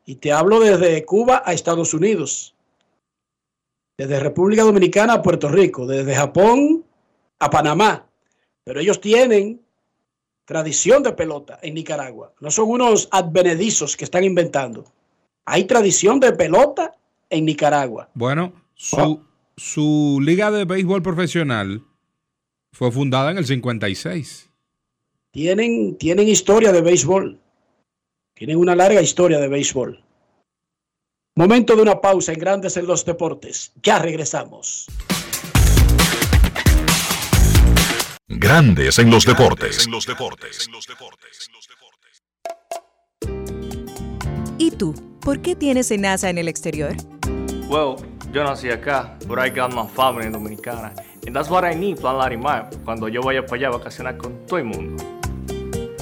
[0.06, 2.54] Y te hablo desde Cuba a Estados Unidos,
[3.98, 6.84] desde República Dominicana a Puerto Rico, desde Japón
[7.40, 8.06] a Panamá.
[8.62, 9.60] Pero ellos tienen
[10.44, 12.32] tradición de pelota en Nicaragua.
[12.40, 14.84] No son unos advenedizos que están inventando.
[15.44, 16.96] Hay tradición de pelota
[17.28, 18.08] en Nicaragua.
[18.14, 19.24] Bueno, su,
[19.56, 21.84] su liga de béisbol profesional
[22.72, 24.50] fue fundada en el 56.
[25.32, 27.40] Tienen, tienen historia de béisbol.
[28.34, 30.02] Tienen una larga historia de béisbol.
[31.36, 33.72] Momento de una pausa en Grandes en los Deportes.
[33.82, 34.88] Ya regresamos.
[38.32, 39.88] Grandes en los deportes.
[44.56, 44.94] ¿Y tú?
[45.20, 46.94] ¿Por qué tienes NASA en el exterior?
[47.68, 47.96] Well,
[48.32, 50.94] yo nací acá, but I got my family dominicana.
[51.26, 54.46] And that's what I need, Plan Larimar, cuando yo vaya para allá a vacacionar con
[54.46, 55.19] todo el mundo.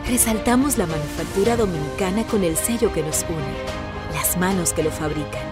[0.08, 3.40] Resaltamos la manufactura dominicana con el sello que nos une,
[4.14, 5.42] las manos que lo fabrican,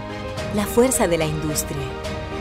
[0.54, 2.13] la fuerza de la industria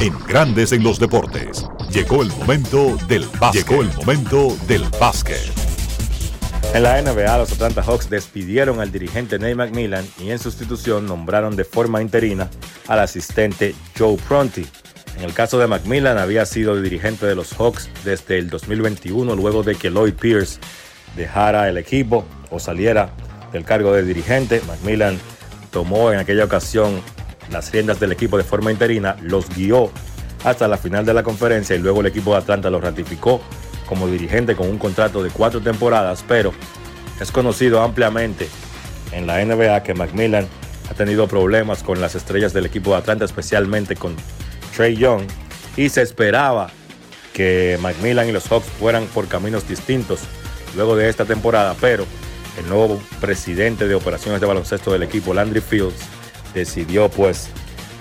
[0.00, 1.66] En Grandes en los Deportes.
[1.90, 3.68] Llegó el momento del básquet.
[3.68, 5.40] Llegó el momento del básquet.
[6.72, 11.56] En la NBA, los Atlanta Hawks despidieron al dirigente Nate McMillan y en sustitución nombraron
[11.56, 12.48] de forma interina
[12.86, 14.64] al asistente Joe Pronti.
[15.16, 19.64] En el caso de McMillan, había sido dirigente de los Hawks desde el 2021, luego
[19.64, 20.60] de que Lloyd Pierce
[21.16, 23.10] dejara el equipo o saliera
[23.52, 24.62] del cargo de dirigente.
[24.68, 25.18] McMillan
[25.72, 27.02] tomó en aquella ocasión
[27.50, 29.90] las riendas del equipo de forma interina, los guió
[30.44, 33.40] hasta la final de la conferencia y luego el equipo de Atlanta lo ratificó
[33.86, 36.52] como dirigente con un contrato de cuatro temporadas, pero
[37.20, 38.48] es conocido ampliamente
[39.12, 40.46] en la NBA que Macmillan
[40.90, 44.14] ha tenido problemas con las estrellas del equipo de Atlanta, especialmente con
[44.76, 45.22] Trey Young,
[45.76, 46.70] y se esperaba
[47.32, 50.20] que Macmillan y los Hawks fueran por caminos distintos
[50.76, 52.04] luego de esta temporada, pero
[52.58, 55.94] el nuevo presidente de operaciones de baloncesto del equipo, Landry Fields,
[56.54, 57.48] decidió pues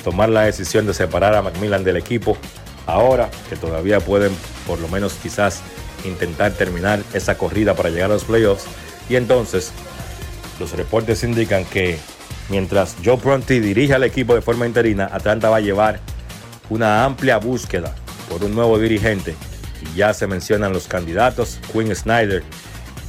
[0.04, 2.38] tomar la decisión de separar a Macmillan del equipo
[2.86, 4.32] ahora que todavía pueden
[4.66, 5.62] por lo menos quizás
[6.06, 8.66] intentar terminar esa corrida para llegar a los playoffs
[9.10, 9.72] y entonces
[10.60, 11.98] los reportes indican que
[12.50, 16.00] mientras Joe Pronti dirige al equipo de forma interina, Atlanta va a llevar
[16.70, 17.94] una amplia búsqueda
[18.30, 19.36] por un nuevo dirigente
[19.82, 21.60] y ya se mencionan los candidatos.
[21.72, 22.44] Quinn Snyder,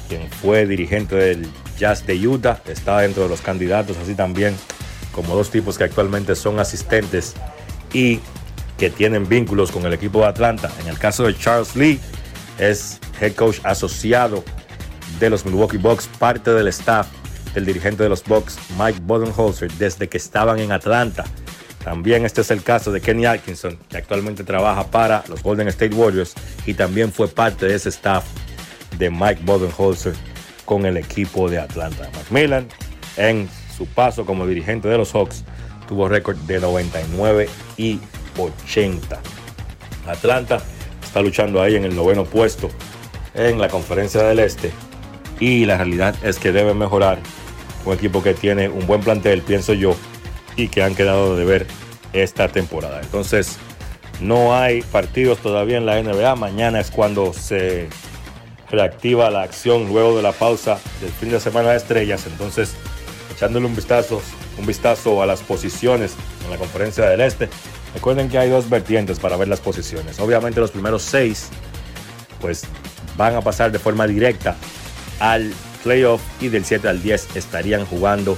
[0.09, 1.49] quien fue dirigente del
[1.79, 4.55] Jazz de Utah, está dentro de los candidatos, así también
[5.19, 7.35] como dos tipos que actualmente son asistentes
[7.93, 8.21] y
[8.79, 10.71] que tienen vínculos con el equipo de Atlanta.
[10.81, 11.99] En el caso de Charles Lee,
[12.57, 14.45] es head coach asociado
[15.19, 17.09] de los Milwaukee Bucks, parte del staff
[17.53, 21.25] del dirigente de los Bucks, Mike Bodenholzer, desde que estaban en Atlanta.
[21.83, 25.97] También este es el caso de Kenny Atkinson, que actualmente trabaja para los Golden State
[25.97, 26.35] Warriors
[26.65, 28.25] y también fue parte de ese staff
[28.97, 30.15] de Mike Bodenholzer
[30.65, 32.09] con el equipo de Atlanta.
[32.15, 32.69] Macmillan
[33.17, 35.45] en su paso como dirigente de los Hawks
[35.89, 38.01] tuvo récord de 99 y
[38.37, 39.21] 80.
[40.07, 40.61] Atlanta
[41.03, 42.69] está luchando ahí en el noveno puesto
[43.35, 44.73] en la conferencia del Este
[45.39, 47.19] y la realidad es que debe mejorar
[47.85, 49.95] un equipo que tiene un buen plantel, pienso yo,
[50.57, 51.67] y que han quedado de ver
[52.13, 53.01] esta temporada.
[53.01, 53.59] Entonces,
[54.21, 56.35] No hay partidos todavía en la NBA.
[56.35, 57.89] Mañana es cuando se
[58.69, 62.27] reactiva la acción luego de la pausa del fin de semana de estrellas.
[62.27, 62.75] Entonces,
[63.39, 64.21] echándole un vistazo,
[64.59, 67.49] un vistazo a las posiciones en la conferencia del Este.
[67.95, 70.19] Recuerden que hay dos vertientes para ver las posiciones.
[70.19, 71.51] Obviamente los primeros seis,
[72.41, 72.65] pues
[73.17, 74.57] van a pasar de forma directa
[75.21, 75.53] al
[75.85, 78.37] playoff y del 7 al 10 estarían jugando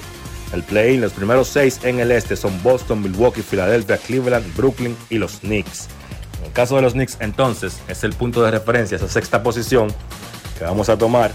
[0.52, 1.01] el play-in.
[1.01, 5.89] Los primeros seis en el este son Boston, Milwaukee, Filadelfia, Cleveland, Brooklyn y los Knicks.
[6.40, 9.89] En el caso de los Knicks, entonces, es el punto de referencia, esa sexta posición
[10.59, 11.32] que vamos a tomar.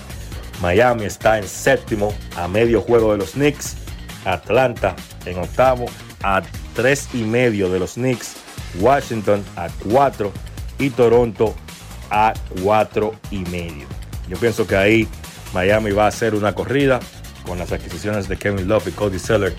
[0.62, 3.76] Miami está en séptimo, a medio juego de los Knicks.
[4.26, 4.96] Atlanta
[5.26, 5.86] en octavo,
[6.24, 6.42] a
[6.74, 8.36] tres y medio de los Knicks.
[8.80, 10.32] Washington a cuatro
[10.80, 11.56] y Toronto
[12.10, 13.88] a cuatro y medio.
[14.28, 15.08] Yo pienso que ahí
[15.54, 17.00] Miami va a hacer una corrida
[17.46, 19.56] con las adquisiciones de Kevin Love y Cody Seller.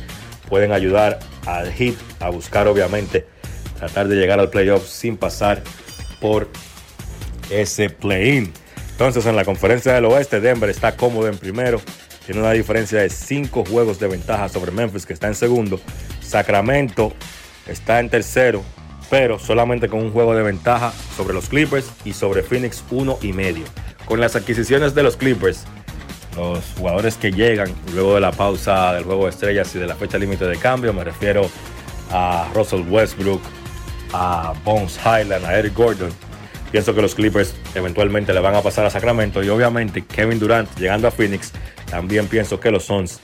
[0.48, 3.26] Pueden ayudar al Heat a buscar, obviamente,
[3.78, 5.62] tratar de llegar al playoff sin pasar
[6.20, 6.48] por
[7.50, 8.52] ese play-in.
[8.96, 11.82] Entonces, en la conferencia del oeste, Denver está cómodo en primero.
[12.24, 15.78] Tiene una diferencia de 5 juegos de ventaja sobre Memphis, que está en segundo.
[16.22, 17.12] Sacramento
[17.66, 18.62] está en tercero,
[19.10, 23.34] pero solamente con un juego de ventaja sobre los Clippers y sobre Phoenix uno y
[23.34, 23.66] medio.
[24.06, 25.64] Con las adquisiciones de los Clippers,
[26.34, 29.94] los jugadores que llegan luego de la pausa del juego de estrellas y de la
[29.94, 31.50] fecha límite de cambio, me refiero
[32.10, 33.42] a Russell Westbrook,
[34.14, 36.10] a Bones Highland, a Eric Gordon.
[36.76, 40.68] Pienso que los Clippers eventualmente le van a pasar a Sacramento y obviamente Kevin Durant
[40.76, 41.52] llegando a Phoenix,
[41.90, 43.20] también pienso que los Suns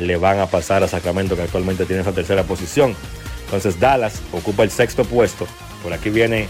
[0.00, 2.96] le van a pasar a Sacramento que actualmente tiene esa tercera posición.
[3.44, 5.46] Entonces Dallas ocupa el sexto puesto.
[5.80, 6.48] Por aquí viene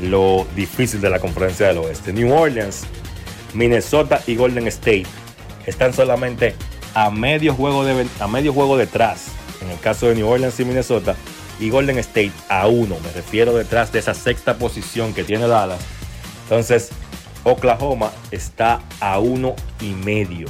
[0.00, 2.12] lo difícil de la conferencia del oeste.
[2.12, 2.84] New Orleans,
[3.52, 5.06] Minnesota y Golden State
[5.66, 6.54] están solamente
[6.94, 9.32] a medio juego, de, a medio juego detrás.
[9.60, 11.16] En el caso de New Orleans y Minnesota
[11.58, 12.96] y Golden State a uno.
[13.02, 15.80] Me refiero detrás de esa sexta posición que tiene Dallas.
[16.44, 16.90] Entonces
[17.44, 20.48] Oklahoma está a uno y medio.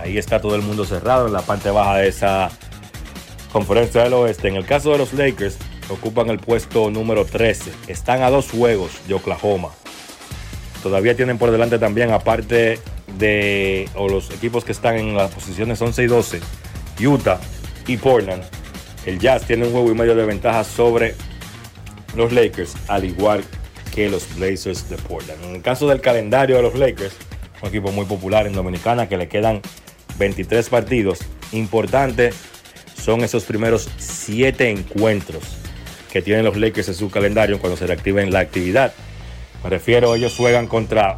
[0.00, 2.50] Ahí está todo el mundo cerrado en la parte baja de esa
[3.52, 4.48] conferencia del oeste.
[4.48, 5.58] En el caso de los Lakers,
[5.90, 7.72] ocupan el puesto número 13.
[7.88, 9.70] Están a dos juegos de Oklahoma.
[10.82, 12.78] Todavía tienen por delante también, aparte
[13.18, 16.40] de o los equipos que están en las posiciones 11 y 12,
[17.04, 17.40] Utah
[17.86, 18.44] y Portland.
[19.08, 21.14] El Jazz tiene un juego y medio de ventaja sobre
[22.14, 23.42] los Lakers, al igual
[23.94, 25.42] que los Blazers de Portland.
[25.44, 27.14] En el caso del calendario de los Lakers,
[27.62, 29.62] un equipo muy popular en Dominicana que le quedan
[30.18, 31.20] 23 partidos.
[31.52, 32.34] Importante
[33.02, 35.42] son esos primeros 7 encuentros
[36.12, 38.92] que tienen los Lakers en su calendario cuando se reactiven la actividad.
[39.64, 41.16] Me refiero, ellos juegan contra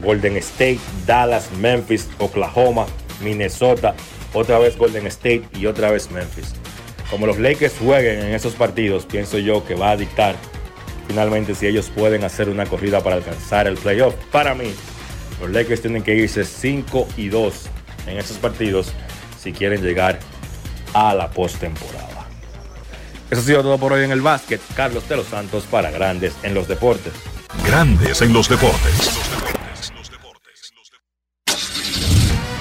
[0.00, 2.86] Golden State, Dallas, Memphis, Oklahoma,
[3.20, 3.96] Minnesota,
[4.32, 6.54] otra vez Golden State y otra vez Memphis.
[7.12, 10.34] Como los Lakers jueguen en esos partidos, pienso yo que va a dictar
[11.06, 14.14] finalmente si ellos pueden hacer una corrida para alcanzar el playoff.
[14.32, 14.72] Para mí,
[15.38, 17.54] los Lakers tienen que irse 5 y 2
[18.06, 18.94] en esos partidos
[19.38, 20.20] si quieren llegar
[20.94, 22.28] a la postemporada.
[23.30, 24.62] Eso ha sido todo por hoy en el básquet.
[24.74, 27.12] Carlos de los Santos para Grandes en los Deportes.
[27.66, 29.61] Grandes en los Deportes.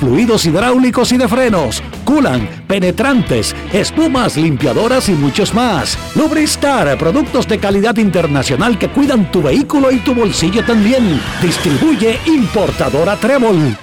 [0.00, 5.98] fluidos hidráulicos y de frenos, culan, penetrantes, espumas, limpiadoras y muchos más.
[6.14, 11.20] Lubristar, productos de calidad internacional que cuidan tu vehículo y tu bolsillo también.
[11.42, 13.76] Distribuye importadora Trébol.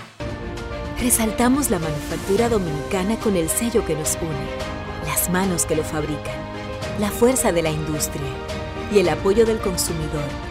[1.02, 6.36] Resaltamos la manufactura dominicana con el sello que nos une, las manos que lo fabrican,
[7.00, 8.28] la fuerza de la industria
[8.94, 10.51] y el apoyo del consumidor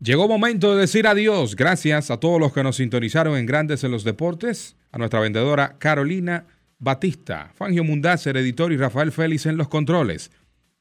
[0.00, 1.56] Llegó momento de decir adiós.
[1.56, 5.76] Gracias a todos los que nos sintonizaron en Grandes en los Deportes, a nuestra vendedora
[5.78, 6.44] Carolina
[6.78, 10.30] Batista, Fangio Mundácer, editor y Rafael Félix en los controles.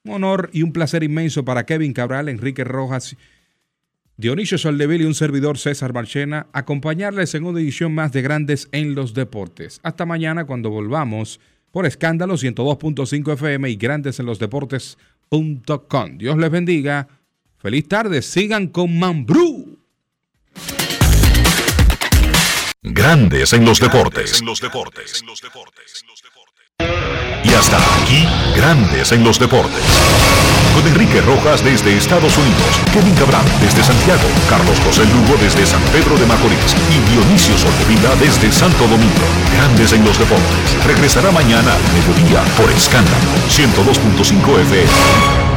[0.04, 3.16] Un honor y un placer inmenso para Kevin Cabral, Enrique Rojas
[4.18, 8.96] Dionisio Soldevil y un servidor César Marchena, acompañarles en una edición más de Grandes en
[8.96, 9.82] los Deportes.
[9.84, 16.18] Hasta mañana cuando volvamos por Escándalo 102.5 FM y Grandes en los Deportes.com.
[16.18, 17.10] Dios les bendiga.
[17.66, 18.22] Feliz tarde.
[18.22, 19.80] Sigan con Mambrú.
[22.84, 24.44] Grandes en los deportes.
[27.44, 28.22] Y hasta aquí,
[28.56, 29.82] Grandes en los deportes.
[30.76, 35.82] Con Enrique Rojas desde Estados Unidos, Kevin Cabral desde Santiago, Carlos José Lugo desde San
[35.90, 39.26] Pedro de Macorís y Dionisio Solterida desde Santo Domingo.
[39.58, 40.86] Grandes en los deportes.
[40.86, 45.55] Regresará mañana al mediodía por Escándalo 102.5 FM.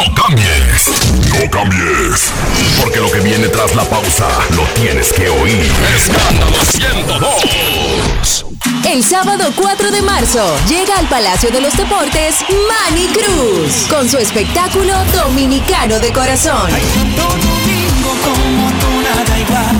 [0.00, 0.88] No cambies,
[1.28, 2.32] no cambies,
[2.80, 5.70] porque lo que viene tras la pausa lo tienes que oír.
[5.94, 8.46] Escándalo 102.
[8.88, 14.16] El sábado 4 de marzo llega al Palacio de los Deportes Manny Cruz con su
[14.16, 16.70] espectáculo Dominicano de Corazón.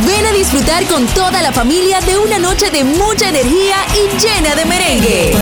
[0.06, 4.54] Ven a disfrutar con toda la familia de una noche de mucha energía y llena
[4.54, 5.32] de merengue.